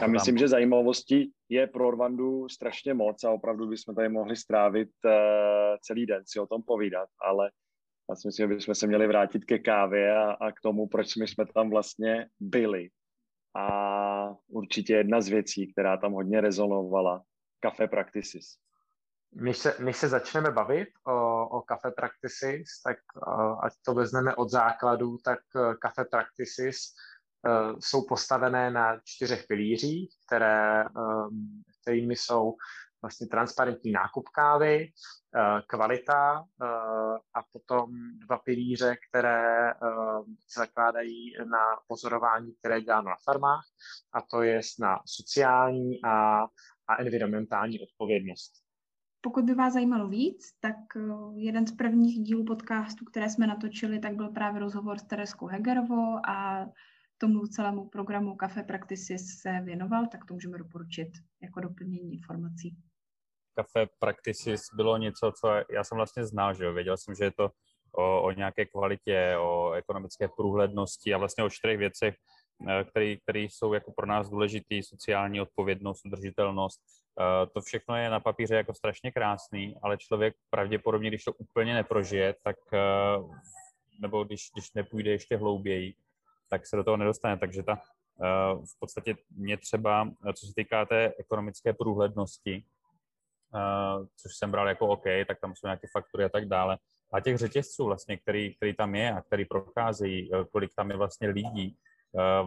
Já 0.00 0.06
myslím, 0.06 0.38
že 0.38 0.48
zajímavostí 0.48 1.32
je 1.48 1.66
pro 1.66 1.90
Rwandu 1.90 2.48
strašně 2.48 2.94
moc 2.94 3.24
a 3.24 3.30
opravdu 3.30 3.68
bychom 3.68 3.94
tady 3.94 4.08
mohli 4.08 4.36
strávit 4.36 4.88
uh, 5.04 5.12
celý 5.80 6.06
den 6.06 6.22
si 6.26 6.40
o 6.40 6.46
tom 6.46 6.62
povídat, 6.62 7.08
ale 7.20 7.50
já 8.10 8.16
si 8.16 8.28
myslím, 8.28 8.48
že 8.48 8.54
bychom 8.54 8.74
se 8.74 8.86
měli 8.86 9.06
vrátit 9.06 9.44
ke 9.44 9.58
kávě 9.58 10.16
a, 10.16 10.30
a 10.30 10.52
k 10.52 10.60
tomu, 10.62 10.88
proč 10.88 11.16
my 11.16 11.28
jsme 11.28 11.44
tam 11.54 11.70
vlastně 11.70 12.28
byli. 12.40 12.88
A 13.56 14.34
určitě 14.48 14.92
jedna 14.92 15.20
z 15.20 15.28
věcí, 15.28 15.72
která 15.72 15.96
tam 15.96 16.12
hodně 16.12 16.40
rezonovala, 16.40 17.22
Café 17.60 17.88
Practices. 17.88 18.44
Než 19.32 19.58
se, 19.58 19.76
než 19.78 19.96
se 19.96 20.08
začneme 20.08 20.50
bavit 20.50 20.88
o, 21.06 21.48
o 21.48 21.62
Café 21.62 21.90
Practices, 21.90 22.64
tak 22.84 22.96
ať 23.62 23.72
to 23.82 23.94
vezmeme 23.94 24.34
od 24.34 24.50
základu, 24.50 25.16
tak 25.24 25.38
uh, 25.54 25.74
Café 25.74 26.04
Practices 26.04 26.76
uh, 27.46 27.78
jsou 27.78 28.06
postavené 28.08 28.70
na 28.70 29.00
čtyřech 29.04 29.44
pilířích, 29.48 30.10
které, 30.26 30.84
um, 30.84 31.62
kterými 31.82 32.16
jsou 32.16 32.54
vlastně 33.02 33.26
transparentní 33.26 33.92
nákup 33.92 34.28
kávy, 34.28 34.92
kvalita 35.66 36.44
a 37.34 37.42
potom 37.52 37.90
dva 38.26 38.38
pilíře, 38.38 38.96
které 39.08 39.72
se 40.48 40.60
zakládají 40.60 41.32
na 41.44 41.58
pozorování, 41.88 42.54
které 42.54 42.80
děláme 42.80 43.10
na 43.10 43.16
farmách, 43.24 43.64
a 44.12 44.22
to 44.22 44.42
je 44.42 44.60
na 44.80 44.98
sociální 45.06 46.04
a, 46.04 46.42
a 46.88 46.96
environmentální 46.98 47.80
odpovědnost. 47.80 48.52
Pokud 49.20 49.44
by 49.44 49.54
vás 49.54 49.72
zajímalo 49.72 50.08
víc, 50.08 50.52
tak 50.60 50.76
jeden 51.34 51.66
z 51.66 51.76
prvních 51.76 52.20
dílů 52.20 52.44
podcastu, 52.44 53.04
které 53.04 53.30
jsme 53.30 53.46
natočili, 53.46 53.98
tak 53.98 54.16
byl 54.16 54.28
právě 54.28 54.60
rozhovor 54.60 54.98
s 54.98 55.02
Tereskou 55.02 55.46
Hegerovou 55.46 56.26
a 56.28 56.66
tomu 57.18 57.46
celému 57.46 57.88
programu 57.88 58.36
Café 58.36 58.62
Practices 58.62 59.22
se 59.40 59.60
věnoval, 59.64 60.06
tak 60.06 60.24
to 60.24 60.34
můžeme 60.34 60.58
doporučit 60.58 61.08
jako 61.42 61.60
doplnění 61.60 62.12
informací. 62.12 62.76
Café 63.54 63.86
Practices 63.98 64.60
bylo 64.74 64.96
něco, 64.96 65.32
co 65.40 65.48
já 65.70 65.84
jsem 65.84 65.96
vlastně 65.96 66.24
znal, 66.24 66.54
že 66.54 66.64
jo? 66.64 66.72
věděl 66.72 66.96
jsem, 66.96 67.14
že 67.14 67.24
je 67.24 67.30
to 67.30 67.50
o, 67.92 68.22
o 68.22 68.30
nějaké 68.30 68.66
kvalitě, 68.66 69.36
o 69.38 69.72
ekonomické 69.72 70.28
průhlednosti 70.36 71.14
a 71.14 71.18
vlastně 71.18 71.44
o 71.44 71.50
čtyřech 71.50 71.78
věcech, 71.78 72.14
eh, 72.68 72.84
jsou 73.34 73.72
jako 73.72 73.92
pro 73.92 74.06
nás 74.06 74.30
důležitý, 74.30 74.82
sociální 74.82 75.40
odpovědnost, 75.40 76.06
udržitelnost. 76.06 76.80
Eh, 77.20 77.46
to 77.46 77.60
všechno 77.60 77.96
je 77.96 78.10
na 78.10 78.20
papíře 78.20 78.54
jako 78.54 78.74
strašně 78.74 79.12
krásný, 79.12 79.76
ale 79.82 79.98
člověk 79.98 80.34
pravděpodobně, 80.50 81.08
když 81.08 81.24
to 81.24 81.32
úplně 81.32 81.74
neprožije, 81.74 82.34
tak 82.42 82.56
eh, 82.72 82.78
nebo 84.00 84.24
když, 84.24 84.50
když 84.54 84.72
nepůjde 84.74 85.10
ještě 85.10 85.36
hlouběji, 85.36 85.94
tak 86.50 86.66
se 86.66 86.76
do 86.76 86.84
toho 86.84 86.96
nedostane. 86.96 87.36
Takže 87.36 87.62
ta 87.62 87.82
v 88.64 88.78
podstatě 88.78 89.16
mě 89.30 89.56
třeba, 89.56 90.10
co 90.34 90.46
se 90.46 90.52
týká 90.56 90.84
té 90.84 91.12
ekonomické 91.18 91.72
průhlednosti, 91.72 92.64
což 94.16 94.36
jsem 94.36 94.50
bral 94.50 94.68
jako 94.68 94.86
OK, 94.86 95.04
tak 95.28 95.40
tam 95.40 95.54
jsou 95.54 95.66
nějaké 95.66 95.88
faktury 95.92 96.24
a 96.24 96.28
tak 96.28 96.48
dále. 96.48 96.78
A 97.12 97.20
těch 97.20 97.38
řetězců 97.38 97.84
vlastně, 97.84 98.16
který, 98.16 98.54
který 98.54 98.74
tam 98.74 98.94
je 98.94 99.12
a 99.12 99.22
který 99.22 99.44
procházejí, 99.44 100.30
kolik 100.52 100.74
tam 100.74 100.90
je 100.90 100.96
vlastně 100.96 101.28
lidí 101.28 101.76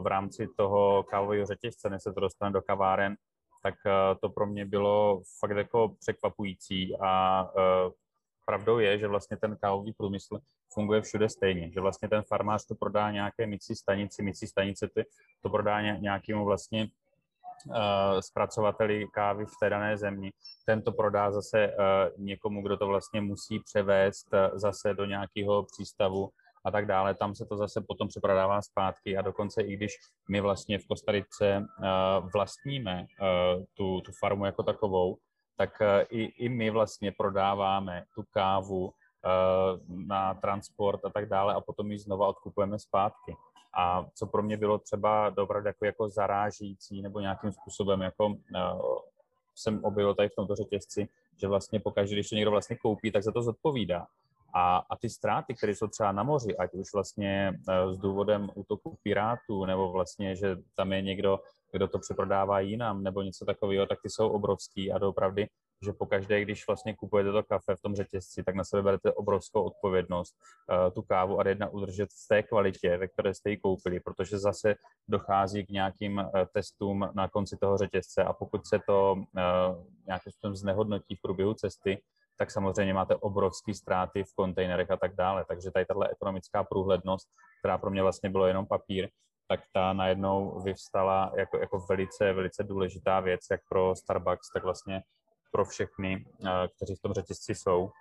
v 0.02 0.08
rámci 0.08 0.48
toho 0.58 1.04
kávového 1.04 1.46
řetězce, 1.46 1.90
než 1.90 2.04
se 2.04 2.14
to 2.14 2.20
dostane 2.20 2.52
do 2.52 2.62
kaváren, 2.62 3.16
tak 3.64 3.76
uh, 3.86 4.20
to 4.22 4.30
pro 4.30 4.46
mě 4.46 4.66
bylo 4.66 5.22
fakt 5.40 5.58
jako 5.58 5.96
překvapující 6.00 6.96
a 7.02 7.44
uh, 7.44 7.92
pravdou 8.46 8.80
je, 8.80 9.00
že 9.00 9.08
vlastně 9.08 9.38
ten 9.38 9.58
kávový 9.62 9.94
průmysl 9.94 10.40
funguje 10.74 11.02
všude 11.02 11.30
stejně, 11.30 11.72
že 11.72 11.80
vlastně 11.80 12.10
ten 12.10 12.24
farmář 12.24 12.66
to 12.66 12.76
prodá 12.76 13.12
nějaké 13.12 13.48
mycí 13.48 13.76
stanici, 13.76 14.24
mycí 14.24 14.48
stanice 14.48 14.88
ty 14.88 15.06
to 15.42 15.50
prodá 15.50 15.82
nějakému 15.82 16.46
vlastně 16.46 16.88
zpracovateli 18.20 19.08
kávy 19.14 19.46
v 19.46 19.58
té 19.60 19.70
dané 19.70 19.98
zemi. 19.98 20.32
Ten 20.66 20.82
to 20.82 20.92
prodá 20.92 21.32
zase 21.32 21.76
někomu, 22.18 22.62
kdo 22.62 22.78
to 22.78 22.88
vlastně 22.88 23.22
musí 23.22 23.60
převést 23.60 24.28
zase 24.54 24.94
do 24.94 25.06
nějakého 25.06 25.64
přístavu 25.64 26.30
a 26.66 26.72
tak 26.72 26.86
dále. 26.86 27.14
Tam 27.16 27.36
se 27.36 27.46
to 27.46 27.58
zase 27.58 27.82
potom 27.82 28.08
přeprodává 28.08 28.62
zpátky 28.62 29.18
a 29.18 29.22
dokonce 29.22 29.62
i 29.62 29.74
když 29.74 29.94
my 30.30 30.42
vlastně 30.42 30.80
v 30.80 30.88
Kostarice 30.88 31.58
uh, 31.58 32.30
vlastníme 32.34 33.06
uh, 33.22 33.64
tu, 33.74 34.02
tu 34.02 34.12
farmu 34.20 34.46
jako 34.46 34.64
takovou, 34.64 35.18
tak 35.58 35.82
uh, 35.82 35.88
i, 36.10 36.24
i 36.24 36.50
my 36.50 36.70
vlastně 36.70 37.12
prodáváme 37.12 38.04
tu 38.16 38.24
kávu 38.32 38.94
na 39.88 40.34
transport 40.34 41.06
a 41.06 41.10
tak 41.10 41.30
dále 41.30 41.54
a 41.54 41.62
potom 41.62 41.92
ji 41.92 42.00
znova 42.00 42.28
odkupujeme 42.28 42.80
zpátky. 42.80 43.36
A 43.78 44.06
co 44.14 44.28
pro 44.28 44.44
mě 44.44 44.58
bylo 44.58 44.78
třeba 44.78 45.34
opravdu 45.38 45.68
jako, 45.68 45.86
jako 45.86 46.10
zarážící 46.10 47.02
nebo 47.02 47.20
nějakým 47.20 47.52
způsobem 47.52 48.02
jako 48.02 48.36
jsem 49.56 49.84
objevil 49.84 50.16
tady 50.16 50.30
v 50.30 50.36
tomto 50.36 50.56
řetězci, 50.56 51.08
že 51.38 51.48
vlastně 51.48 51.80
pokaždé, 51.80 52.16
když 52.16 52.30
to 52.30 52.36
někdo 52.36 52.52
vlastně 52.52 52.76
koupí, 52.76 53.12
tak 53.12 53.24
za 53.24 53.32
to 53.32 53.42
zodpovídá. 53.42 54.08
A, 54.54 54.78
a 54.78 54.98
ty 54.98 55.10
ztráty, 55.10 55.56
které 55.56 55.76
jsou 55.76 55.88
třeba 55.88 56.12
na 56.12 56.24
moři, 56.24 56.58
ať 56.58 56.74
už 56.74 56.94
vlastně 56.94 57.54
uh, 57.68 57.94
s 57.94 57.98
důvodem 57.98 58.50
útoku 58.56 58.98
pirátů, 59.04 59.66
nebo 59.66 59.92
vlastně, 59.92 60.36
že 60.36 60.56
tam 60.76 60.94
je 60.94 61.02
někdo, 61.02 61.40
kdo 61.72 61.88
to 61.88 62.00
přeprodává 62.00 62.60
jinam, 62.60 63.04
nebo 63.04 63.22
něco 63.22 63.46
takového, 63.46 63.86
tak 63.86 64.00
ty 64.04 64.10
jsou 64.10 64.30
obrovský 64.30 64.92
a 64.92 64.98
doopravdy, 64.98 65.48
že 65.86 65.94
pokaždé, 65.94 66.42
když 66.42 66.68
vlastně 66.68 66.96
kupujete 66.96 67.32
to 67.32 67.44
kafe 67.44 67.76
v 67.76 67.82
tom 67.82 67.96
řetězci, 67.96 68.44
tak 68.44 68.56
na 68.56 68.64
sebe 68.64 68.82
berete 68.82 69.12
obrovskou 69.12 69.64
odpovědnost 69.64 70.36
uh, 70.36 70.94
tu 70.94 71.02
kávu 71.02 71.40
a 71.40 71.48
jedna 71.48 71.70
udržet 71.70 72.10
v 72.10 72.28
té 72.28 72.44
kvalitě, 72.44 72.98
ve 72.98 73.08
které 73.08 73.34
jste 73.34 73.50
ji 73.50 73.58
koupili, 73.58 74.00
protože 74.00 74.40
zase 74.40 74.76
dochází 75.08 75.66
k 75.66 75.70
nějakým 75.70 76.18
uh, 76.18 76.26
testům 76.54 77.10
na 77.14 77.28
konci 77.28 77.58
toho 77.58 77.78
řetězce 77.78 78.24
a 78.24 78.34
pokud 78.34 78.68
se 78.68 78.80
to 78.88 79.16
nějakým 80.08 80.32
způsobem 80.32 80.56
znehodnotí 80.56 81.16
v 81.16 81.22
průběhu 81.22 81.54
cesty, 81.54 82.02
tak 82.38 82.52
samozřejmě 82.52 82.94
máte 82.94 83.16
obrovské 83.16 83.74
ztráty 83.74 84.24
v 84.24 84.36
kontejnerech 84.36 84.92
a 84.92 84.98
tak 84.98 85.16
dále. 85.16 85.46
Takže 85.48 85.72
tady 85.72 85.86
tahle 85.86 86.10
ekonomická 86.10 86.64
průhlednost, 86.64 87.28
která 87.60 87.78
pro 87.78 87.92
mě 87.92 88.02
vlastně 88.02 88.30
bylo 88.30 88.48
jenom 88.48 88.66
papír, 88.66 89.10
tak 89.48 89.60
ta 89.74 89.94
najednou 89.94 90.62
vyvstala 90.62 91.32
jako, 91.38 91.58
jako 91.58 91.80
velice, 91.90 92.34
velice 92.34 92.64
důležitá 92.64 93.20
věc, 93.20 93.42
jak 93.52 93.62
pro 93.70 93.96
Starbucks, 93.96 94.50
tak 94.54 94.64
vlastně 94.64 95.04
pro 95.52 95.66
všechny, 95.66 96.26
eh, 96.46 96.68
kteří 96.76 96.96
v 96.96 97.02
tom 97.02 97.14
řetězci 97.14 97.56
jsou. 97.56 97.92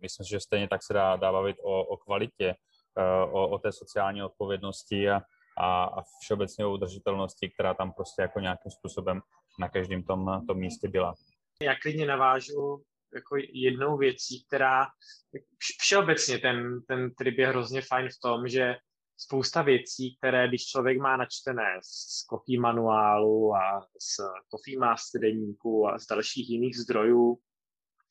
Myslím, 0.00 0.26
že 0.30 0.40
stejně 0.40 0.68
tak 0.68 0.82
se 0.82 0.94
dá, 0.94 1.16
dá 1.16 1.32
bavit 1.32 1.56
o, 1.62 1.84
o 1.84 1.96
kvalitě, 1.96 2.54
eh, 2.98 3.24
o, 3.30 3.48
o 3.48 3.58
té 3.58 3.72
sociální 3.72 4.22
odpovědnosti 4.22 5.10
a, 5.10 5.22
a, 5.58 5.84
a 5.84 6.02
všeobecně 6.20 6.66
o 6.66 6.72
udržitelnosti, 6.72 7.50
která 7.50 7.74
tam 7.74 7.92
prostě 7.92 8.22
jako 8.22 8.40
nějakým 8.40 8.70
způsobem 8.70 9.20
na 9.58 9.68
každém 9.68 10.02
tom, 10.02 10.46
tom 10.46 10.58
místě 10.58 10.88
byla. 10.88 11.14
Já 11.62 11.74
klidně 11.82 12.06
navážu 12.06 12.82
jako 13.14 13.36
jednou 13.52 13.96
věcí, 13.96 14.44
která 14.46 14.86
všeobecně 15.80 16.38
ten, 16.38 16.80
ten 16.88 17.14
trip 17.14 17.38
je 17.38 17.46
hrozně 17.46 17.82
fajn 17.82 18.08
v 18.08 18.20
tom, 18.22 18.48
že 18.48 18.76
spousta 19.16 19.62
věcí, 19.62 20.16
které 20.16 20.48
když 20.48 20.66
člověk 20.66 20.98
má 20.98 21.16
načtené 21.16 21.80
z 21.82 22.26
Coffee 22.30 22.60
manuálu 22.60 23.54
a 23.54 23.80
z 24.00 24.16
Coffee 24.50 24.78
Master 24.78 25.20
deníku 25.20 25.88
a 25.88 25.98
z 25.98 26.06
dalších 26.06 26.50
jiných 26.50 26.76
zdrojů, 26.76 27.38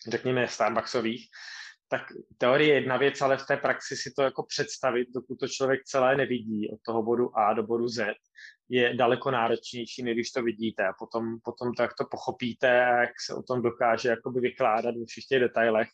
řekněme 0.09 0.47
Starbucksových, 0.47 1.29
tak 1.89 2.01
teorie 2.37 2.69
je 2.69 2.75
jedna 2.75 2.97
věc, 2.97 3.21
ale 3.21 3.37
v 3.37 3.45
té 3.45 3.57
praxi 3.57 3.95
si 3.95 4.13
to 4.15 4.21
jako 4.21 4.43
představit, 4.43 5.07
dokud 5.13 5.35
to 5.39 5.47
člověk 5.47 5.83
celé 5.83 6.15
nevidí 6.15 6.69
od 6.69 6.79
toho 6.85 7.03
bodu 7.03 7.37
A 7.37 7.53
do 7.53 7.63
bodu 7.63 7.87
Z, 7.87 8.15
je 8.69 8.93
daleko 8.93 9.31
náročnější, 9.31 10.03
než 10.03 10.13
když 10.13 10.31
to 10.31 10.43
vidíte. 10.43 10.87
A 10.87 10.93
potom, 10.99 11.39
potom 11.43 11.73
to, 11.73 11.81
jak 11.81 11.91
to 11.97 12.05
pochopíte 12.11 12.67
jak 12.67 13.21
se 13.25 13.33
o 13.33 13.43
tom 13.43 13.61
dokáže 13.61 14.09
jakoby 14.09 14.39
vykládat 14.39 14.95
ve 14.95 15.05
všech 15.05 15.25
těch 15.25 15.39
detailech, 15.39 15.87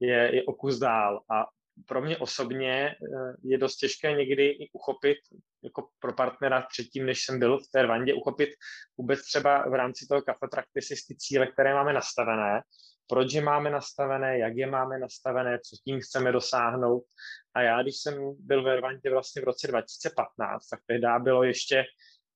je, 0.00 0.34
je 0.34 0.42
o 0.42 0.52
kus 0.52 0.78
dál. 0.78 1.20
A 1.30 1.46
pro 1.86 2.02
mě 2.02 2.18
osobně 2.18 2.88
eh, 2.88 3.34
je 3.42 3.58
dost 3.58 3.76
těžké 3.76 4.12
někdy 4.12 4.46
i 4.46 4.70
uchopit, 4.72 5.18
jako 5.64 5.88
pro 5.98 6.12
partnera 6.12 6.66
předtím, 6.72 7.06
než 7.06 7.24
jsem 7.24 7.38
byl 7.38 7.58
v 7.58 7.68
té 7.72 7.82
Rwandě, 7.82 8.14
uchopit 8.14 8.50
vůbec 8.96 9.22
třeba 9.22 9.68
v 9.68 9.74
rámci 9.74 10.06
toho 10.06 10.22
Cafe 10.22 10.48
Practices 10.50 11.06
ty 11.06 11.16
cíle, 11.16 11.46
které 11.46 11.74
máme 11.74 11.92
nastavené, 11.92 12.62
proč 13.08 13.32
je 13.32 13.42
máme 13.42 13.70
nastavené, 13.70 14.38
jak 14.38 14.56
je 14.56 14.66
máme 14.66 14.98
nastavené, 14.98 15.58
co 15.58 15.76
tím 15.84 16.00
chceme 16.00 16.32
dosáhnout. 16.32 17.04
A 17.54 17.62
já, 17.62 17.82
když 17.82 17.96
jsem 17.96 18.14
byl 18.38 18.62
ve 18.62 18.76
Rwandě 18.76 19.10
vlastně 19.10 19.42
v 19.42 19.44
roce 19.44 19.66
2015, 19.66 20.68
tak 20.68 20.80
tehdy 20.86 21.06
bylo 21.18 21.42
ještě 21.42 21.84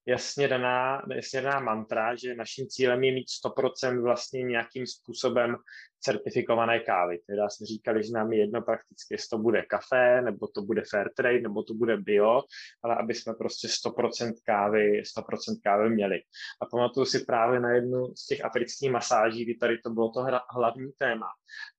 jasně 0.07 0.49
daná, 0.49 1.03
jasně 1.15 1.41
daná 1.41 1.61
mantra, 1.61 2.17
že 2.17 2.35
naším 2.35 2.67
cílem 2.69 3.05
je 3.05 3.13
mít 3.13 3.27
100% 3.45 4.03
vlastně 4.03 4.43
nějakým 4.43 4.87
způsobem 4.87 5.57
certifikované 6.01 6.81
kávy. 6.81 7.19
Teda 7.27 7.49
jsme 7.49 7.67
říkali, 7.67 8.05
že 8.05 8.13
nám 8.13 8.33
je 8.33 8.39
jedno 8.39 8.63
prakticky, 8.63 9.15
jestli 9.15 9.29
to 9.29 9.39
bude 9.39 9.63
kafe, 9.63 10.23
nebo 10.23 10.49
to 10.49 10.63
bude 10.63 10.83
fair 10.91 11.11
trade, 11.17 11.41
nebo 11.41 11.63
to 11.63 11.75
bude 11.75 11.97
bio, 11.97 12.43
ale 12.83 12.97
aby 12.97 13.15
jsme 13.15 13.35
prostě 13.35 13.69
100% 13.69 14.33
kávy, 14.45 15.03
100% 15.03 15.61
kávy 15.63 15.91
měli. 15.91 16.21
A 16.61 16.67
pamatuju 16.67 17.07
si 17.07 17.25
právě 17.25 17.61
na 17.61 17.71
jednu 17.71 18.15
z 18.17 18.27
těch 18.27 18.45
afrických 18.45 18.91
masáží, 18.91 19.45
kdy 19.45 19.55
tady 19.55 19.79
to 19.79 19.91
bylo 19.91 20.11
to 20.11 20.27
hlavní 20.51 20.93
téma. 20.99 21.27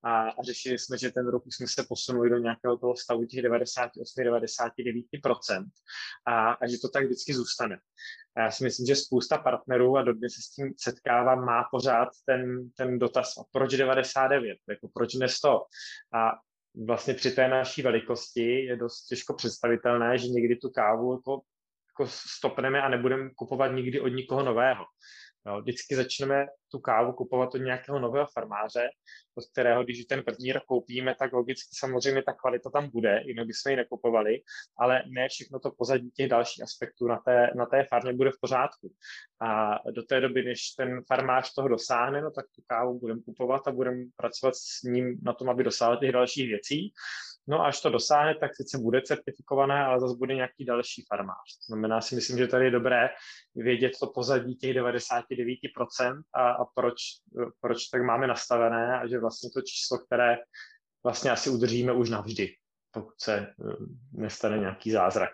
A, 0.03 0.29
a 0.29 0.43
řešili 0.43 0.79
jsme, 0.79 0.97
že 0.97 1.11
ten 1.11 1.27
rok 1.27 1.43
jsme 1.49 1.67
se 1.67 1.85
posunuli 1.89 2.29
do 2.29 2.37
nějakého 2.37 2.77
toho 2.77 2.95
stavu 2.95 3.25
těch 3.25 3.45
98-99% 3.45 5.65
a, 6.27 6.51
a 6.51 6.67
že 6.67 6.77
to 6.81 6.89
tak 6.89 7.05
vždycky 7.05 7.33
zůstane. 7.33 7.79
A 8.37 8.41
já 8.41 8.51
si 8.51 8.63
myslím, 8.63 8.85
že 8.85 8.95
spousta 8.95 9.37
partnerů, 9.37 9.97
a 9.97 10.01
dodnes 10.01 10.33
se 10.33 10.41
s 10.41 10.49
tím 10.49 10.73
setkávám, 10.77 11.45
má 11.45 11.63
pořád 11.71 12.09
ten, 12.25 12.69
ten 12.77 12.99
dotaz, 12.99 13.37
a 13.37 13.43
proč 13.51 13.75
99, 13.75 14.57
jako 14.69 14.87
proč 14.93 15.13
ne 15.13 15.27
100? 15.27 15.49
A 16.13 16.31
vlastně 16.87 17.13
při 17.13 17.31
té 17.31 17.47
naší 17.47 17.81
velikosti 17.81 18.65
je 18.65 18.75
dost 18.75 19.05
těžko 19.05 19.33
představitelné, 19.33 20.17
že 20.17 20.27
někdy 20.27 20.55
tu 20.55 20.69
kávu 20.69 21.13
jako, 21.13 21.41
jako 21.91 22.11
stopneme 22.37 22.81
a 22.81 22.89
nebudeme 22.89 23.29
kupovat 23.35 23.71
nikdy 23.71 23.99
od 23.99 24.07
nikoho 24.07 24.43
nového. 24.43 24.85
Jo, 25.47 25.61
vždycky 25.61 25.95
začneme 25.95 26.45
tu 26.71 26.79
kávu 26.79 27.13
kupovat 27.13 27.55
od 27.55 27.57
nějakého 27.57 27.99
nového 27.99 28.27
farmáře, 28.33 28.89
od 29.35 29.43
kterého, 29.51 29.83
když 29.83 30.05
ten 30.05 30.23
první 30.23 30.51
rok 30.51 30.63
koupíme, 30.63 31.15
tak 31.19 31.33
logicky 31.33 31.69
samozřejmě 31.79 32.23
ta 32.23 32.33
kvalita 32.33 32.69
tam 32.69 32.89
bude, 32.89 33.21
jinak 33.25 33.47
bychom 33.47 33.69
ji 33.69 33.75
nekupovali, 33.75 34.41
ale 34.77 35.03
ne 35.07 35.27
všechno 35.29 35.59
to 35.59 35.71
pozadí 35.71 36.11
těch 36.11 36.29
dalších 36.29 36.63
aspektů 36.63 37.07
na 37.07 37.17
té, 37.25 37.47
na 37.55 37.65
té 37.65 37.83
farmě 37.83 38.13
bude 38.13 38.31
v 38.31 38.39
pořádku. 38.41 38.93
A 39.41 39.79
do 39.91 40.03
té 40.03 40.21
doby, 40.21 40.43
než 40.43 40.71
ten 40.77 41.01
farmář 41.07 41.53
toho 41.53 41.67
dosáhne, 41.67 42.21
no 42.21 42.31
tak 42.31 42.45
tu 42.55 42.61
kávu 42.67 42.99
budeme 42.99 43.21
kupovat 43.21 43.67
a 43.67 43.71
budeme 43.71 44.05
pracovat 44.15 44.55
s 44.55 44.83
ním 44.83 45.19
na 45.23 45.33
tom, 45.33 45.49
aby 45.49 45.63
dosáhl 45.63 45.97
těch 45.97 46.11
dalších 46.11 46.47
věcí. 46.47 46.93
No 47.47 47.65
až 47.65 47.81
to 47.81 47.89
dosáhne, 47.89 48.35
tak 48.35 48.55
sice 48.55 48.77
bude 48.77 49.01
certifikované, 49.01 49.85
ale 49.85 49.99
zase 49.99 50.15
bude 50.17 50.35
nějaký 50.35 50.65
další 50.65 51.05
farmář. 51.07 51.57
To 51.57 51.65
znamená 51.67 52.01
si 52.01 52.15
myslím, 52.15 52.37
že 52.37 52.47
tady 52.47 52.65
je 52.65 52.71
dobré 52.71 53.09
vědět 53.55 53.91
to 53.99 54.07
pozadí 54.07 54.55
těch 54.55 54.75
99% 54.75 56.21
a, 56.33 56.49
a 56.51 56.65
proč, 56.65 56.95
proč 57.61 57.87
tak 57.87 58.01
máme 58.01 58.27
nastavené 58.27 58.99
a 58.99 59.07
že 59.07 59.19
vlastně 59.19 59.49
to 59.49 59.61
číslo, 59.61 59.97
které 59.97 60.37
vlastně 61.03 61.31
asi 61.31 61.49
udržíme 61.49 61.93
už 61.93 62.09
navždy, 62.09 62.53
pokud 62.91 63.13
se 63.21 63.37
eh, 63.37 63.53
nestane 64.11 64.57
nějaký 64.57 64.91
zázrak 64.91 65.31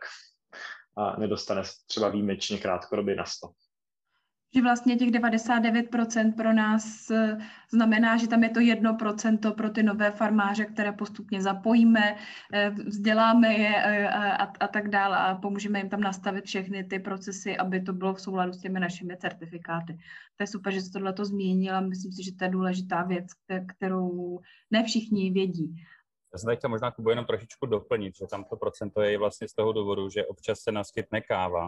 a 0.98 1.20
nedostane 1.20 1.62
třeba 1.88 2.10
výjimečně 2.10 2.58
krátkodobě 2.58 3.16
na 3.16 3.26
100 3.26 3.48
že 4.56 4.62
vlastně 4.62 4.96
těch 4.96 5.10
99% 5.10 6.34
pro 6.36 6.54
nás 6.54 7.12
eh, 7.12 7.38
znamená, 7.72 8.18
že 8.18 8.28
tam 8.28 8.44
je 8.44 8.50
to 8.50 8.60
1% 8.60 9.54
pro 9.56 9.70
ty 9.70 9.84
nové 9.84 10.12
farmáře, 10.12 10.66
které 10.66 10.92
postupně 10.92 11.42
zapojíme, 11.42 12.16
eh, 12.54 12.70
vzděláme 12.70 13.54
je 13.54 13.76
eh, 13.76 14.10
a, 14.10 14.44
a 14.44 14.68
tak 14.68 14.90
dále 14.90 15.18
a 15.18 15.36
pomůžeme 15.36 15.80
jim 15.80 15.90
tam 15.90 16.02
nastavit 16.02 16.46
všechny 16.46 16.84
ty 16.84 17.00
procesy, 17.00 17.58
aby 17.58 17.82
to 17.82 17.94
bylo 17.94 18.14
v 18.14 18.22
souladu 18.22 18.54
s 18.54 18.62
těmi 18.62 18.80
našimi 18.80 19.18
certifikáty. 19.18 19.98
To 20.38 20.44
je 20.44 20.48
super, 20.48 20.74
že 20.74 20.82
se 20.82 20.92
tohle 20.92 21.14
to 21.14 21.26
zmínil 21.26 21.76
a 21.76 21.82
myslím 21.82 22.12
si, 22.12 22.24
že 22.24 22.36
to 22.36 22.44
je 22.44 22.50
důležitá 22.50 23.04
věc, 23.04 23.26
kterou 23.68 24.40
ne 24.72 24.84
všichni 24.84 25.32
vědí. 25.32 25.76
Já 26.34 26.40
jsem 26.40 26.56
chtěl 26.56 26.70
možná 26.70 26.92
Kubo 26.92 27.10
jenom 27.10 27.26
trošičku 27.26 27.66
doplnit, 27.66 28.16
že 28.16 28.26
tam 28.28 28.44
to 28.44 28.58
procento 28.58 29.02
je 29.02 29.18
vlastně 29.18 29.48
z 29.48 29.54
toho 29.54 29.74
důvodu, 29.74 30.10
že 30.10 30.26
občas 30.26 30.60
se 30.60 30.72
naskytne 30.72 31.22
káva, 31.22 31.68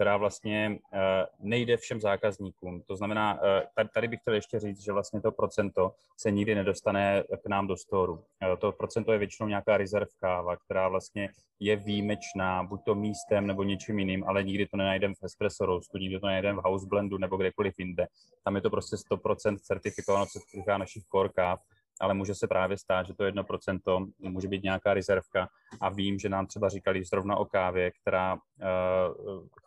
která 0.00 0.16
vlastně 0.16 0.78
eh, 0.92 1.26
nejde 1.40 1.76
všem 1.76 2.00
zákazníkům. 2.00 2.82
To 2.82 2.96
znamená, 2.96 3.40
eh, 3.44 3.88
tady 3.94 4.08
bych 4.08 4.20
chtěl 4.20 4.34
ještě 4.34 4.60
říct, 4.60 4.80
že 4.80 4.92
vlastně 4.92 5.20
to 5.20 5.32
procento 5.32 5.92
se 6.16 6.30
nikdy 6.30 6.54
nedostane 6.54 7.24
k 7.42 7.46
nám 7.46 7.66
do 7.66 7.76
storu. 7.76 8.24
Eh, 8.42 8.56
to 8.56 8.72
procento 8.72 9.12
je 9.12 9.18
většinou 9.18 9.48
nějaká 9.48 9.76
rezervkáva, 9.76 10.56
která 10.56 10.88
vlastně 10.88 11.28
je 11.60 11.76
výjimečná, 11.76 12.62
buď 12.62 12.80
to 12.84 12.94
místem 12.94 13.46
nebo 13.46 13.62
něčím 13.62 13.98
jiným, 13.98 14.24
ale 14.24 14.44
nikdy 14.44 14.66
to 14.66 14.76
nenajdeme 14.76 15.14
v 15.14 15.24
espresso 15.24 15.66
roastu, 15.66 15.98
nikdy 15.98 16.20
to 16.20 16.26
nenajdeme 16.26 16.60
v 16.60 16.64
house 16.64 16.86
blendu 16.86 17.18
nebo 17.18 17.36
kdekoliv 17.36 17.74
jinde. 17.78 18.06
Tam 18.44 18.56
je 18.56 18.62
to 18.62 18.70
prostě 18.70 18.96
100% 18.96 19.58
certifikováno, 19.58 20.26
co 20.26 20.38
se 20.38 20.78
našich 20.78 21.02
core 21.04 21.28
káv 21.28 21.60
ale 22.00 22.14
může 22.14 22.34
se 22.34 22.48
právě 22.48 22.78
stát, 22.78 23.06
že 23.06 23.14
to 23.14 23.24
1% 23.24 24.12
může 24.18 24.48
být 24.48 24.62
nějaká 24.62 24.94
rezervka. 24.94 25.48
A 25.80 25.88
vím, 25.88 26.18
že 26.18 26.28
nám 26.28 26.46
třeba 26.46 26.68
říkali 26.68 27.04
zrovna 27.04 27.36
o 27.36 27.44
kávě, 27.44 27.90
která, 27.90 28.38
eh, 28.60 28.66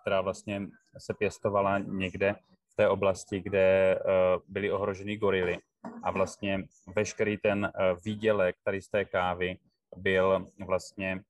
která 0.01 0.21
vlastně 0.21 0.67
se 0.97 1.13
pěstovala 1.13 1.79
někde 1.79 2.36
v 2.73 2.75
té 2.75 2.89
oblasti, 2.89 3.41
kde 3.41 3.59
eh, 3.61 3.99
byly 4.47 4.71
ohroženy 4.71 5.17
gorily. 5.17 5.57
A 6.03 6.11
vlastně 6.11 6.63
veškerý 6.95 7.38
ten 7.38 7.65
eh, 7.65 7.95
výdělek 8.05 8.55
tady 8.63 8.81
z 8.81 8.89
té 8.89 9.05
kávy 9.05 9.57
byl 9.97 10.47
vlastně 10.65 11.23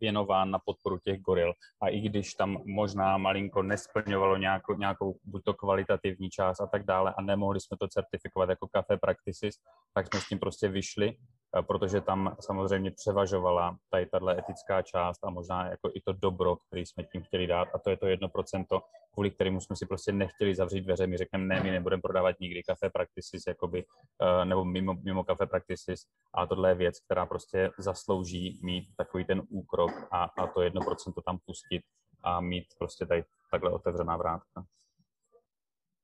věnován 0.00 0.50
na 0.50 0.58
podporu 0.58 0.98
těch 0.98 1.20
goril. 1.20 1.52
A 1.82 1.88
i 1.88 2.00
když 2.00 2.34
tam 2.34 2.62
možná 2.64 3.18
malinko 3.18 3.62
nesplňovalo 3.62 4.36
nějakou, 4.36 4.74
nějakou 4.74 5.18
buď 5.24 5.44
to 5.44 5.54
kvalitativní 5.54 6.30
část 6.30 6.60
a 6.60 6.66
tak 6.66 6.84
dále 6.84 7.14
a 7.18 7.22
nemohli 7.22 7.60
jsme 7.60 7.76
to 7.76 7.88
certifikovat 7.88 8.48
jako 8.48 8.68
Café 8.68 8.96
Practices, 8.96 9.54
tak 9.94 10.06
jsme 10.06 10.20
s 10.20 10.28
tím 10.28 10.38
prostě 10.38 10.68
vyšli 10.68 11.16
protože 11.62 12.00
tam 12.00 12.36
samozřejmě 12.40 12.90
převažovala 12.90 13.76
tady 13.90 14.06
tahle 14.06 14.38
etická 14.38 14.82
část 14.82 15.24
a 15.24 15.30
možná 15.30 15.66
jako 15.70 15.90
i 15.94 16.00
to 16.00 16.12
dobro, 16.12 16.56
který 16.56 16.86
jsme 16.86 17.04
tím 17.04 17.22
chtěli 17.22 17.46
dát 17.46 17.68
a 17.74 17.78
to 17.78 17.90
je 17.90 17.96
to 17.96 18.06
jedno 18.06 18.28
procento, 18.28 18.82
kvůli 19.14 19.30
kterému 19.30 19.60
jsme 19.60 19.76
si 19.76 19.86
prostě 19.86 20.12
nechtěli 20.12 20.54
zavřít 20.54 20.80
dveře. 20.80 21.06
My 21.06 21.16
řekneme, 21.16 21.44
ne, 21.44 21.62
my 21.62 21.70
nebudeme 21.70 22.02
prodávat 22.02 22.40
nikdy 22.40 22.62
kafe 22.62 22.90
practices, 22.90 23.42
jakoby, 23.48 23.84
eh, 24.22 24.44
nebo 24.44 24.64
mimo, 24.64 24.94
mimo 24.94 25.24
kafe 25.24 25.46
practices, 25.46 26.00
a 26.34 26.46
tohle 26.46 26.70
je 26.70 26.74
věc, 26.74 27.00
která 27.00 27.26
prostě 27.26 27.70
zaslouží 27.78 28.60
mít 28.62 28.88
takový 28.96 29.24
ten 29.24 29.42
úkrok 29.48 29.90
a, 30.10 30.24
a 30.24 30.46
to 30.46 30.62
jedno 30.62 30.80
procento 30.80 31.20
tam 31.20 31.38
pustit 31.46 31.82
a 32.22 32.40
mít 32.40 32.64
prostě 32.78 33.06
tady 33.06 33.24
takhle 33.50 33.70
otevřená 33.70 34.16
vrátka. 34.16 34.64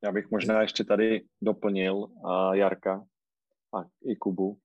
Já 0.05 0.12
bych 0.12 0.30
možná 0.30 0.61
ještě 0.61 0.84
tady 0.84 1.24
doplnil 1.42 1.94
uh, 1.94 2.53
Jarka 2.53 3.05
a 3.74 3.84
i 4.05 4.16
Kubu. 4.16 4.59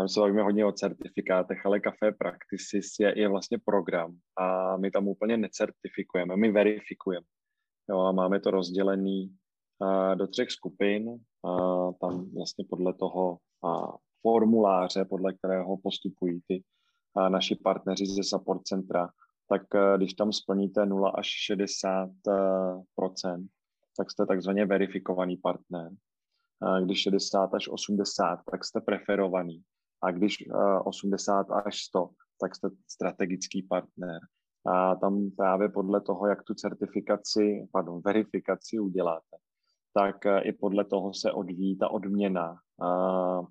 My 0.00 0.08
se 0.08 0.20
bavíme 0.20 0.42
hodně 0.42 0.64
o 0.64 0.72
certifikátech, 0.72 1.66
ale 1.66 1.80
Café 1.80 2.12
Practices 2.12 2.86
je, 3.00 3.18
je 3.18 3.28
vlastně 3.28 3.58
program 3.64 4.16
a 4.38 4.76
my 4.76 4.90
tam 4.90 5.08
úplně 5.08 5.36
necertifikujeme, 5.36 6.36
my 6.36 6.52
verifikujeme. 6.52 7.26
Jo, 7.90 7.98
a 7.98 8.12
máme 8.12 8.40
to 8.40 8.50
rozdělený 8.50 9.36
uh, 9.78 10.16
do 10.16 10.26
třech 10.26 10.50
skupin. 10.50 11.08
Uh, 11.08 11.92
tam 12.00 12.30
vlastně 12.34 12.64
podle 12.70 12.94
toho 12.94 13.38
uh, 13.64 13.96
formuláře, 14.22 15.04
podle 15.04 15.32
kterého 15.32 15.76
postupují 15.76 16.40
ty 16.46 16.62
uh, 17.14 17.28
naši 17.28 17.56
partneři 17.56 18.06
ze 18.06 18.22
support 18.22 18.62
centra, 18.62 19.08
tak 19.48 19.62
uh, 19.74 19.96
když 19.96 20.14
tam 20.14 20.32
splníte 20.32 20.86
0 20.86 21.10
až 21.10 21.26
60 21.26 22.08
uh, 22.26 22.82
procent, 22.94 23.48
tak 23.96 24.10
jste 24.10 24.26
takzvaně 24.26 24.66
verifikovaný 24.66 25.36
partner. 25.36 25.90
Uh, 26.60 26.84
když 26.84 27.02
60 27.02 27.54
až 27.54 27.68
80, 27.68 28.38
tak 28.50 28.64
jste 28.64 28.80
preferovaný. 28.80 29.62
A 30.02 30.10
když 30.10 30.46
uh, 30.46 30.88
80 30.88 31.50
až 31.50 31.84
100, 31.84 32.08
tak 32.40 32.56
jste 32.56 32.68
strategický 32.88 33.62
partner. 33.62 34.20
A 34.66 34.94
tam 34.94 35.30
právě 35.36 35.68
podle 35.68 36.00
toho, 36.00 36.26
jak 36.26 36.42
tu 36.42 36.54
certifikaci, 36.54 37.68
pardon, 37.72 38.00
verifikaci 38.04 38.78
uděláte, 38.78 39.36
tak 39.94 40.26
eh, 40.26 40.40
i 40.40 40.52
podle 40.52 40.84
toho 40.84 41.14
se 41.14 41.32
odvíjí 41.32 41.78
ta 41.78 41.88
odměna 41.88 42.56
uh, 42.76 43.46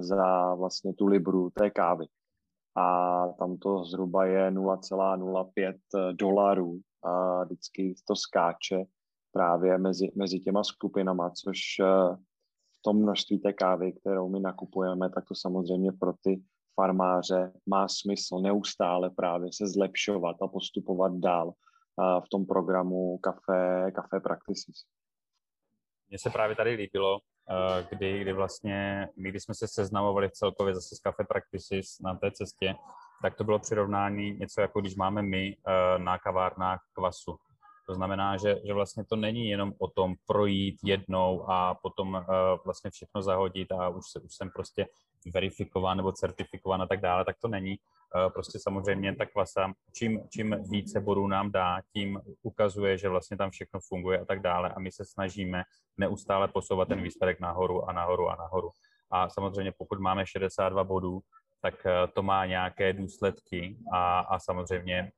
za 0.00 0.54
vlastně 0.54 0.94
tu 0.94 1.06
libru 1.06 1.50
té 1.50 1.70
kávy. 1.70 2.06
A 2.76 3.26
tam 3.38 3.56
to 3.56 3.84
zhruba 3.84 4.24
je 4.24 4.50
0,05 4.50 6.12
dolarů 6.12 6.80
a 7.02 7.44
vždycky 7.44 7.94
to 8.08 8.16
skáče 8.16 8.84
právě 9.32 9.78
mezi, 9.78 10.12
mezi 10.16 10.40
těma 10.40 10.64
skupinama, 10.64 11.30
což 11.30 11.58
v 12.82 12.90
tom 12.90 13.02
množství 13.02 13.38
té 13.38 13.52
kávy, 13.52 13.92
kterou 13.92 14.28
my 14.28 14.40
nakupujeme, 14.40 15.10
tak 15.10 15.24
to 15.28 15.34
samozřejmě 15.34 15.92
pro 15.92 16.12
ty 16.12 16.42
farmáře 16.74 17.52
má 17.66 17.88
smysl 17.88 18.38
neustále 18.38 19.10
právě 19.10 19.48
se 19.52 19.68
zlepšovat 19.68 20.36
a 20.42 20.48
postupovat 20.48 21.12
dál 21.14 21.52
v 22.24 22.28
tom 22.28 22.46
programu 22.46 23.18
Café, 23.18 23.92
Café 23.92 24.20
Practices. 24.20 24.74
Mně 26.08 26.18
se 26.18 26.30
právě 26.30 26.56
tady 26.56 26.70
líbilo, 26.70 27.18
kdy, 27.90 28.20
kdy 28.20 28.32
vlastně 28.32 29.08
my, 29.16 29.30
když 29.30 29.42
jsme 29.42 29.54
se 29.54 29.68
seznamovali 29.68 30.30
celkově 30.30 30.74
zase 30.74 30.96
s 30.96 30.98
Café 30.98 31.24
Practices 31.24 31.98
na 32.00 32.14
té 32.14 32.30
cestě, 32.30 32.74
tak 33.22 33.36
to 33.36 33.44
bylo 33.44 33.58
přirovnání 33.58 34.32
něco 34.32 34.60
jako 34.60 34.80
když 34.80 34.96
máme 34.96 35.22
my 35.22 35.56
na 35.98 36.18
kavárnách 36.18 36.80
kvasu. 36.92 37.38
To 37.86 37.94
znamená, 37.94 38.36
že, 38.36 38.56
že 38.66 38.74
vlastně 38.74 39.04
to 39.04 39.16
není 39.16 39.48
jenom 39.48 39.72
o 39.78 39.88
tom 39.88 40.14
projít 40.26 40.76
jednou 40.84 41.50
a 41.50 41.74
potom 41.74 42.14
uh, 42.14 42.24
vlastně 42.64 42.90
všechno 42.90 43.22
zahodit 43.22 43.72
a 43.72 43.88
už, 43.88 44.04
se, 44.12 44.20
už 44.20 44.34
jsem 44.34 44.50
prostě 44.50 44.86
verifikován 45.34 45.96
nebo 45.96 46.12
certifikován 46.12 46.82
a 46.82 46.86
tak 46.86 47.00
dále, 47.00 47.24
tak 47.24 47.36
to 47.42 47.48
není. 47.48 47.78
Uh, 48.14 48.32
prostě 48.32 48.58
samozřejmě 48.58 49.16
ta 49.16 49.26
klasa, 49.26 49.72
čím, 49.92 50.20
čím 50.30 50.56
více 50.70 51.00
bodů 51.00 51.26
nám 51.26 51.50
dá, 51.50 51.80
tím 51.92 52.20
ukazuje, 52.42 52.98
že 52.98 53.08
vlastně 53.08 53.36
tam 53.36 53.50
všechno 53.50 53.80
funguje 53.80 54.18
a 54.20 54.24
tak 54.24 54.42
dále 54.42 54.68
a 54.68 54.80
my 54.80 54.92
se 54.92 55.04
snažíme 55.04 55.62
neustále 55.96 56.48
posouvat 56.48 56.88
ten 56.88 57.02
výsledek 57.02 57.40
nahoru 57.40 57.88
a 57.88 57.92
nahoru 57.92 58.28
a 58.28 58.36
nahoru. 58.36 58.70
A 59.10 59.28
samozřejmě 59.28 59.72
pokud 59.78 60.00
máme 60.00 60.26
62 60.26 60.84
bodů, 60.84 61.20
tak 61.62 61.74
uh, 61.74 62.12
to 62.12 62.22
má 62.22 62.46
nějaké 62.46 62.92
důsledky 62.92 63.76
a, 63.92 64.20
a 64.20 64.38
samozřejmě 64.38 65.12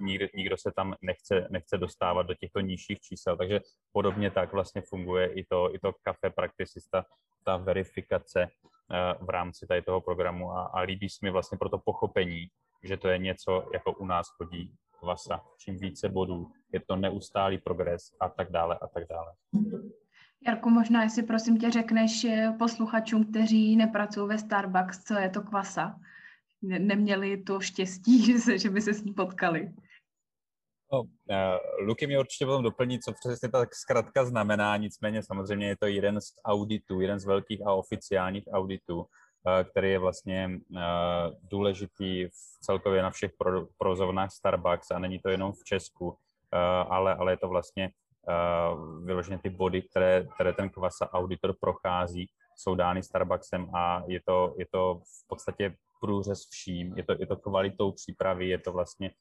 nikdo, 0.00 0.26
nikdo 0.34 0.56
se 0.56 0.72
tam 0.76 0.94
nechce, 1.02 1.46
nechce 1.50 1.78
dostávat 1.78 2.22
do 2.22 2.34
těchto 2.34 2.60
nižších 2.60 3.00
čísel. 3.00 3.36
Takže 3.36 3.60
podobně 3.92 4.30
tak 4.30 4.52
vlastně 4.52 4.82
funguje 4.82 5.26
i 5.32 5.44
to, 5.44 5.74
i 5.74 5.78
to 5.78 5.92
Café 6.02 6.30
Practicista, 6.30 7.04
ta 7.44 7.56
verifikace 7.56 8.42
eh, 8.42 9.14
v 9.20 9.30
rámci 9.30 9.66
tady 9.66 9.82
toho 9.82 10.00
programu 10.00 10.52
a, 10.52 10.62
a 10.62 10.80
líbí 10.80 11.08
se 11.08 11.18
mi 11.22 11.30
vlastně 11.30 11.58
pro 11.58 11.68
to 11.68 11.78
pochopení, 11.78 12.46
že 12.82 12.96
to 12.96 13.08
je 13.08 13.18
něco, 13.18 13.70
jako 13.72 13.92
u 13.92 14.06
nás 14.06 14.26
chodí 14.36 14.74
Vasa. 15.02 15.40
Čím 15.58 15.78
více 15.78 16.08
bodů, 16.08 16.50
je 16.72 16.80
to 16.88 16.96
neustálý 16.96 17.58
progres 17.58 18.02
a 18.20 18.28
tak 18.28 18.50
dále 18.50 18.78
a 18.82 18.86
tak 18.86 19.04
dále. 19.08 19.32
Jarku, 20.46 20.70
možná 20.70 21.02
jestli 21.02 21.22
prosím 21.22 21.58
tě 21.58 21.70
řekneš 21.70 22.24
eh, 22.24 22.54
posluchačům, 22.58 23.30
kteří 23.30 23.76
nepracují 23.76 24.28
ve 24.28 24.38
Starbucks, 24.38 25.04
co 25.04 25.14
je 25.14 25.30
to 25.30 25.42
kvasa? 25.42 25.98
neměli 26.62 27.36
to 27.36 27.60
štěstí, 27.60 28.38
že 28.58 28.70
by 28.70 28.80
se 28.80 28.94
s 28.94 29.04
ní 29.04 29.12
potkali. 29.12 29.72
No, 30.92 31.00
uh, 31.00 31.06
Luky 31.86 32.06
mě 32.06 32.18
určitě 32.18 32.46
potom 32.46 32.62
doplní, 32.62 32.98
co 33.00 33.12
přesně 33.12 33.48
ta 33.48 33.66
zkratka 33.72 34.24
znamená, 34.24 34.76
nicméně 34.76 35.22
samozřejmě 35.22 35.68
je 35.68 35.76
to 35.76 35.86
jeden 35.86 36.20
z 36.20 36.32
auditů, 36.44 37.00
jeden 37.00 37.18
z 37.18 37.24
velkých 37.24 37.66
a 37.66 37.72
oficiálních 37.72 38.44
auditů, 38.52 38.98
uh, 38.98 39.06
který 39.70 39.90
je 39.90 39.98
vlastně 39.98 40.50
uh, 40.70 40.80
důležitý 41.42 42.26
v 42.26 42.60
celkově 42.60 43.02
na 43.02 43.10
všech 43.10 43.30
pro, 43.38 43.66
provozovnách 43.78 44.32
Starbucks 44.32 44.90
a 44.90 44.98
není 44.98 45.18
to 45.18 45.28
jenom 45.28 45.52
v 45.52 45.64
Česku, 45.64 46.18
ale, 46.88 47.14
ale 47.14 47.32
je 47.32 47.36
to 47.36 47.48
vlastně 47.48 47.90
vyloženě 49.04 49.38
ty 49.38 49.50
body, 49.50 49.82
které, 49.82 50.26
které 50.34 50.52
ten 50.52 50.70
kvasa 50.70 51.12
auditor 51.12 51.54
prochází, 51.60 52.26
jsou 52.56 52.74
dány 52.74 53.02
Starbucksem 53.02 53.74
a 53.74 54.02
je 54.06 54.20
to, 54.24 54.54
je 54.58 54.66
to 54.72 55.00
v 55.04 55.28
podstatě 55.28 55.76
průřez 56.00 56.48
vším. 56.50 56.94
Je 56.96 57.04
to, 57.04 57.12
je 57.18 57.26
to 57.26 57.36
kvalitou 57.36 57.92
přípravy, 57.92 58.48
je 58.48 58.58
to 58.58 58.72
vlastně 58.72 59.10
eh, 59.10 59.12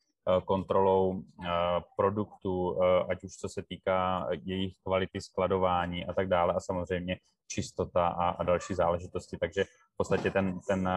kontrolou 0.45 1.21
eh, 1.21 1.49
produktů, 1.97 2.77
eh, 2.83 3.03
ať 3.09 3.23
už 3.23 3.31
co 3.31 3.49
se 3.49 3.63
týká 3.63 4.27
jejich 4.43 4.73
kvality 4.83 5.21
skladování 5.21 6.05
a 6.05 6.13
tak 6.13 6.27
dále 6.27 6.53
a 6.53 6.59
samozřejmě 6.59 7.17
čistota 7.47 8.07
a, 8.07 8.29
a 8.29 8.43
další 8.43 8.73
záležitosti. 8.73 9.37
Takže 9.37 9.63
v 9.63 9.97
podstatě 9.97 10.31
ten, 10.31 10.59
ten, 10.67 10.89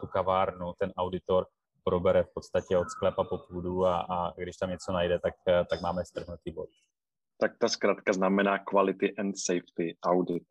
tu 0.00 0.06
kavárnu, 0.06 0.72
ten 0.78 0.92
auditor 0.96 1.46
probere 1.84 2.22
v 2.22 2.34
podstatě 2.34 2.78
od 2.78 2.90
sklepa 2.90 3.24
po 3.24 3.38
půdu 3.38 3.86
a, 3.86 4.00
a 4.00 4.32
když 4.36 4.56
tam 4.56 4.70
něco 4.70 4.92
najde, 4.92 5.18
tak, 5.18 5.34
tak 5.70 5.80
máme 5.80 6.04
strhnutý 6.04 6.50
bod. 6.50 6.68
Tak 7.40 7.58
ta 7.58 7.68
zkrátka 7.68 8.12
znamená 8.12 8.58
Quality 8.58 9.14
and 9.16 9.34
Safety 9.38 9.96
Audit. 10.04 10.42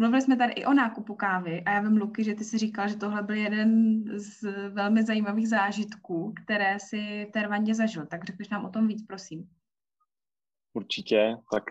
Mluvili 0.00 0.22
jsme 0.22 0.36
tady 0.36 0.52
i 0.52 0.64
o 0.64 0.72
nákupu 0.72 1.14
kávy 1.14 1.62
a 1.66 1.70
já 1.70 1.80
vím, 1.80 1.96
Luky, 1.96 2.24
že 2.24 2.34
ty 2.34 2.44
si 2.44 2.58
říkal, 2.58 2.88
že 2.88 2.96
tohle 2.96 3.22
byl 3.22 3.36
jeden 3.36 4.02
z 4.18 4.42
velmi 4.68 5.02
zajímavých 5.02 5.48
zážitků, 5.48 6.34
které 6.44 6.78
si 6.80 7.26
v 7.34 7.74
zažil. 7.74 8.06
Tak 8.06 8.24
řekneš 8.24 8.48
nám 8.48 8.64
o 8.64 8.70
tom 8.70 8.88
víc, 8.88 9.06
prosím. 9.06 9.48
Určitě. 10.72 11.36
Tak 11.52 11.64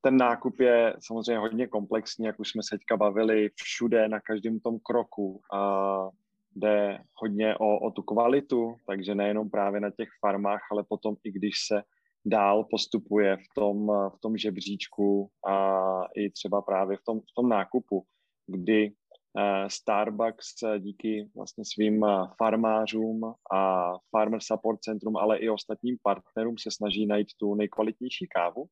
ten 0.00 0.16
nákup 0.16 0.60
je 0.60 0.96
samozřejmě 1.06 1.38
hodně 1.38 1.66
komplexní, 1.66 2.26
jak 2.26 2.40
už 2.40 2.50
jsme 2.50 2.62
se 2.62 2.78
teďka 2.78 2.96
bavili, 2.96 3.50
všude, 3.54 4.08
na 4.08 4.20
každém 4.20 4.60
tom 4.60 4.78
kroku. 4.78 5.40
A 5.52 6.08
jde 6.56 6.98
hodně 7.14 7.56
o, 7.56 7.78
o 7.78 7.90
tu 7.90 8.02
kvalitu, 8.02 8.76
takže 8.86 9.14
nejenom 9.14 9.50
právě 9.50 9.80
na 9.80 9.90
těch 9.90 10.08
farmách, 10.20 10.60
ale 10.72 10.84
potom 10.84 11.16
i 11.24 11.32
když 11.32 11.54
se 11.66 11.82
dál 12.24 12.64
postupuje 12.70 13.36
v 13.36 13.54
tom, 13.54 13.86
v 13.86 14.20
tom 14.20 14.36
žebříčku 14.36 15.30
a 15.48 15.78
i 16.16 16.30
třeba 16.30 16.62
právě 16.62 16.96
v 16.96 17.04
tom, 17.04 17.20
v 17.20 17.34
tom 17.36 17.48
nákupu, 17.48 18.04
kdy 18.46 18.92
eh, 19.38 19.70
Starbucks 19.70 20.62
eh, 20.62 20.80
díky 20.80 21.30
vlastně 21.36 21.64
svým 21.64 22.04
eh, 22.04 22.08
farmářům 22.38 23.34
a 23.52 23.92
Farmer 24.10 24.40
Support 24.42 24.80
Centrum, 24.80 25.16
ale 25.16 25.38
i 25.38 25.48
ostatním 25.48 25.96
partnerům 26.02 26.54
se 26.58 26.70
snaží 26.70 27.06
najít 27.06 27.28
tu 27.40 27.54
nejkvalitnější 27.54 28.26
kávu. 28.34 28.66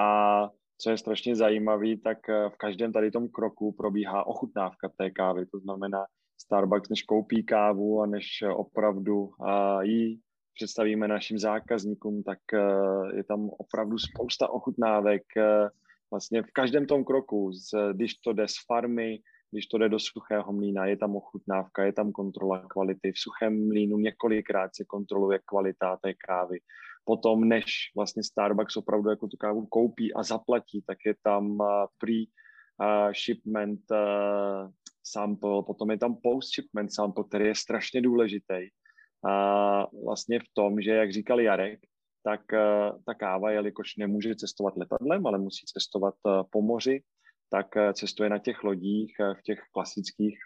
A 0.00 0.50
co 0.80 0.90
je 0.90 0.98
strašně 0.98 1.36
zajímavé, 1.36 1.96
tak 2.04 2.18
v 2.28 2.56
každém 2.56 2.92
tady 2.92 3.10
tom 3.10 3.28
kroku 3.28 3.72
probíhá 3.72 4.26
ochutnávka 4.26 4.88
té 4.98 5.10
kávy. 5.10 5.46
To 5.46 5.58
znamená, 5.58 6.04
Starbucks, 6.40 6.88
než 6.88 7.02
koupí 7.02 7.44
kávu 7.44 8.02
a 8.02 8.06
než 8.06 8.24
opravdu 8.56 9.30
jí 9.82 10.20
představíme 10.58 11.08
našim 11.08 11.38
zákazníkům, 11.38 12.22
tak 12.22 12.38
eh, 12.54 13.16
je 13.16 13.24
tam 13.24 13.48
opravdu 13.48 13.98
spousta 13.98 14.48
ochutnávek 14.50 15.22
eh, 15.36 15.68
vlastně 16.10 16.42
v 16.42 16.52
každém 16.52 16.86
tom 16.86 17.04
kroku, 17.04 17.50
když 17.92 18.14
to 18.14 18.32
jde 18.32 18.48
z 18.48 18.54
farmy, 18.66 19.18
když 19.50 19.66
to 19.66 19.78
jde 19.78 19.88
do 19.88 19.98
suchého 19.98 20.52
mlína, 20.52 20.86
je 20.86 20.96
tam 20.96 21.16
ochutnávka, 21.16 21.84
je 21.84 21.92
tam 21.92 22.12
kontrola 22.12 22.66
kvality. 22.68 23.12
V 23.12 23.18
suchém 23.18 23.68
mlínu 23.68 23.98
několikrát 23.98 24.70
se 24.74 24.84
kontroluje 24.84 25.40
kvalita 25.44 25.96
té 25.96 26.14
kávy. 26.14 26.58
Potom, 27.04 27.48
než 27.48 27.64
vlastně 27.96 28.22
Starbucks 28.22 28.76
opravdu 28.76 29.10
jako 29.10 29.28
tu 29.28 29.36
kávu 29.36 29.66
koupí 29.66 30.14
a 30.14 30.22
zaplatí, 30.22 30.82
tak 30.86 30.98
je 31.06 31.14
tam 31.22 31.58
eh, 31.62 31.86
pre-shipment 31.98 33.80
sample, 35.04 35.62
potom 35.66 35.90
je 35.90 35.98
tam 35.98 36.16
post-shipment 36.22 36.94
sample, 36.94 37.24
který 37.28 37.46
je 37.46 37.54
strašně 37.54 38.00
důležitý 38.02 38.68
a 39.24 39.86
vlastně 40.04 40.38
v 40.40 40.54
tom, 40.54 40.80
že, 40.80 40.90
jak 40.90 41.12
říkal 41.12 41.40
Jarek, 41.40 41.80
tak 42.24 42.52
eh, 42.52 42.92
ta 43.06 43.14
káva, 43.14 43.50
jelikož 43.50 43.96
nemůže 43.96 44.34
cestovat 44.34 44.76
letadlem, 44.76 45.26
ale 45.26 45.38
musí 45.38 45.66
cestovat 45.66 46.14
eh, 46.26 46.30
po 46.50 46.62
moři, 46.62 47.02
tak 47.50 47.76
eh, 47.76 47.94
cestuje 47.94 48.30
na 48.30 48.38
těch 48.38 48.64
lodích, 48.64 49.12
v 49.38 49.42
těch 49.42 49.60
klasických 49.72 50.38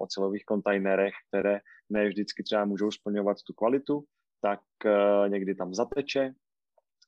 ocelových 0.00 0.44
kontajnerech, 0.44 1.14
které 1.28 1.60
ne 1.90 2.08
vždycky 2.08 2.42
třeba 2.42 2.64
můžou 2.64 2.90
splňovat 2.90 3.36
tu 3.46 3.52
kvalitu, 3.52 4.04
tak 4.42 4.60
někdy 5.28 5.54
tam 5.54 5.74
zateče 5.74 6.32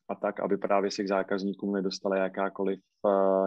a 0.08 0.14
tak, 0.14 0.40
aby 0.40 0.56
právě 0.56 0.90
se 0.90 1.04
k 1.04 1.08
zákazníkům 1.08 1.72
nedostala 1.72 2.16
jakákoliv 2.16 2.80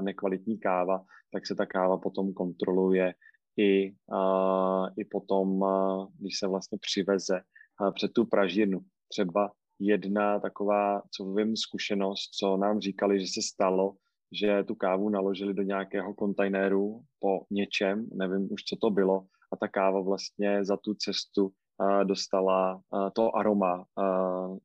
nekvalitní 0.01 0.59
káva, 0.59 1.03
tak 1.34 1.47
se 1.47 1.55
ta 1.55 1.66
káva 1.66 1.97
potom 1.97 2.34
kontroluje 2.34 3.14
i, 3.62 3.95
uh, 4.14 4.88
i 4.97 5.05
potom, 5.05 5.62
uh, 5.62 6.07
když 6.20 6.39
se 6.39 6.47
vlastně 6.47 6.78
přiveze 6.82 7.41
uh, 7.82 7.91
před 7.93 8.14
tu 8.14 8.26
pražírnu. 8.26 8.80
Třeba 9.07 9.51
jedna 9.80 10.39
taková, 10.39 11.01
co 11.16 11.34
vím, 11.34 11.55
zkušenost, 11.55 12.30
co 12.39 12.57
nám 12.57 12.80
říkali, 12.80 13.20
že 13.20 13.28
se 13.28 13.41
stalo, 13.41 13.95
že 14.32 14.64
tu 14.64 14.76
kávu 14.76 15.09
naložili 15.09 15.53
do 15.53 15.64
nějakého 15.64 16.14
kontajneru 16.14 17.01
po 17.20 17.41
něčem, 17.51 18.07
nevím 18.14 18.47
už, 18.51 18.64
co 18.64 18.76
to 18.76 18.89
bylo, 18.89 19.26
a 19.51 19.55
ta 19.55 19.68
káva 19.68 20.01
vlastně 20.01 20.66
za 20.66 20.78
tu 20.78 20.93
cestu 20.93 21.45
uh, 21.45 22.03
dostala 22.03 22.76
uh, 22.76 23.09
to 23.16 23.36
aroma 23.36 23.78
uh, 23.78 24.57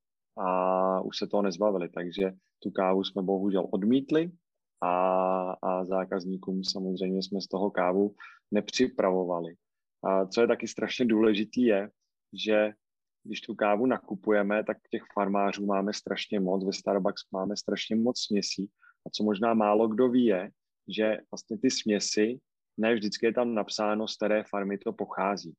a 0.45 1.01
už 1.01 1.19
se 1.19 1.27
toho 1.27 1.43
nezbavili, 1.43 1.89
takže 1.89 2.33
tu 2.63 2.71
kávu 2.71 3.05
jsme 3.05 3.23
bohužel 3.23 3.67
odmítli 3.71 4.31
a, 4.81 5.51
a 5.63 5.85
zákazníkům 5.85 6.65
samozřejmě 6.65 7.23
jsme 7.23 7.41
z 7.41 7.47
toho 7.47 7.71
kávu 7.71 8.15
nepřipravovali. 8.51 9.55
A 10.05 10.27
co 10.27 10.41
je 10.41 10.47
taky 10.47 10.69
strašně 10.69 11.05
důležitý 11.05 11.63
je, 11.63 11.91
že 12.33 12.73
když 13.25 13.41
tu 13.41 13.55
kávu 13.55 13.87
nakupujeme, 13.87 14.65
tak 14.65 14.77
těch 14.91 15.03
farmářů 15.15 15.67
máme 15.67 15.93
strašně 15.93 16.41
moc, 16.41 16.65
ve 16.65 16.73
Starbucks 16.73 17.23
máme 17.33 17.57
strašně 17.57 17.97
moc 17.97 18.21
směsí 18.21 18.71
a 19.07 19.11
co 19.11 19.25
možná 19.25 19.55
málo 19.55 19.89
kdo 19.89 20.09
ví 20.09 20.25
je, 20.25 20.51
že 20.89 21.19
vlastně 21.31 21.59
ty 21.59 21.71
směsi, 21.71 22.39
ne 22.77 22.95
vždycky 22.95 23.27
je 23.27 23.33
tam 23.33 23.55
napsáno, 23.55 24.09
z 24.09 24.17
které 24.17 24.45
farmy 24.51 24.79
to 24.79 24.93
pochází. 24.93 25.55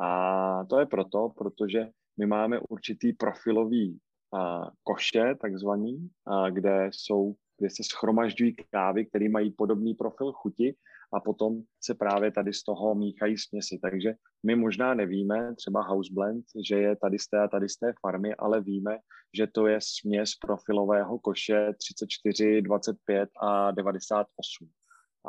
A 0.00 0.64
to 0.64 0.80
je 0.80 0.86
proto, 0.86 1.28
protože 1.28 1.88
my 2.20 2.26
máme 2.26 2.60
určitý 2.68 3.12
profilový 3.12 3.98
a, 4.34 4.70
koše, 4.82 5.34
takzvaný, 5.40 6.10
a, 6.26 6.50
kde 6.50 6.90
jsou, 6.92 7.34
kde 7.58 7.70
se 7.70 7.82
schromažďují 7.84 8.56
kávy, 8.70 9.06
které 9.06 9.28
mají 9.28 9.50
podobný 9.50 9.94
profil 9.94 10.32
chuti 10.32 10.74
a 11.12 11.20
potom 11.20 11.62
se 11.84 11.94
právě 11.94 12.30
tady 12.32 12.52
z 12.52 12.62
toho 12.62 12.94
míchají 12.94 13.38
směsi. 13.38 13.78
Takže 13.82 14.14
my 14.46 14.56
možná 14.56 14.94
nevíme, 14.94 15.54
třeba 15.54 15.82
house 15.82 16.12
blend, 16.12 16.44
že 16.68 16.76
je 16.76 16.96
tady 16.96 17.18
z 17.18 17.28
té 17.28 17.40
a 17.40 17.48
tady 17.48 17.68
z 17.68 17.76
té 17.76 17.92
farmy, 18.00 18.34
ale 18.34 18.60
víme, 18.60 18.98
že 19.36 19.46
to 19.46 19.66
je 19.66 19.78
směs 19.82 20.30
profilového 20.40 21.18
koše 21.18 21.72
34, 21.78 22.62
25 22.62 23.30
a 23.42 23.70
98. 23.70 24.68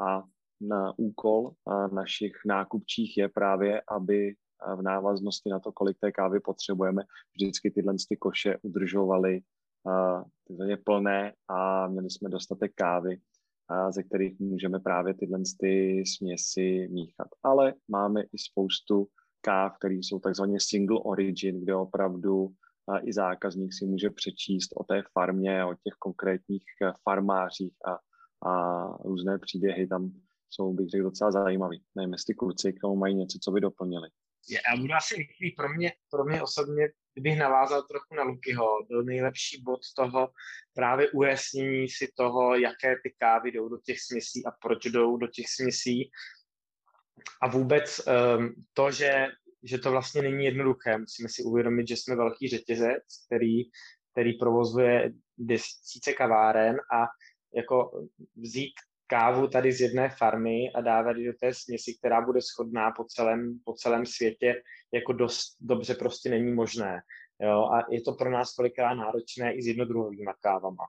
A 0.06 0.24
na 0.62 0.94
úkol 0.98 1.52
našich 1.94 2.34
nákupčích 2.46 3.18
je 3.18 3.30
právě, 3.30 3.82
aby 3.88 4.36
v 4.76 4.82
návaznosti 4.82 5.50
na 5.50 5.60
to, 5.60 5.72
kolik 5.72 5.98
té 6.00 6.12
kávy 6.12 6.40
potřebujeme, 6.40 7.04
vždycky 7.34 7.72
tyhle 7.72 7.94
ty 8.10 8.18
koše 8.18 8.58
udržovaly 8.62 9.42
uh, 9.84 10.76
plné 10.86 11.34
a 11.48 11.88
měli 11.88 12.10
jsme 12.10 12.30
dostatek 12.30 12.72
kávy, 12.76 13.18
ze 13.90 14.04
kterých 14.04 14.40
můžeme 14.40 14.80
právě 14.80 15.14
tyhle 15.14 15.40
ty 15.60 16.04
směsi 16.06 16.88
míchat. 16.92 17.28
Ale 17.44 17.74
máme 17.88 18.22
i 18.22 18.38
spoustu 18.38 19.08
káv, 19.42 19.78
které 19.78 19.94
jsou 19.94 20.20
takzvaně 20.20 20.58
single 20.60 21.00
origin, 21.00 21.62
kde 21.62 21.76
opravdu 21.76 22.50
i 23.04 23.14
zákazník 23.14 23.74
si 23.74 23.86
může 23.86 24.10
přečíst 24.10 24.70
o 24.76 24.84
té 24.84 25.04
farmě, 25.14 25.66
o 25.66 25.74
těch 25.74 25.94
konkrétních 26.00 26.64
e, 26.82 26.92
farmářích 27.04 27.74
a, 27.86 28.00
a 28.50 28.84
různé 29.04 29.40
příběhy 29.40 29.88
tam 29.88 30.12
jsou, 30.50 30.74
bych 30.74 30.90
řekl, 30.90 31.04
docela 31.04 31.32
zajímavý. 31.32 31.84
Nevím, 31.96 32.14
jestli 32.14 32.34
kluci 32.34 32.74
k 32.74 32.80
tomu 32.82 32.96
mají 32.96 33.16
něco, 33.16 33.38
co 33.42 33.52
by 33.52 33.62
doplnili. 33.62 34.10
Já 34.50 34.82
budu 34.82 34.94
asi 34.94 35.16
rychlý. 35.16 35.52
Pro 35.52 35.70
mě, 35.74 35.92
pro 36.12 36.26
mě 36.26 36.42
osobně, 36.42 36.90
kdybych 37.20 37.40
navázal 37.40 37.84
trochu 37.84 38.16
na 38.16 38.24
Lukyho, 38.24 38.86
byl 38.88 39.04
nejlepší 39.04 39.62
bod 39.62 39.80
toho 39.96 40.30
právě 40.74 41.12
ujasnění 41.12 41.90
si 41.90 42.08
toho, 42.18 42.56
jaké 42.56 42.96
ty 43.04 43.16
kávy 43.18 43.52
jdou 43.52 43.70
do 43.70 43.78
těch 43.78 44.02
směsí 44.02 44.46
a 44.46 44.52
proč 44.52 44.86
jdou 44.86 45.18
do 45.18 45.28
těch 45.28 45.46
směsí. 45.50 46.12
A 47.42 47.48
vůbec 47.48 48.02
um, 48.08 48.54
to, 48.74 48.92
že, 48.92 49.28
že 49.64 49.78
to 49.78 49.92
vlastně 49.92 50.22
není 50.22 50.46
jednoduché. 50.46 50.98
Musíme 50.98 51.30
si 51.30 51.44
uvědomit, 51.44 51.88
že 51.88 51.98
jsme 51.98 52.16
velký 52.16 52.48
řetězec, 52.48 53.04
který, 53.26 53.64
který 54.12 54.34
provozuje 54.34 55.12
desíce 55.38 56.14
kaváren 56.14 56.78
a 56.94 57.06
jako 57.56 58.08
vzít 58.36 58.74
kávu 59.10 59.48
tady 59.48 59.72
z 59.72 59.82
jedné 59.82 60.10
farmy 60.10 60.72
a 60.76 60.82
dávat 60.82 61.18
ji 61.18 61.26
do 61.26 61.34
té 61.42 61.54
směsi, 61.54 61.96
která 62.00 62.22
bude 62.22 62.42
schodná 62.42 62.92
po 62.92 63.04
celém, 63.04 63.60
po 63.66 63.74
celém 63.74 64.06
světě, 64.06 64.62
jako 64.94 65.14
dost 65.14 65.58
dobře 65.62 65.96
prostě 65.96 66.30
není 66.30 66.54
možné. 66.54 67.02
Jo? 67.42 67.70
A 67.74 67.86
je 67.92 68.02
to 68.02 68.14
pro 68.14 68.32
nás 68.32 68.54
kolikrát 68.54 68.94
náročné 68.94 69.54
i 69.54 69.62
s 69.62 69.68
jednodruhovými 69.68 70.32
kávama. 70.42 70.84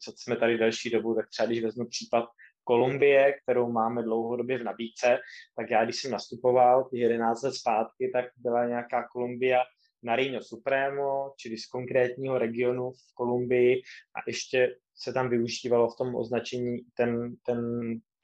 Co 0.00 0.12
jsme 0.16 0.36
tady 0.36 0.58
delší 0.58 0.90
dobu, 0.90 1.14
tak 1.14 1.28
třeba 1.28 1.46
když 1.46 1.62
vezmu 1.62 1.86
případ 1.88 2.24
Kolumbie, 2.64 3.34
kterou 3.42 3.72
máme 3.72 4.02
dlouhodobě 4.02 4.58
v 4.58 4.64
nabídce, 4.64 5.18
tak 5.56 5.70
já, 5.70 5.84
když 5.84 5.96
jsem 5.96 6.10
nastupoval 6.10 6.88
11 6.92 7.42
let 7.42 7.54
zpátky, 7.54 8.10
tak 8.12 8.24
byla 8.36 8.66
nějaká 8.66 9.08
Kolumbia 9.12 9.62
Nariño 10.02 10.40
Supremo, 10.42 11.32
čili 11.36 11.56
z 11.56 11.66
konkrétního 11.66 12.38
regionu 12.38 12.90
v 12.90 13.14
Kolumbii 13.14 13.82
a 14.14 14.18
ještě 14.26 14.76
se 15.02 15.12
tam 15.12 15.28
využívalo 15.28 15.90
v 15.90 15.96
tom 15.96 16.14
označení 16.14 16.78
ten, 16.94 17.36
ten 17.46 17.60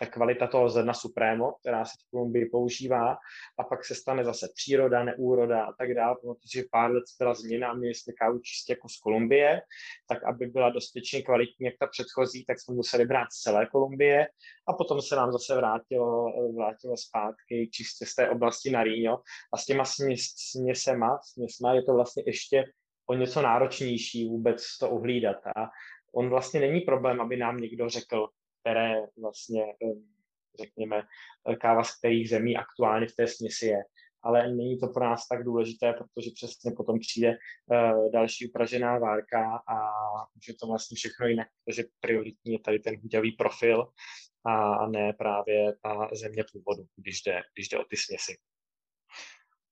ta 0.00 0.06
kvalita 0.06 0.46
toho 0.46 0.68
zrna 0.68 0.94
Supremo, 0.94 1.52
která 1.52 1.84
se 1.84 1.92
v 2.00 2.10
Kolumbii 2.10 2.48
používá, 2.48 3.16
a 3.58 3.64
pak 3.68 3.84
se 3.84 3.94
stane 3.94 4.24
zase 4.24 4.48
příroda, 4.54 5.04
neúroda 5.04 5.64
a 5.64 5.72
tak 5.72 5.94
dále, 5.94 6.16
protože 6.20 6.62
pár 6.70 6.90
let 6.90 7.04
byla 7.18 7.34
změna 7.34 7.68
a 7.68 7.74
měli 7.74 7.94
jsme 7.94 8.12
kávu 8.12 8.38
čistě 8.38 8.72
jako 8.72 8.88
z 8.88 8.96
Kolumbie, 8.96 9.60
tak 10.08 10.24
aby 10.24 10.46
byla 10.46 10.70
dostatečně 10.70 11.22
kvalitní 11.22 11.66
jak 11.66 11.74
ta 11.80 11.86
předchozí, 11.86 12.44
tak 12.44 12.60
jsme 12.60 12.74
museli 12.74 13.04
brát 13.04 13.32
z 13.32 13.40
celé 13.40 13.66
Kolumbie. 13.66 14.26
A 14.68 14.72
potom 14.72 15.02
se 15.02 15.16
nám 15.16 15.32
zase 15.32 15.56
vrátilo, 15.56 16.32
vrátilo 16.56 16.96
zpátky 16.96 17.68
čistě 17.72 18.06
z 18.06 18.14
té 18.14 18.30
oblasti 18.30 18.70
Nariño 18.70 19.18
a 19.52 19.56
s 19.56 19.64
těma 19.66 19.84
směs, 19.84 20.20
směsema, 20.50 21.18
směsma 21.22 21.74
je 21.74 21.82
to 21.82 21.94
vlastně 21.94 22.22
ještě 22.26 22.64
o 23.06 23.14
něco 23.14 23.42
náročnější 23.42 24.28
vůbec 24.28 24.78
to 24.78 24.90
uhlídat 24.90 25.36
a 25.56 25.70
on 26.16 26.28
vlastně 26.28 26.60
není 26.60 26.80
problém, 26.80 27.20
aby 27.20 27.36
nám 27.36 27.56
někdo 27.56 27.88
řekl, 27.88 28.28
které 28.60 28.94
vlastně, 29.20 29.64
řekněme, 30.60 31.02
káva 31.60 31.84
z 31.84 31.98
kterých 31.98 32.28
zemí 32.28 32.56
aktuálně 32.56 33.06
v 33.06 33.14
té 33.14 33.26
směsi 33.26 33.66
je. 33.66 33.78
Ale 34.22 34.54
není 34.54 34.78
to 34.78 34.88
pro 34.88 35.04
nás 35.04 35.28
tak 35.28 35.44
důležité, 35.44 35.92
protože 35.92 36.30
přesně 36.34 36.72
potom 36.76 36.98
přijde 36.98 37.30
uh, 37.30 38.10
další 38.12 38.48
upražená 38.48 38.98
várka 38.98 39.56
a 39.56 39.76
je 40.48 40.54
to 40.54 40.66
vlastně 40.66 40.94
všechno 40.94 41.26
jinak, 41.26 41.48
protože 41.64 41.84
prioritní 42.00 42.52
je 42.52 42.58
tady 42.58 42.78
ten 42.78 42.94
hudavý 43.02 43.32
profil 43.32 43.88
a 44.46 44.86
ne 44.86 45.12
právě 45.12 45.72
ta 45.82 46.08
země 46.12 46.44
původu, 46.52 46.82
když 46.96 47.22
jde, 47.22 47.42
když 47.54 47.68
jde 47.68 47.78
o 47.78 47.84
ty 47.84 47.96
směsi. 47.96 48.36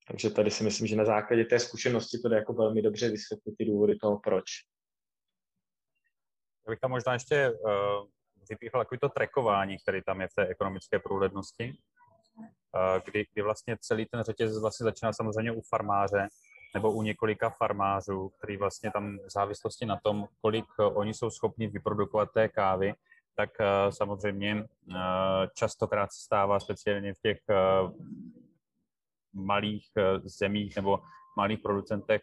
Takže 0.08 0.30
tady 0.30 0.50
si 0.50 0.64
myslím, 0.64 0.86
že 0.86 0.96
na 0.96 1.04
základě 1.04 1.44
té 1.44 1.58
zkušenosti 1.58 2.18
to 2.18 2.28
jde 2.28 2.36
jako 2.36 2.52
velmi 2.52 2.82
dobře 2.82 3.10
vysvětlit 3.10 3.54
ty 3.58 3.64
důvody 3.64 3.96
toho, 3.96 4.18
proč. 4.18 4.44
Já 6.66 6.70
bych 6.70 6.80
tam 6.80 6.90
možná 6.90 7.12
ještě 7.12 7.50
uh, 7.50 7.70
vypíchl 8.50 8.78
takový 8.78 8.98
to 8.98 9.08
trackování, 9.08 9.78
který 9.78 10.02
tam 10.02 10.20
je 10.20 10.28
v 10.28 10.34
té 10.34 10.46
ekonomické 10.46 10.98
průhlednosti, 10.98 11.72
uh, 12.38 13.00
kdy, 13.04 13.26
kdy 13.32 13.42
vlastně 13.42 13.76
celý 13.80 14.06
ten 14.06 14.22
řetězec 14.22 14.62
vlastně 14.62 14.84
začíná 14.84 15.12
samozřejmě 15.12 15.52
u 15.52 15.60
farmáře 15.60 16.28
nebo 16.74 16.92
u 16.92 17.02
několika 17.02 17.50
farmářů, 17.50 18.28
který 18.28 18.56
vlastně 18.56 18.90
tam 18.90 19.18
v 19.18 19.30
závislosti 19.30 19.86
na 19.86 20.00
tom, 20.04 20.28
kolik 20.40 20.64
uh, 20.78 20.98
oni 20.98 21.14
jsou 21.14 21.30
schopni 21.30 21.66
vyprodukovat 21.66 22.32
té 22.32 22.48
kávy, 22.48 22.94
tak 23.36 23.50
samozřejmě 23.90 24.64
častokrát 25.54 26.12
se 26.12 26.20
stává 26.24 26.60
speciálně 26.60 27.14
v 27.14 27.20
těch 27.20 27.38
malých 29.32 29.86
zemích 30.24 30.76
nebo 30.76 31.00
malých 31.36 31.58
producentech 31.58 32.22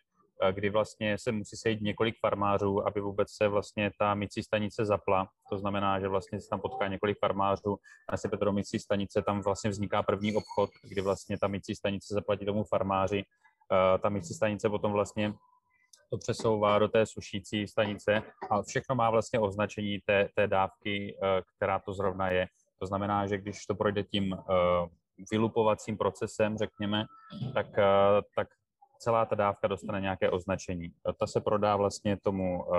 kdy 0.51 0.69
vlastně 0.69 1.17
se 1.17 1.31
musí 1.31 1.57
sejít 1.57 1.81
několik 1.81 2.15
farmářů, 2.19 2.87
aby 2.87 3.01
vůbec 3.01 3.31
se 3.31 3.47
vlastně 3.47 3.91
ta 3.99 4.15
mycí 4.15 4.43
stanice 4.43 4.85
zapla. 4.85 5.27
To 5.49 5.57
znamená, 5.57 5.99
že 5.99 6.07
vlastně 6.07 6.41
se 6.41 6.49
tam 6.49 6.59
potká 6.59 6.87
několik 6.87 7.19
farmářů, 7.19 7.77
nasype 8.11 8.37
to 8.37 8.45
do 8.45 8.51
mycí 8.51 8.79
stanice, 8.79 9.21
tam 9.21 9.41
vlastně 9.41 9.69
vzniká 9.69 10.03
první 10.03 10.35
obchod, 10.35 10.69
kdy 10.89 11.01
vlastně 11.01 11.37
ta 11.37 11.47
mycí 11.47 11.75
stanice 11.75 12.13
zaplatí 12.13 12.45
tomu 12.45 12.63
farmáři. 12.63 13.23
Ta 14.01 14.09
mycí 14.09 14.33
stanice 14.33 14.69
potom 14.69 14.91
vlastně 14.91 15.33
to 16.09 16.17
přesouvá 16.17 16.79
do 16.79 16.87
té 16.87 17.05
sušící 17.05 17.67
stanice 17.67 18.23
a 18.49 18.61
všechno 18.61 18.95
má 18.95 19.09
vlastně 19.09 19.39
označení 19.39 19.99
té, 20.05 20.29
té 20.35 20.47
dávky, 20.47 21.17
která 21.55 21.79
to 21.79 21.93
zrovna 21.93 22.29
je. 22.29 22.47
To 22.79 22.85
znamená, 22.85 23.27
že 23.27 23.37
když 23.37 23.65
to 23.65 23.75
projde 23.75 24.03
tím 24.03 24.37
vylupovacím 25.31 25.97
procesem, 25.97 26.57
řekněme, 26.57 27.05
tak, 27.53 27.67
tak 28.35 28.47
celá 29.01 29.25
ta 29.25 29.35
dávka 29.35 29.67
dostane 29.67 30.01
nějaké 30.01 30.29
označení. 30.29 30.93
Ta 31.19 31.27
se 31.27 31.41
prodá 31.41 31.75
vlastně 31.75 32.17
tomu 32.17 32.63
uh, 32.63 32.75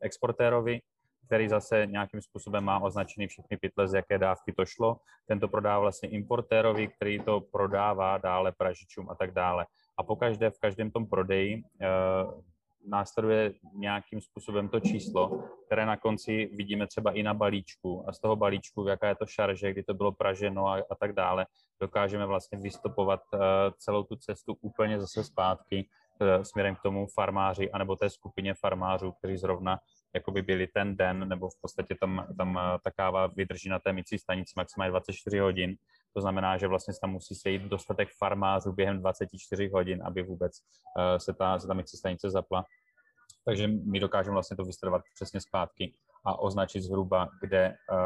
exportérovi, 0.00 0.80
který 1.26 1.48
zase 1.48 1.86
nějakým 1.86 2.22
způsobem 2.22 2.64
má 2.64 2.82
označený 2.82 3.26
všechny 3.26 3.56
pytle, 3.56 3.88
z 3.88 3.94
jaké 3.94 4.18
dávky 4.18 4.52
to 4.52 4.64
šlo. 4.64 4.96
Ten 5.26 5.40
to 5.40 5.48
prodá 5.48 5.78
vlastně 5.78 6.08
importérovi, 6.08 6.88
který 6.88 7.20
to 7.20 7.40
prodává 7.40 8.18
dále 8.18 8.52
pražičům 8.52 9.10
a 9.10 9.14
tak 9.14 9.30
dále. 9.30 9.66
A 9.96 10.02
pokaždé 10.02 10.50
v 10.50 10.58
každém 10.58 10.90
tom 10.90 11.06
prodeji 11.06 11.62
uh, 11.62 12.42
následuje 12.86 13.52
nějakým 13.74 14.20
způsobem 14.20 14.68
to 14.68 14.80
číslo, 14.80 15.42
které 15.66 15.86
na 15.86 15.96
konci 15.96 16.50
vidíme 16.52 16.86
třeba 16.86 17.12
i 17.12 17.22
na 17.22 17.34
balíčku 17.34 18.04
a 18.08 18.12
z 18.12 18.20
toho 18.20 18.36
balíčku, 18.36 18.88
jaká 18.88 19.08
je 19.08 19.14
to 19.14 19.26
šarže, 19.26 19.72
kdy 19.72 19.82
to 19.82 19.94
bylo 19.94 20.12
praženo 20.12 20.66
a, 20.66 20.76
a 20.90 20.94
tak 20.94 21.12
dále, 21.12 21.46
dokážeme 21.80 22.26
vlastně 22.26 22.58
vystopovat 22.58 23.20
uh, 23.32 23.40
celou 23.78 24.02
tu 24.02 24.16
cestu 24.16 24.56
úplně 24.60 25.00
zase 25.00 25.24
zpátky 25.24 25.88
uh, 26.20 26.42
směrem 26.42 26.76
k 26.76 26.82
tomu 26.82 27.06
farmáři 27.06 27.70
anebo 27.70 27.96
té 27.96 28.10
skupině 28.10 28.54
farmářů, 28.54 29.12
kteří 29.12 29.36
zrovna 29.36 29.78
jakoby 30.14 30.42
byli 30.42 30.66
ten 30.66 30.96
den, 30.96 31.28
nebo 31.28 31.48
v 31.48 31.60
podstatě 31.60 31.94
tam, 32.00 32.26
tam 32.38 32.60
ta 32.84 32.90
káva 32.90 33.26
vydrží 33.26 33.68
na 33.68 33.78
té 33.78 33.92
mycí 33.92 34.18
stanici 34.18 34.52
maximálně 34.56 34.90
24 34.90 35.38
hodin. 35.38 35.76
To 36.14 36.20
znamená, 36.20 36.56
že 36.56 36.68
vlastně 36.68 36.94
tam 37.00 37.10
musí 37.10 37.34
sejít 37.34 37.62
dostatek 37.62 38.08
farmářů 38.18 38.72
během 38.72 39.00
24 39.00 39.68
hodin, 39.68 40.02
aby 40.04 40.22
vůbec 40.22 40.52
uh, 40.60 41.18
se 41.18 41.32
ta, 41.32 41.58
se 41.58 41.66
ta 41.66 41.74
stanice 41.84 42.30
zapla. 42.30 42.64
Takže 43.44 43.68
my 43.68 44.00
dokážeme 44.00 44.34
vlastně 44.34 44.56
to 44.56 44.64
vystudovat 44.64 45.02
přesně 45.14 45.40
zpátky 45.40 45.94
a 46.24 46.38
označit 46.38 46.80
zhruba, 46.80 47.28
kde, 47.40 47.76
uh, 47.92 47.96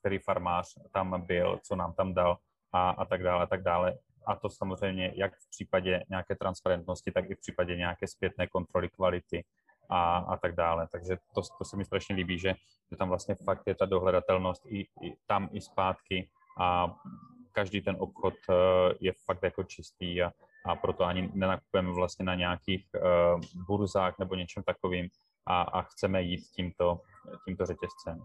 který 0.00 0.18
farmář 0.18 0.78
tam 0.92 1.26
byl, 1.26 1.60
co 1.62 1.76
nám 1.76 1.92
tam 1.92 2.14
dal 2.14 2.38
a, 2.72 2.90
a 2.90 3.04
tak 3.04 3.22
dále, 3.22 3.42
a 3.42 3.46
tak 3.46 3.62
dále. 3.62 3.98
A 4.26 4.36
to 4.36 4.48
samozřejmě 4.48 5.12
jak 5.16 5.36
v 5.36 5.50
případě 5.50 6.04
nějaké 6.08 6.36
transparentnosti, 6.36 7.12
tak 7.12 7.30
i 7.30 7.34
v 7.34 7.40
případě 7.40 7.76
nějaké 7.76 8.06
zpětné 8.08 8.46
kontroly 8.46 8.88
kvality 8.88 9.44
a, 9.90 10.18
a 10.18 10.36
tak 10.36 10.54
dále. 10.54 10.88
Takže 10.92 11.16
to, 11.34 11.40
to 11.58 11.64
se 11.64 11.76
mi 11.76 11.84
strašně 11.84 12.14
líbí, 12.14 12.38
že, 12.38 12.54
že 12.90 12.96
tam 12.96 13.08
vlastně 13.08 13.34
fakt 13.34 13.62
je 13.66 13.74
ta 13.74 13.86
dohledatelnost 13.86 14.66
i, 14.66 14.80
i 14.80 15.16
tam 15.26 15.48
i 15.52 15.60
zpátky 15.60 16.28
a 16.58 16.96
každý 17.56 17.80
ten 17.80 17.96
obchod 17.98 18.34
uh, 18.48 18.54
je 19.00 19.12
fakt 19.24 19.42
jako 19.42 19.64
čistý 19.64 20.22
a, 20.22 20.32
a 20.66 20.76
proto 20.76 21.04
ani 21.04 21.30
nenakupujeme 21.34 21.92
vlastně 21.92 22.24
na 22.24 22.34
nějakých 22.34 22.86
uh, 22.94 23.40
burzách 23.66 24.18
nebo 24.18 24.34
něčem 24.34 24.62
takovým 24.62 25.08
a, 25.46 25.62
a 25.62 25.82
chceme 25.82 26.22
jít 26.22 26.40
tímto, 26.56 27.00
tímto 27.44 27.66
řetězcem. 27.66 28.22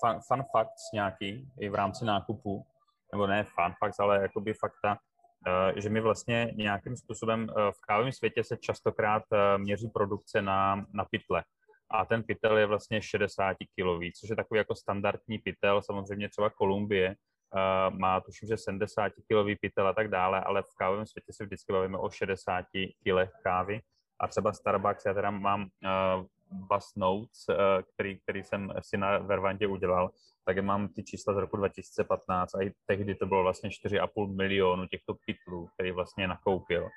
Fun, 0.00 0.20
fun 0.28 0.44
facts 0.52 0.92
nějaký 0.94 1.48
i 1.60 1.68
v 1.68 1.74
rámci 1.74 2.04
nákupu, 2.04 2.66
nebo 3.12 3.26
ne 3.26 3.44
fun 3.44 3.74
facts, 3.78 4.00
ale 4.00 4.22
jakoby 4.22 4.54
fakta, 4.54 4.90
uh, 4.92 5.80
že 5.80 5.88
my 5.88 6.00
vlastně 6.00 6.52
nějakým 6.56 6.96
způsobem 6.96 7.48
v 7.70 7.80
kávovém 7.86 8.12
světě 8.12 8.44
se 8.44 8.56
častokrát 8.56 9.22
měří 9.56 9.88
produkce 9.88 10.42
na, 10.42 10.86
na 10.92 11.04
pytle. 11.04 11.44
A 11.90 12.04
ten 12.04 12.22
pytel 12.22 12.58
je 12.58 12.66
vlastně 12.66 13.02
60 13.02 13.56
kilový, 13.74 14.12
což 14.12 14.30
je 14.30 14.36
takový 14.36 14.58
jako 14.58 14.74
standardní 14.74 15.38
pytel, 15.38 15.82
samozřejmě 15.82 16.28
třeba 16.28 16.50
Kolumbie, 16.50 17.16
uh, 17.54 17.98
má 17.98 18.20
tuším, 18.20 18.48
že 18.48 18.56
70 18.56 19.12
kilový 19.28 19.56
pytel 19.56 19.88
a 19.88 19.92
tak 19.92 20.08
dále, 20.08 20.40
ale 20.40 20.62
v 20.62 20.74
kávovém 20.76 21.06
světě 21.06 21.32
se 21.32 21.44
vždycky 21.44 21.72
bavíme 21.72 21.98
o 21.98 22.10
60 22.10 22.64
kilech 23.02 23.30
kávy. 23.42 23.80
A 24.20 24.28
třeba 24.28 24.52
Starbucks, 24.52 25.04
já 25.04 25.14
teda 25.14 25.30
mám 25.30 25.62
uh, 25.62 26.26
Bus 26.50 26.94
Notes, 26.96 27.48
uh, 27.48 27.56
který, 27.94 28.20
který 28.20 28.44
jsem 28.44 28.72
si 28.80 28.96
na 28.96 29.18
Vervantě 29.18 29.66
udělal, 29.66 30.10
tak 30.44 30.58
mám 30.58 30.88
ty 30.88 31.02
čísla 31.02 31.34
z 31.34 31.36
roku 31.36 31.56
2015 31.56 32.54
a 32.54 32.62
i 32.62 32.72
tehdy 32.86 33.14
to 33.14 33.26
bylo 33.26 33.42
vlastně 33.42 33.70
4,5 33.70 34.36
milionu 34.36 34.86
těchto 34.86 35.14
pytlů, 35.26 35.68
který 35.74 35.90
vlastně 35.92 36.28
nakoupil 36.28 36.88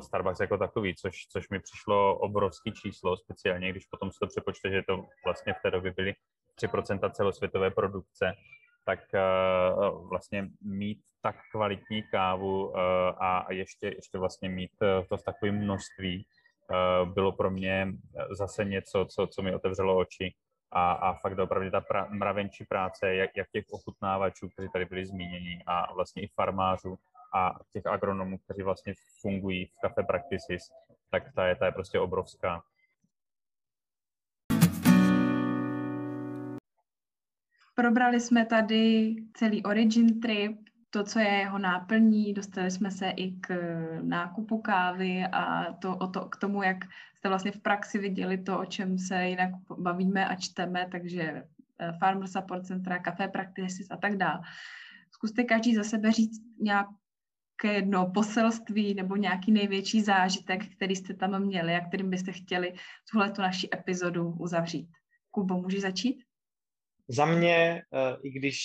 Starbucks 0.00 0.40
jako 0.40 0.58
takový, 0.58 0.94
což, 0.94 1.26
což 1.32 1.48
mi 1.48 1.60
přišlo 1.60 2.18
obrovský 2.18 2.72
číslo, 2.72 3.16
speciálně 3.16 3.70
když 3.70 3.86
potom 3.86 4.12
se 4.12 4.18
to 4.20 4.26
přepočte, 4.26 4.70
že 4.70 4.82
to 4.82 5.06
vlastně 5.24 5.52
v 5.52 5.62
té 5.62 5.70
době 5.70 5.92
byly 5.96 6.14
3% 6.62 7.10
celosvětové 7.10 7.70
produkce, 7.70 8.32
tak 8.88 9.00
uh, 9.14 10.08
vlastně 10.08 10.48
mít 10.62 10.98
tak 11.22 11.36
kvalitní 11.52 12.02
kávu 12.02 12.68
uh, 12.68 12.74
a 13.18 13.52
ještě, 13.52 13.86
ještě 13.86 14.18
vlastně 14.18 14.48
mít 14.48 14.70
to 15.08 15.16
v 15.16 15.22
takovém 15.22 15.54
množství 15.54 16.26
bylo 17.04 17.32
pro 17.32 17.50
mě 17.50 17.88
zase 18.30 18.64
něco, 18.64 19.06
co, 19.10 19.26
co 19.26 19.42
mi 19.42 19.54
otevřelo 19.54 19.96
oči 19.98 20.34
a, 20.72 20.92
a 20.92 21.12
fakt 21.12 21.38
opravdu 21.38 21.70
ta 21.70 21.80
pra, 21.80 22.06
mravenčí 22.10 22.64
práce, 22.64 23.14
jak, 23.14 23.30
jak 23.36 23.50
těch 23.50 23.64
ochutnávačů, 23.70 24.48
kteří 24.48 24.68
tady 24.72 24.84
byli 24.84 25.06
zmíněni 25.06 25.62
a 25.66 25.92
vlastně 25.92 26.22
i 26.22 26.28
farmářů 26.28 26.98
a 27.34 27.54
těch 27.72 27.86
agronomů, 27.86 28.38
kteří 28.38 28.62
vlastně 28.62 28.94
fungují 29.20 29.66
v 29.66 29.74
Cafe 29.80 30.02
Practices, 30.02 30.62
tak 31.10 31.22
ta 31.34 31.46
je, 31.46 31.56
ta 31.56 31.66
je 31.66 31.72
prostě 31.72 32.00
obrovská. 32.00 32.62
Probrali 37.78 38.20
jsme 38.20 38.46
tady 38.46 39.14
celý 39.34 39.62
Origin 39.62 40.20
Trip, 40.20 40.58
to, 40.90 41.04
co 41.04 41.18
je 41.18 41.28
jeho 41.28 41.58
náplní, 41.58 42.34
dostali 42.34 42.70
jsme 42.70 42.90
se 42.90 43.10
i 43.10 43.30
k 43.30 43.54
nákupu 44.02 44.58
kávy 44.58 45.24
a 45.32 45.72
to, 45.72 45.96
o 45.96 46.06
to, 46.06 46.20
k 46.20 46.36
tomu, 46.36 46.62
jak 46.62 46.76
jste 47.16 47.28
vlastně 47.28 47.50
v 47.50 47.60
praxi 47.60 47.98
viděli 47.98 48.38
to, 48.38 48.58
o 48.58 48.64
čem 48.64 48.98
se 48.98 49.24
jinak 49.24 49.50
bavíme 49.78 50.28
a 50.28 50.34
čteme, 50.34 50.88
takže 50.92 51.22
eh, 51.78 51.92
Farmer 51.98 52.28
Support 52.28 52.66
Centra, 52.66 52.98
Café 52.98 53.28
Practices 53.28 53.86
a 53.90 53.96
tak 53.96 54.16
dále. 54.16 54.40
Zkuste 55.10 55.44
každý 55.44 55.74
za 55.74 55.84
sebe 55.84 56.12
říct 56.12 56.42
nějaké 56.60 57.72
jedno 57.72 58.10
poselství 58.14 58.94
nebo 58.94 59.16
nějaký 59.16 59.52
největší 59.52 60.02
zážitek, 60.02 60.68
který 60.76 60.96
jste 60.96 61.14
tam 61.14 61.42
měli 61.42 61.74
a 61.74 61.86
kterým 61.86 62.10
byste 62.10 62.32
chtěli 62.32 62.74
tuhle 63.10 63.30
tu 63.30 63.42
naši 63.42 63.68
epizodu 63.74 64.30
uzavřít. 64.30 64.88
Kubo, 65.30 65.62
můžeš 65.62 65.80
začít? 65.80 66.27
Za 67.08 67.24
mě, 67.24 67.82
eh, 67.94 68.16
i 68.22 68.30
když 68.30 68.60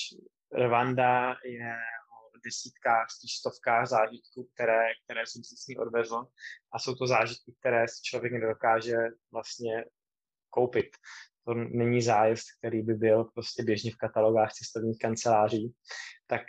Rwanda 0.54 1.36
je 1.46 1.76
o 2.14 2.38
desítkách, 2.46 3.08
stovkách 3.40 3.88
zážitků, 3.88 4.50
které, 4.54 4.84
které 5.04 5.22
jsem 5.28 5.44
si 5.44 5.56
s 5.58 5.68
ní 5.68 5.78
odvezl 5.78 6.26
a 6.74 6.80
jsou 6.80 6.96
to 6.96 7.08
zážitky, 7.08 7.54
které 7.60 7.88
si 7.88 8.02
člověk 8.04 8.34
nedokáže 8.34 8.98
vlastně 9.32 9.86
koupit. 10.50 10.90
To 11.46 11.54
není 11.54 12.02
zájezd, 12.02 12.46
který 12.60 12.82
by 12.82 12.94
byl 12.94 13.24
prostě 13.24 13.64
běžně 13.64 13.92
v 13.92 13.98
katalogách 13.98 14.54
cestovních 14.54 15.00
kanceláří. 15.00 15.74
Tak 16.28 16.42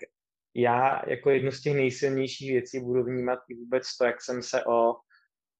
já 0.55 1.11
jako 1.11 1.31
jednu 1.31 1.51
z 1.51 1.61
těch 1.61 1.75
nejsilnějších 1.75 2.51
věcí 2.51 2.81
budu 2.81 3.05
vnímat 3.05 3.39
i 3.49 3.55
vůbec 3.55 3.97
to, 3.97 4.05
jak 4.05 4.23
jsem 4.23 4.43
se 4.43 4.65
o, 4.65 4.95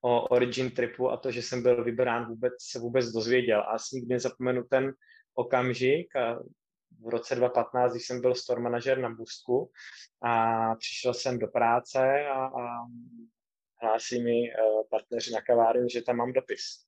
o 0.01 0.29
Origin 0.29 0.71
Tripu 0.71 1.11
a 1.11 1.17
to, 1.17 1.31
že 1.31 1.43
jsem 1.43 1.63
byl 1.63 1.85
vybrán, 1.85 2.29
vůbec 2.29 2.53
se 2.71 2.79
vůbec 2.79 3.07
dozvěděl. 3.07 3.61
A 3.61 3.65
asi 3.65 3.97
nikdy 3.97 4.15
nezapomenu 4.15 4.65
ten 4.71 4.93
okamžik 5.35 6.17
a 6.17 6.39
v 7.01 7.09
roce 7.09 7.35
2015, 7.35 7.93
když 7.93 8.07
jsem 8.07 8.21
byl 8.21 8.35
store 8.35 8.61
manažer 8.61 8.99
na 8.99 9.11
Boostku 9.11 9.71
a 10.23 10.75
přišel 10.75 11.15
jsem 11.15 11.39
do 11.39 11.49
práce 11.49 12.27
a, 12.27 12.45
a 12.45 12.87
hlásí 13.83 14.23
mi 14.23 14.33
uh, 14.33 14.83
partneři 14.91 15.33
na 15.33 15.41
kavárnu, 15.41 15.89
že 15.89 16.03
tam 16.03 16.17
mám 16.17 16.33
dopis. 16.33 16.87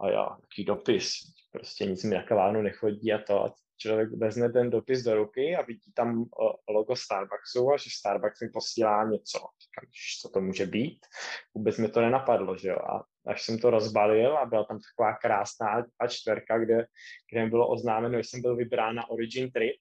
A 0.00 0.10
já, 0.10 0.36
jaký 0.40 0.64
dopis? 0.64 1.12
Prostě 1.52 1.86
nic 1.86 2.04
mi 2.04 2.14
na 2.14 2.22
kavárnu 2.22 2.62
nechodí 2.62 3.12
a 3.12 3.18
to. 3.18 3.44
A 3.44 3.54
člověk 3.80 4.10
vezme 4.12 4.52
ten 4.52 4.70
dopis 4.70 5.02
do 5.02 5.14
ruky 5.14 5.56
a 5.56 5.62
vidí 5.62 5.92
tam 5.92 6.24
logo 6.68 6.96
Starbucksu 6.96 7.70
a 7.72 7.76
že 7.76 7.90
Starbucks 7.98 8.40
mi 8.40 8.48
posílá 8.48 9.04
něco. 9.04 9.38
Říkám, 9.38 9.90
co 10.22 10.28
to 10.28 10.40
může 10.40 10.66
být? 10.66 11.06
Vůbec 11.54 11.78
mi 11.78 11.88
to 11.88 12.00
nenapadlo, 12.00 12.56
že 12.56 12.68
jo. 12.68 12.76
A 12.76 13.04
až 13.26 13.42
jsem 13.42 13.58
to 13.58 13.70
rozbalil 13.70 14.38
a 14.38 14.46
byla 14.46 14.64
tam 14.64 14.78
taková 14.78 15.16
krásná 15.16 15.84
a 16.00 16.06
čtverka, 16.06 16.58
kde, 16.58 16.86
kde 17.32 17.44
mi 17.44 17.50
bylo 17.50 17.68
oznámeno, 17.68 18.18
že 18.18 18.28
jsem 18.28 18.42
byl 18.42 18.56
vybrán 18.56 18.94
na 18.94 19.10
Origin 19.10 19.50
Trip, 19.50 19.76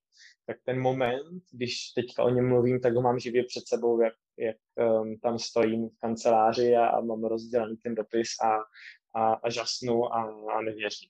tak 0.46 0.58
ten 0.66 0.82
moment, 0.82 1.44
když 1.52 1.92
teďka 1.96 2.24
o 2.24 2.30
něm 2.30 2.50
mluvím, 2.50 2.80
tak 2.80 2.94
ho 2.94 3.02
mám 3.02 3.20
živě 3.20 3.44
před 3.44 3.64
sebou, 3.68 4.02
jak, 4.02 4.14
jak 4.38 4.58
um, 4.76 5.20
tam 5.20 5.40
stojím 5.40 5.90
v 5.90 6.00
kanceláři 6.00 6.76
a, 6.76 6.88
a 6.88 7.02
mám 7.02 7.24
rozdělený 7.24 7.78
ten 7.78 7.96
dopis 7.96 8.30
a, 8.44 8.58
a, 9.20 9.34
a 9.34 9.50
žasnu 9.50 10.14
a, 10.14 10.22
a 10.54 10.62
nevěřím. 10.62 11.10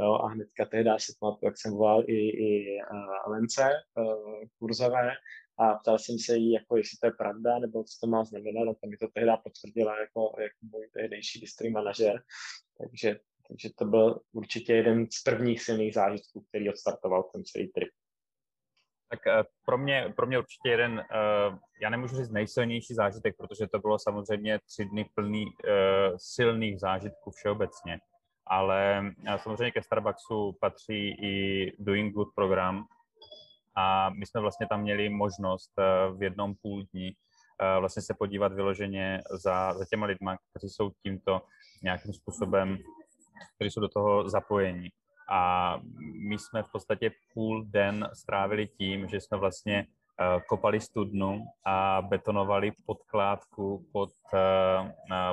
Jo, 0.00 0.14
a 0.14 0.28
hnedka 0.28 0.64
tehdy 0.64 0.90
si 0.98 1.12
pamatuju, 1.20 1.48
jak 1.48 1.58
jsem 1.58 1.72
volal 1.72 2.04
i, 2.06 2.28
i 2.28 2.78
uh, 2.92 3.32
Lence 3.32 3.70
uh, 3.94 4.42
kurzové 4.58 5.10
a 5.58 5.74
ptal 5.74 5.98
jsem 5.98 6.18
se 6.18 6.36
jí, 6.36 6.52
jako 6.52 6.76
jestli 6.76 6.98
to 7.00 7.06
je 7.06 7.12
pravda, 7.12 7.58
nebo 7.58 7.84
co 7.84 7.98
to 8.00 8.06
má 8.06 8.24
znamenat, 8.24 8.70
a 8.70 8.74
to 8.74 8.86
mi 8.86 8.96
to 8.96 9.08
tehdy 9.14 9.30
potvrdila 9.44 10.00
jako, 10.00 10.34
jako 10.38 10.56
můj 10.62 10.88
tehdejší 10.94 11.40
district 11.40 11.72
manažer. 11.72 12.22
Takže, 12.78 13.20
takže 13.48 13.68
to 13.78 13.84
byl 13.84 14.20
určitě 14.32 14.74
jeden 14.74 15.06
z 15.10 15.22
prvních 15.22 15.62
silných 15.62 15.94
zážitků, 15.94 16.40
který 16.48 16.70
odstartoval 16.70 17.22
ten 17.22 17.44
celý 17.44 17.68
trip. 17.68 17.88
Tak 19.10 19.20
uh, 19.26 19.42
pro 19.66 19.78
mě, 19.78 20.12
pro 20.16 20.26
mě 20.26 20.38
určitě 20.38 20.68
jeden, 20.68 21.04
já 21.82 21.90
nemůžu 21.90 22.16
říct 22.16 22.30
nejsilnější 22.30 22.94
zážitek, 22.94 23.36
protože 23.36 23.66
to 23.66 23.78
bylo 23.78 23.98
samozřejmě 23.98 24.58
tři 24.58 24.84
dny 24.84 25.04
plný 25.14 25.44
silných 26.16 26.80
zážitků 26.80 27.30
všeobecně 27.30 27.98
ale 28.52 29.12
eh, 29.26 29.38
samozřejmě 29.38 29.70
ke 29.70 29.82
Starbucksu 29.82 30.56
patří 30.60 31.08
i 31.08 31.66
Doing 31.78 32.14
Good 32.14 32.28
program 32.34 32.84
a 33.76 34.10
my 34.10 34.26
jsme 34.26 34.40
vlastně 34.40 34.66
tam 34.66 34.80
měli 34.80 35.08
možnost 35.08 35.72
eh, 35.78 36.12
v 36.12 36.22
jednom 36.22 36.54
půl 36.62 36.82
dní 36.92 37.08
eh, 37.08 37.80
vlastně 37.80 38.02
se 38.02 38.14
podívat 38.18 38.52
vyloženě 38.52 39.22
za, 39.30 39.74
za 39.74 39.84
těma 39.90 40.06
lidma, 40.06 40.36
kteří 40.50 40.68
jsou 40.68 40.90
tímto 41.02 41.42
nějakým 41.82 42.12
způsobem, 42.12 42.78
kteří 43.56 43.70
jsou 43.70 43.80
do 43.80 43.88
toho 43.88 44.28
zapojení. 44.28 44.88
A 45.30 45.78
my 46.28 46.38
jsme 46.38 46.62
v 46.62 46.72
podstatě 46.72 47.10
půl 47.34 47.64
den 47.64 48.08
strávili 48.12 48.66
tím, 48.66 49.08
že 49.08 49.20
jsme 49.20 49.38
vlastně 49.38 49.86
kopali 50.48 50.80
studnu 50.80 51.44
a 51.64 52.02
betonovali 52.02 52.72
podkládku 52.86 53.86
pod, 53.92 54.10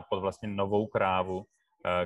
pod 0.10 0.20
vlastně 0.20 0.50
novou 0.50 0.88
krávu, 0.88 1.46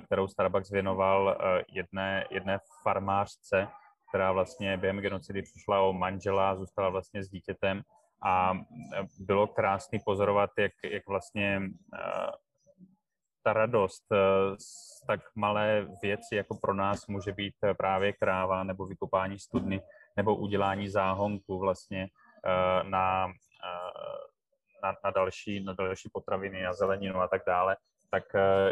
kterou 0.06 0.28
Starbucks 0.28 0.72
věnoval 0.72 1.38
jedné, 1.68 2.26
jedné 2.30 2.60
farmářce, 2.84 3.68
která 4.10 4.32
vlastně 4.32 4.78
během 4.78 5.00
genocidy 5.00 5.42
přišla 5.42 5.82
o 5.82 5.94
manžela, 5.94 6.56
zůstala 6.56 6.90
vlastně 6.90 7.24
s 7.24 7.30
dítětem. 7.30 7.82
A 8.26 8.54
bylo 9.20 9.48
krásný 9.48 10.00
pozorovat, 10.06 10.50
jak, 10.58 10.72
jak 10.84 11.08
vlastně 11.08 11.62
ta 13.44 13.54
radost 13.54 14.04
z 14.60 15.06
tak 15.08 15.20
malé 15.36 15.88
věci, 16.02 16.36
jako 16.36 16.58
pro 16.62 16.74
nás 16.74 17.08
může 17.08 17.32
být 17.32 17.56
právě 17.78 18.14
kráva 18.14 18.64
nebo 18.64 18.86
vykopání 18.86 19.40
studny 19.40 19.82
nebo 20.18 20.36
udělání 20.36 20.90
záhonku 20.90 21.60
vlastně 21.60 22.08
na, 22.84 23.28
na, 24.84 24.96
na, 25.04 25.12
další, 25.12 25.64
na 25.64 25.74
další 25.74 26.10
potraviny, 26.14 26.64
na 26.64 26.74
zeleninu 26.74 27.22
a 27.22 27.28
tak 27.28 27.42
dále, 27.48 27.78
tak 28.14 28.24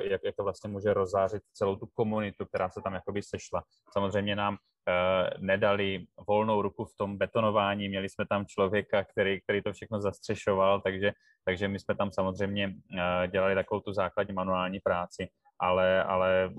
jak, 0.04 0.22
jak 0.24 0.36
to 0.36 0.44
vlastně 0.44 0.70
může 0.70 0.94
rozzářit 0.94 1.44
celou 1.54 1.76
tu 1.76 1.86
komunitu, 1.94 2.46
která 2.46 2.70
se 2.70 2.82
tam 2.82 2.94
jakoby 2.94 3.22
sešla. 3.22 3.64
Samozřejmě 3.94 4.36
nám 4.36 4.58
Eh, 4.88 5.30
nedali 5.38 6.06
volnou 6.28 6.62
ruku 6.62 6.86
v 6.86 6.96
tom 6.98 7.18
betonování, 7.18 7.90
měli 7.90 8.10
jsme 8.10 8.26
tam 8.26 8.46
člověka, 8.46 9.04
který, 9.04 9.42
který 9.42 9.62
to 9.62 9.74
všechno 9.74 10.02
zastřešoval, 10.02 10.82
takže, 10.82 11.12
takže 11.46 11.68
my 11.68 11.80
jsme 11.80 11.96
tam 11.96 12.12
samozřejmě 12.12 12.74
eh, 13.00 13.28
dělali 13.28 13.56
takovou 13.56 13.82
tu 13.82 13.94
základní 13.94 14.34
manuální 14.34 14.80
práci, 14.80 15.30
ale, 15.60 16.04
ale 16.04 16.54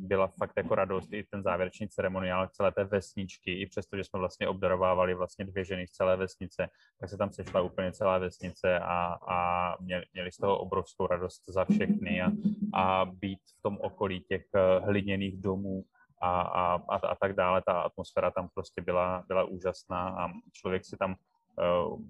byla 0.00 0.26
fakt 0.26 0.52
jako 0.56 0.74
radost 0.74 1.12
i 1.12 1.24
ten 1.30 1.42
závěrečný 1.42 1.88
ceremoniál 1.88 2.48
celé 2.48 2.72
té 2.72 2.84
vesničky, 2.84 3.60
i 3.60 3.66
přesto, 3.66 3.96
že 3.96 4.04
jsme 4.04 4.18
vlastně 4.18 4.48
obdarovávali 4.48 5.14
vlastně 5.14 5.44
dvě 5.44 5.64
ženy 5.64 5.86
z 5.86 5.90
celé 5.90 6.16
vesnice, 6.16 6.68
tak 7.00 7.10
se 7.10 7.16
tam 7.16 7.32
sešla 7.32 7.60
úplně 7.60 7.92
celá 7.92 8.18
vesnice 8.18 8.78
a, 8.78 9.16
a 9.28 9.76
měli, 9.80 10.04
měli 10.12 10.32
z 10.32 10.36
toho 10.36 10.58
obrovskou 10.58 11.06
radost 11.06 11.42
za 11.48 11.64
všechny 11.64 12.22
a, 12.22 12.30
a 12.74 13.04
být 13.04 13.38
v 13.58 13.62
tom 13.62 13.78
okolí 13.80 14.20
těch 14.28 14.44
eh, 14.54 14.78
hliněných 14.78 15.36
domů, 15.40 15.84
a, 16.20 16.40
a, 16.40 16.74
a, 16.88 16.96
a 16.96 17.14
tak 17.14 17.32
dále. 17.32 17.62
Ta 17.66 17.80
atmosféra 17.80 18.30
tam 18.30 18.48
prostě 18.54 18.82
byla, 18.82 19.24
byla 19.28 19.44
úžasná 19.44 20.08
a 20.08 20.28
člověk 20.52 20.84
si 20.84 20.96
tam 20.96 21.16
uh, 21.80 22.00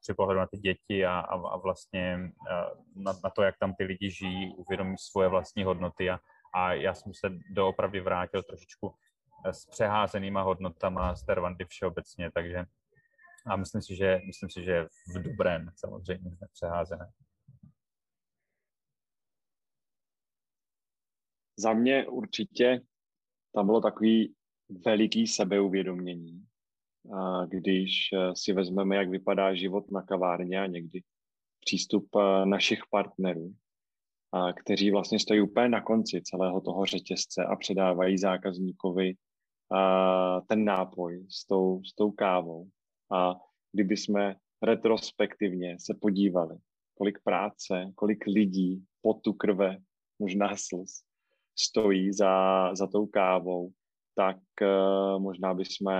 při 0.00 0.14
pohledu 0.14 0.40
na 0.40 0.46
ty 0.46 0.58
děti 0.58 1.06
a, 1.06 1.20
a, 1.20 1.34
a 1.34 1.56
vlastně 1.56 2.18
uh, 2.18 3.02
na, 3.02 3.12
na 3.24 3.30
to, 3.30 3.42
jak 3.42 3.58
tam 3.58 3.74
ty 3.74 3.84
lidi 3.84 4.10
žijí, 4.10 4.54
uvědomí 4.54 4.96
svoje 4.98 5.28
vlastní 5.28 5.64
hodnoty 5.64 6.10
a, 6.10 6.20
a 6.52 6.72
já 6.72 6.94
jsem 6.94 7.14
se 7.14 7.30
doopravdy 7.50 8.00
vrátil 8.00 8.42
trošičku 8.42 8.94
eh, 9.46 9.52
s 9.52 9.66
přeházenýma 9.66 10.42
hodnotama 10.42 11.14
z 11.14 11.22
Tervandy 11.22 11.64
všeobecně, 11.64 12.30
takže 12.30 12.64
a 13.46 13.56
myslím 13.56 13.82
si, 13.82 13.96
že, 13.96 14.20
myslím 14.26 14.50
si, 14.50 14.64
že 14.64 14.84
v 15.14 15.22
dobrém 15.22 15.70
samozřejmě 15.76 16.30
přeházené. 16.52 17.12
Za 21.56 21.72
mě 21.72 22.06
určitě 22.06 22.80
tam 23.54 23.66
bylo 23.66 23.80
takový 23.80 24.34
veliký 24.84 25.26
sebeuvědomění, 25.26 26.46
když 27.46 28.10
eh, 28.12 28.36
si 28.36 28.52
vezmeme, 28.52 28.96
jak 28.96 29.08
vypadá 29.08 29.54
život 29.54 29.90
na 29.90 30.02
kavárně 30.02 30.60
a 30.60 30.66
někdy 30.66 31.02
přístup 31.60 32.08
eh, 32.16 32.46
našich 32.46 32.80
partnerů, 32.90 33.54
kteří 34.56 34.90
vlastně 34.90 35.18
stojí 35.18 35.40
úplně 35.40 35.68
na 35.68 35.80
konci 35.80 36.22
celého 36.22 36.60
toho 36.60 36.84
řetězce 36.84 37.44
a 37.44 37.56
předávají 37.56 38.18
zákazníkovi 38.18 39.14
ten 40.48 40.64
nápoj 40.64 41.26
s 41.30 41.46
tou, 41.46 41.82
s 41.84 41.94
tou 41.94 42.10
kávou. 42.10 42.68
A 43.12 43.34
kdyby 43.72 43.96
jsme 43.96 44.36
retrospektivně 44.62 45.76
se 45.80 45.94
podívali, 46.00 46.56
kolik 46.94 47.18
práce, 47.24 47.92
kolik 47.94 48.26
lidí, 48.26 48.84
potu 49.02 49.32
krve, 49.32 49.78
možná 50.18 50.56
slz, 50.56 51.02
stojí 51.58 52.12
za, 52.12 52.74
za 52.74 52.86
tou 52.86 53.06
kávou, 53.06 53.72
tak 54.14 54.36
uh, 54.62 55.22
možná 55.22 55.54
bychom 55.54 55.92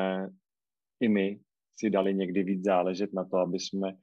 i 1.01 1.09
my 1.09 1.41
si 1.81 1.91
dali 1.91 2.15
někdy 2.15 2.43
víc 2.43 2.65
záležet 2.65 3.13
na 3.13 3.25
to, 3.25 3.37
aby 3.37 3.61
jsme 3.61 3.97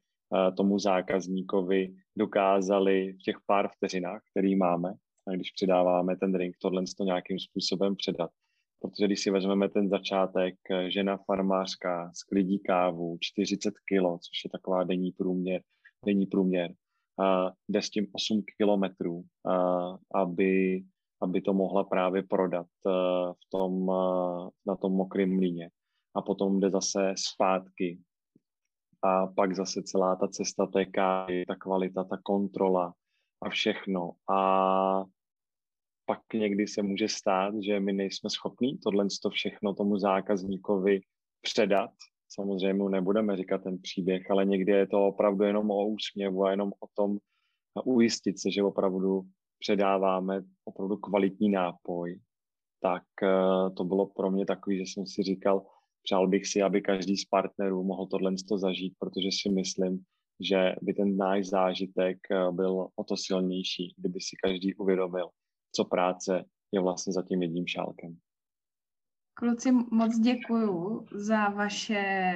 tomu 0.58 0.80
zákazníkovi 0.80 1.96
dokázali 2.18 3.14
v 3.14 3.18
těch 3.18 3.36
pár 3.46 3.70
vteřinách, 3.76 4.22
který 4.32 4.56
máme, 4.56 4.94
a 5.28 5.32
když 5.32 5.52
přidáváme 5.52 6.18
ten 6.18 6.32
drink, 6.32 6.56
tohle 6.62 6.84
to 6.98 7.04
nějakým 7.04 7.40
způsobem 7.40 7.96
předat. 7.96 8.30
Protože 8.82 9.06
když 9.06 9.24
si 9.24 9.32
vezmeme 9.32 9.70
ten 9.70 9.90
začátek, 9.90 10.56
eh, 10.72 10.92
žena 10.92 11.18
farmářka 11.18 12.12
sklidí 12.14 12.60
kávu, 12.60 13.18
40 13.20 13.74
kilo, 13.88 14.18
což 14.18 14.44
je 14.44 14.50
taková 14.50 14.84
denní 14.84 15.12
průměr, 15.12 15.62
denní 16.06 16.26
průměr, 16.26 16.72
uh, 16.72 17.50
jde 17.70 17.82
s 17.82 17.90
tím 17.90 18.08
8 18.14 18.44
kilometrů, 18.58 19.24
aby 20.16 20.84
aby 21.22 21.42
to 21.42 21.54
mohla 21.54 21.84
právě 21.84 22.24
prodat 22.24 22.68
eh, 22.88 22.90
v 23.34 23.50
tom, 23.50 23.92
eh, 23.92 24.50
na 24.68 24.76
tom 24.76 24.94
mokrém 24.94 25.36
mlíně. 25.36 25.70
A 26.16 26.22
potom 26.22 26.60
jde 26.60 26.70
zase 26.70 27.14
zpátky. 27.18 28.00
A 29.06 29.28
pak 29.28 29.56
zase 29.56 29.84
celá 29.84 30.16
ta 30.16 30.28
cesta 30.28 30.66
té 30.66 30.86
kávy, 30.86 31.46
ta 31.48 31.56
kvalita, 31.56 32.04
ta 32.04 32.18
kontrola 32.24 32.94
a 33.42 33.50
všechno. 33.50 34.12
A 34.30 35.04
pak 36.06 36.20
někdy 36.34 36.68
se 36.68 36.84
může 36.84 37.08
stát, 37.08 37.54
že 37.64 37.80
my 37.80 37.94
nejsme 37.94 38.30
schopní 38.30 38.78
tohle 38.78 39.06
to 39.22 39.30
všechno 39.30 39.74
tomu 39.74 39.98
zákazníkovi 39.98 41.02
předat. 41.42 41.90
Samozřejmě 42.30 42.74
mu 42.74 42.90
nebudeme 42.90 43.38
říkat 43.38 43.64
ten 43.64 43.82
příběh, 43.82 44.32
ale 44.32 44.46
někdy 44.46 44.72
je 44.72 44.88
to 44.88 45.08
opravdu 45.08 45.44
jenom 45.44 45.72
o 45.72 45.88
úsměvu 45.88 46.44
a 46.44 46.52
jenom 46.52 46.72
o 46.80 46.88
tom 46.94 47.18
ujistit 47.86 48.40
se, 48.40 48.52
že 48.52 48.64
opravdu 48.64 49.22
předáváme 49.60 50.42
opravdu 50.66 50.98
kvalitní 50.98 51.50
nápoj, 51.50 52.20
tak 52.82 53.04
eh, 53.24 53.70
to 53.78 53.84
bylo 53.84 54.06
pro 54.06 54.32
mě 54.32 54.46
takový, 54.46 54.78
že 54.78 54.84
jsem 54.84 55.06
si 55.06 55.24
říkal, 55.24 55.66
přál 56.06 56.28
bych 56.28 56.48
si, 56.48 56.62
aby 56.62 56.82
každý 56.82 57.18
z 57.18 57.26
partnerů 57.26 57.84
mohl 57.84 58.08
tohle 58.08 58.32
zažít, 58.56 58.94
protože 59.00 59.30
si 59.42 59.50
myslím, 59.50 60.04
že 60.40 60.76
by 60.82 60.94
ten 60.94 61.18
náš 61.18 61.46
zážitek 61.46 62.18
eh, 62.32 62.52
byl 62.52 62.88
o 62.96 63.04
to 63.04 63.18
silnější, 63.18 63.94
kdyby 63.98 64.22
si 64.22 64.36
každý 64.44 64.76
uvědomil, 64.76 65.30
co 65.76 65.86
práce 65.86 66.46
je 66.72 66.82
vlastně 66.82 67.14
za 67.14 67.22
tím 67.22 67.42
jedním 67.42 67.68
šálkem. 67.68 68.18
Kluci, 69.34 69.72
moc 69.72 70.20
děkuju 70.20 71.06
za 71.12 71.50
vaše 71.50 72.34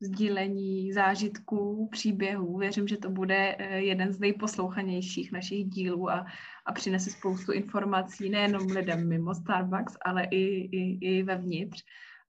sdílení 0.00 0.92
zážitků, 0.92 1.88
příběhů. 1.92 2.58
Věřím, 2.58 2.88
že 2.88 2.96
to 2.96 3.10
bude 3.10 3.56
eh, 3.58 3.80
jeden 3.80 4.12
z 4.12 4.18
nejposlouchanějších 4.20 5.32
našich 5.32 5.64
dílů 5.64 6.10
a, 6.10 6.26
a 6.66 6.72
přinese 6.72 7.10
spoustu 7.10 7.52
informací 7.52 8.30
nejenom 8.30 8.66
lidem 8.66 9.08
mimo 9.08 9.34
Starbucks, 9.34 9.96
ale 10.04 10.24
i, 10.24 10.44
i, 10.76 10.98
i 11.00 11.22
vevnitř. 11.22 11.84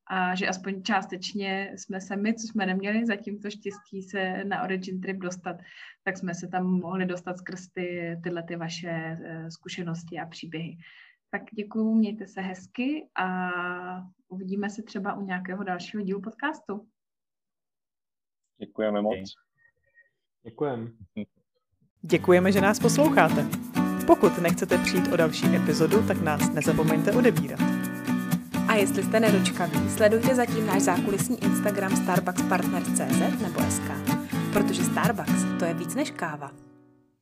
A 0.10 0.36
že 0.36 0.48
aspoň 0.48 0.84
částečně 0.84 1.74
jsme 1.76 2.02
se 2.02 2.16
my, 2.16 2.34
co 2.34 2.48
jsme 2.48 2.66
neměli 2.66 3.06
zatím 3.06 3.42
to 3.42 3.50
štěstí 3.50 4.04
se 4.04 4.44
na 4.44 4.64
Origin 4.64 5.02
Trip 5.02 5.18
dostat, 5.18 5.56
tak 6.04 6.18
jsme 6.18 6.36
se 6.36 6.48
tam 6.48 6.66
mohli 6.66 7.06
dostat 7.06 7.38
skrz 7.38 7.68
ty, 7.68 8.20
tyhle 8.24 8.44
ty 8.44 8.56
vaše 8.56 8.90
eh, 8.90 9.52
zkušenosti 9.52 10.20
a 10.20 10.26
příběhy. 10.26 10.78
Tak 11.32 11.42
děkuju, 11.54 11.96
mějte 11.96 12.28
se 12.28 12.42
hezky 12.42 13.08
a 13.16 13.50
uvidíme 14.28 14.70
se 14.70 14.84
třeba 14.84 15.14
u 15.14 15.26
nějakého 15.26 15.64
dalšího 15.64 16.04
dílu 16.04 16.22
podcastu. 16.22 16.88
Děkujeme 18.60 19.02
moc. 19.02 19.34
Děkujeme. 20.44 20.92
Děkujeme, 22.02 22.52
že 22.52 22.62
nás 22.62 22.80
posloucháte. 22.80 23.46
Pokud 24.08 24.38
nechcete 24.38 24.78
přijít 24.78 25.14
o 25.14 25.18
další 25.18 25.56
epizodu, 25.56 26.08
tak 26.08 26.22
nás 26.22 26.54
nezapomeňte 26.54 27.12
odebírat. 27.12 27.79
A 28.70 28.76
jestli 28.76 29.04
jste 29.04 29.20
nedočkaví, 29.20 29.90
sledujte 29.90 30.36
zatím 30.36 30.66
náš 30.66 30.82
zákulisní 30.82 31.44
Instagram 31.44 31.96
starbuckspartner.cz 31.96 33.42
nebo 33.42 33.60
SK, 33.70 33.92
protože 34.54 34.84
Starbucks 34.84 35.46
to 35.60 35.66
je 35.66 35.74
víc 35.74 35.96
než 35.96 36.12
káva. 36.12 36.69